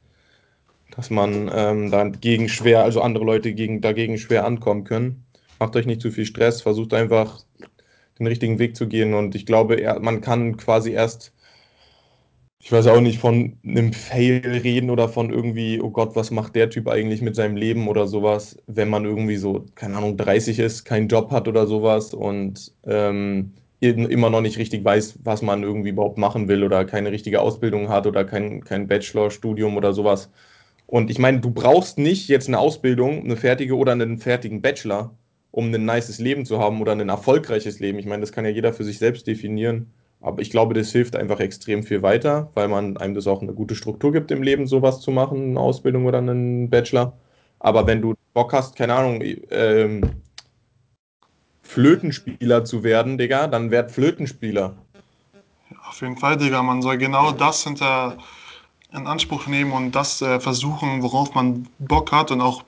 [0.95, 5.23] dass man ähm, dagegen schwer, also andere Leute gegen, dagegen schwer ankommen können.
[5.59, 7.43] Macht euch nicht zu viel Stress, versucht einfach
[8.19, 9.13] den richtigen Weg zu gehen.
[9.13, 11.34] Und ich glaube, man kann quasi erst,
[12.64, 16.56] ich weiß auch nicht, von einem Fail reden oder von irgendwie, oh Gott, was macht
[16.56, 20.60] der Typ eigentlich mit seinem Leben oder sowas, wenn man irgendwie so, keine Ahnung, 30
[20.60, 25.61] ist, keinen Job hat oder sowas und ähm, immer noch nicht richtig weiß, was man
[25.64, 30.30] irgendwie überhaupt machen will oder keine richtige Ausbildung hat oder kein, kein Bachelorstudium oder sowas.
[30.88, 35.14] Und ich meine, du brauchst nicht jetzt eine Ausbildung, eine fertige oder einen fertigen Bachelor,
[35.52, 37.99] um ein nices Leben zu haben oder ein erfolgreiches Leben.
[37.99, 39.91] Ich meine, das kann ja jeder für sich selbst definieren.
[40.23, 43.53] Aber ich glaube, das hilft einfach extrem viel weiter, weil man einem das auch eine
[43.53, 47.11] gute Struktur gibt im Leben, sowas zu machen, eine Ausbildung oder einen Bachelor.
[47.59, 49.21] Aber wenn du Bock hast, keine Ahnung,
[49.51, 50.09] ähm,
[51.61, 54.77] Flötenspieler zu werden, Digga, dann werd Flötenspieler.
[55.89, 56.63] Auf jeden Fall, Digga.
[56.63, 58.17] Man soll genau das hinter
[58.93, 62.63] in Anspruch nehmen und das äh, versuchen, worauf man Bock hat und auch.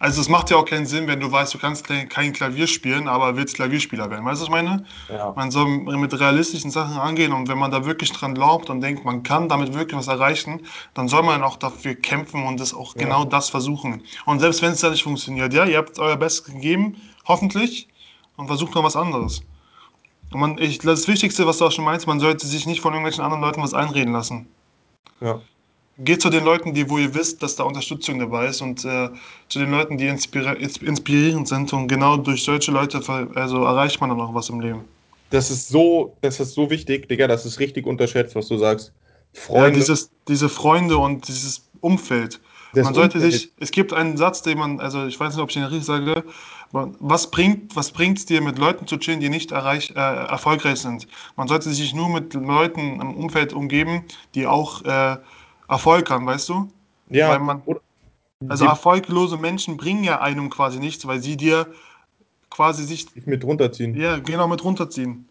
[0.00, 3.08] Also es macht ja auch keinen Sinn, wenn du weißt, du kannst kein Klavier spielen,
[3.08, 4.24] aber willst Klavierspieler werden.
[4.24, 4.84] Weißt du, was ich meine?
[5.08, 5.32] Ja.
[5.34, 9.04] Man soll mit realistischen Sachen angehen und wenn man da wirklich dran glaubt und denkt,
[9.04, 10.60] man kann damit wirklich was erreichen,
[10.94, 13.02] dann soll man auch dafür kämpfen und das auch Ja.
[13.04, 14.02] genau das versuchen.
[14.24, 16.96] Und selbst wenn es da nicht funktioniert, ja, ihr habt euer Bestes gegeben,
[17.26, 17.88] hoffentlich,
[18.36, 19.42] und versucht noch was anderes.
[20.32, 22.92] Und man, ich, das Wichtigste, was du auch schon meinst, man sollte sich nicht von
[22.92, 24.46] irgendwelchen anderen Leuten was einreden lassen.
[25.20, 25.40] Ja.
[25.98, 29.08] Geht zu den Leuten, die, wo ihr wisst, dass da Unterstützung dabei ist und äh,
[29.48, 33.00] zu den Leuten, die inspirierend sind und genau durch solche Leute
[33.34, 34.84] also erreicht man dann auch was im Leben.
[35.30, 38.92] Das ist so, das ist so wichtig, Digga, das ist richtig unterschätzt, was du sagst.
[39.34, 42.40] Ja, Freunde, dieses, diese Freunde und dieses Umfeld.
[42.74, 43.32] das man sollte Umfeld.
[43.32, 45.84] sich, es gibt einen Satz, den man, also ich weiß nicht, ob ich den richtig
[45.84, 46.24] sage,
[46.72, 51.08] was bringt was bringt's dir, mit Leuten zu chillen, die nicht erreich, äh, erfolgreich sind?
[51.36, 54.04] Man sollte sich nur mit Leuten im Umfeld umgeben,
[54.34, 55.16] die auch äh,
[55.68, 56.68] Erfolg haben, weißt du?
[57.10, 57.62] Ja, weil man-
[58.48, 61.66] Also erfolglose Menschen bringen ja einem quasi nichts, weil sie dir
[62.50, 63.94] quasi sich, mit runterziehen.
[63.94, 65.28] ja, genau mit runterziehen.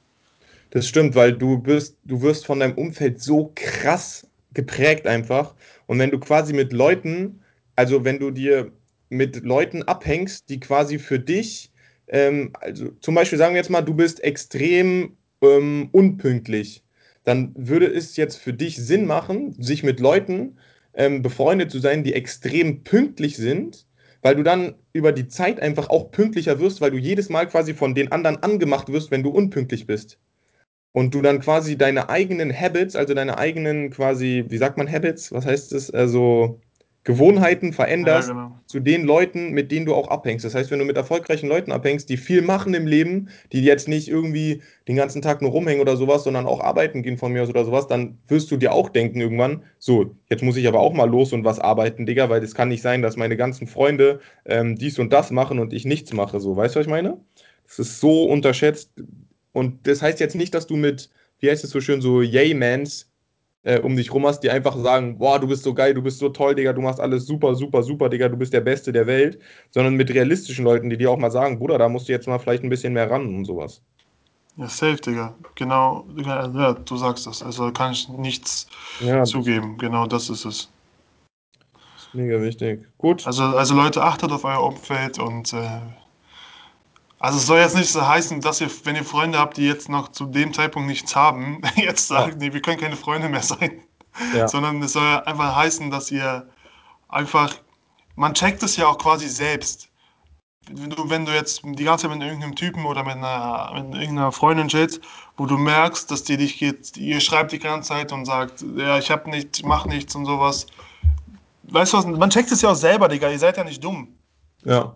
[0.71, 5.55] Das stimmt, weil du bist, du wirst von deinem Umfeld so krass geprägt einfach.
[5.85, 7.41] Und wenn du quasi mit Leuten,
[7.75, 8.71] also wenn du dir
[9.09, 11.71] mit Leuten abhängst, die quasi für dich,
[12.09, 16.83] ähm, also zum Beispiel sagen wir jetzt mal, du bist extrem ähm, unpünktlich,
[17.27, 20.59] dann würde es jetzt für dich Sinn machen, sich mit Leuten
[20.93, 23.85] ähm, befreundet zu sein, die extrem pünktlich sind,
[24.21, 27.73] weil du dann über die Zeit einfach auch pünktlicher wirst, weil du jedes Mal quasi
[27.73, 30.19] von den anderen angemacht wirst, wenn du unpünktlich bist.
[30.93, 35.33] Und du dann quasi deine eigenen Habits, also deine eigenen quasi, wie sagt man Habits?
[35.33, 35.91] Was heißt das?
[35.91, 36.61] Also
[37.07, 38.59] Gewohnheiten veränderst Ja, genau.
[38.65, 40.43] zu den Leuten, mit denen du auch abhängst.
[40.43, 43.87] Das heißt, wenn du mit erfolgreichen Leuten abhängst, die viel machen im Leben, die jetzt
[43.87, 47.43] nicht irgendwie den ganzen Tag nur rumhängen oder sowas, sondern auch arbeiten gehen von mir
[47.43, 50.81] aus oder sowas, dann wirst du dir auch denken irgendwann, so, jetzt muss ich aber
[50.81, 53.67] auch mal los und was arbeiten, Digga, weil es kann nicht sein, dass meine ganzen
[53.67, 56.41] Freunde ähm, dies und das machen und ich nichts mache.
[56.41, 57.21] So, weißt du, was ich meine?
[57.65, 58.91] Das ist so unterschätzt.
[59.53, 61.09] Und das heißt jetzt nicht, dass du mit,
[61.39, 63.09] wie heißt es so schön, so Yay-Mans
[63.67, 66.19] äh, um dich rum hast, die einfach sagen, boah, du bist so geil, du bist
[66.19, 69.05] so toll, Digga, du machst alles super, super, super, Digga, du bist der Beste der
[69.07, 69.39] Welt,
[69.71, 72.39] sondern mit realistischen Leuten, die dir auch mal sagen, Bruder, da musst du jetzt mal
[72.39, 73.81] vielleicht ein bisschen mehr ran und sowas.
[74.55, 75.35] Ja, safe, Digga.
[75.55, 77.43] Genau, ja, du sagst das.
[77.43, 78.67] Also kann ich nichts
[79.01, 79.77] Ja, das zugeben.
[79.77, 80.69] Genau das ist es.
[81.97, 82.87] ist mega wichtig.
[82.97, 83.27] Gut.
[83.27, 85.81] Also, also Leute, achtet auf euer Umfeld und äh,
[87.19, 89.89] also es soll jetzt nicht so heißen, dass ihr, wenn ihr Freunde habt, die jetzt
[89.89, 92.23] noch zu dem Zeitpunkt nichts haben, jetzt Ja.
[92.23, 93.81] sagt, nee, wir können keine Freunde mehr sein.
[94.35, 94.47] Ja.
[94.47, 96.47] Sondern es soll einfach heißen, dass ihr
[97.09, 97.53] einfach,
[98.15, 99.89] man checkt es ja auch quasi selbst.
[100.69, 103.93] Wenn du, wenn du jetzt die ganze Zeit mit irgendeinem Typen oder mit einer, mit
[104.01, 104.99] irgendeiner Freundin chillst,
[105.37, 108.97] wo du merkst, dass die dich geht, ihr schreibt die ganze Zeit und sagt, ja,
[108.97, 110.65] ich hab nichts, ich mach nichts und sowas.
[111.69, 114.09] Weißt du was, man checkt es ja auch selber, Digga, ihr seid ja nicht dumm.
[114.65, 114.93] ja.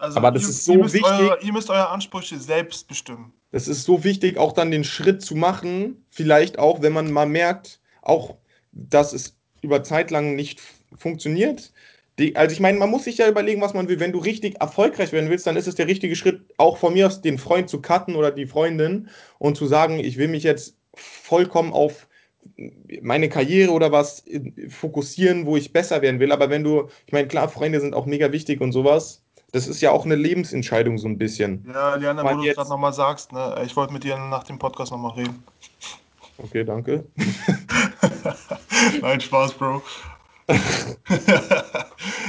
[0.00, 1.10] Also Aber das ihr, ist so ihr müsst wichtig.
[1.10, 3.32] Eure, ihr müsst eure Ansprüche selbst bestimmen.
[3.52, 7.26] Es ist so wichtig, auch dann den Schritt zu machen, vielleicht auch, wenn man mal
[7.26, 8.36] merkt, auch,
[8.72, 10.60] dass es über Zeit lang nicht
[10.96, 11.72] funktioniert.
[12.18, 14.00] Die, also ich meine, man muss sich ja überlegen, was man will.
[14.00, 17.06] Wenn du richtig erfolgreich werden willst, dann ist es der richtige Schritt, auch von mir
[17.06, 19.08] aus den Freund zu cutten oder die Freundin
[19.38, 22.08] und zu sagen, ich will mich jetzt vollkommen auf
[23.02, 24.24] meine Karriere oder was
[24.68, 26.32] fokussieren, wo ich besser werden will.
[26.32, 29.22] Aber wenn du, ich meine, klar, Freunde sind auch mega wichtig und sowas.
[29.52, 31.66] Das ist ja auch eine Lebensentscheidung so ein bisschen.
[31.72, 34.16] Ja, Liana, Man wo du es jetzt- gerade nochmal sagst, ne, ich wollte mit dir
[34.16, 35.42] nach dem Podcast nochmal reden.
[36.38, 37.04] Okay, danke.
[39.02, 39.82] Nein, Spaß, Bro.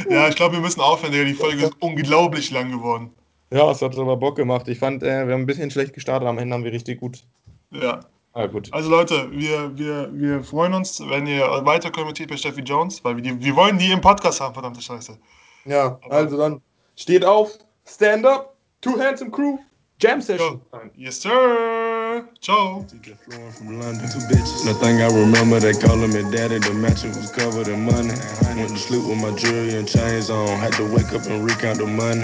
[0.10, 1.26] ja, ich glaube, wir müssen aufhören, Digga.
[1.26, 3.10] Die Folge ist unglaublich lang geworden.
[3.52, 4.68] Ja, es hat aber Bock gemacht.
[4.68, 7.24] Ich fand, äh, wir haben ein bisschen schlecht gestartet, am Ende haben wir richtig gut.
[7.72, 8.00] Ja.
[8.34, 8.70] Ah, gut.
[8.72, 13.18] Also Leute, wir, wir, wir freuen uns, wenn ihr weiter kommentiert bei Steffi Jones, weil
[13.18, 15.18] wir, die, wir wollen die im Podcast haben, verdammte Scheiße.
[15.66, 16.62] Ja, also dann
[17.02, 19.58] steht auf, stand up, two handsome crew,
[19.98, 20.62] jam session.
[20.72, 22.28] Uh, yes, sir.
[22.40, 22.86] Ciao.
[23.26, 24.66] Flowing from London, two bitches.
[24.66, 26.60] The thing I remember, they calling me daddy.
[26.60, 28.14] The mattress was covered in money.
[28.56, 30.48] Went to sleep with my jewelry and chains on.
[30.60, 32.22] Had to wake up and recount the money.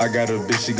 [0.00, 0.78] I got a bitch, she gon'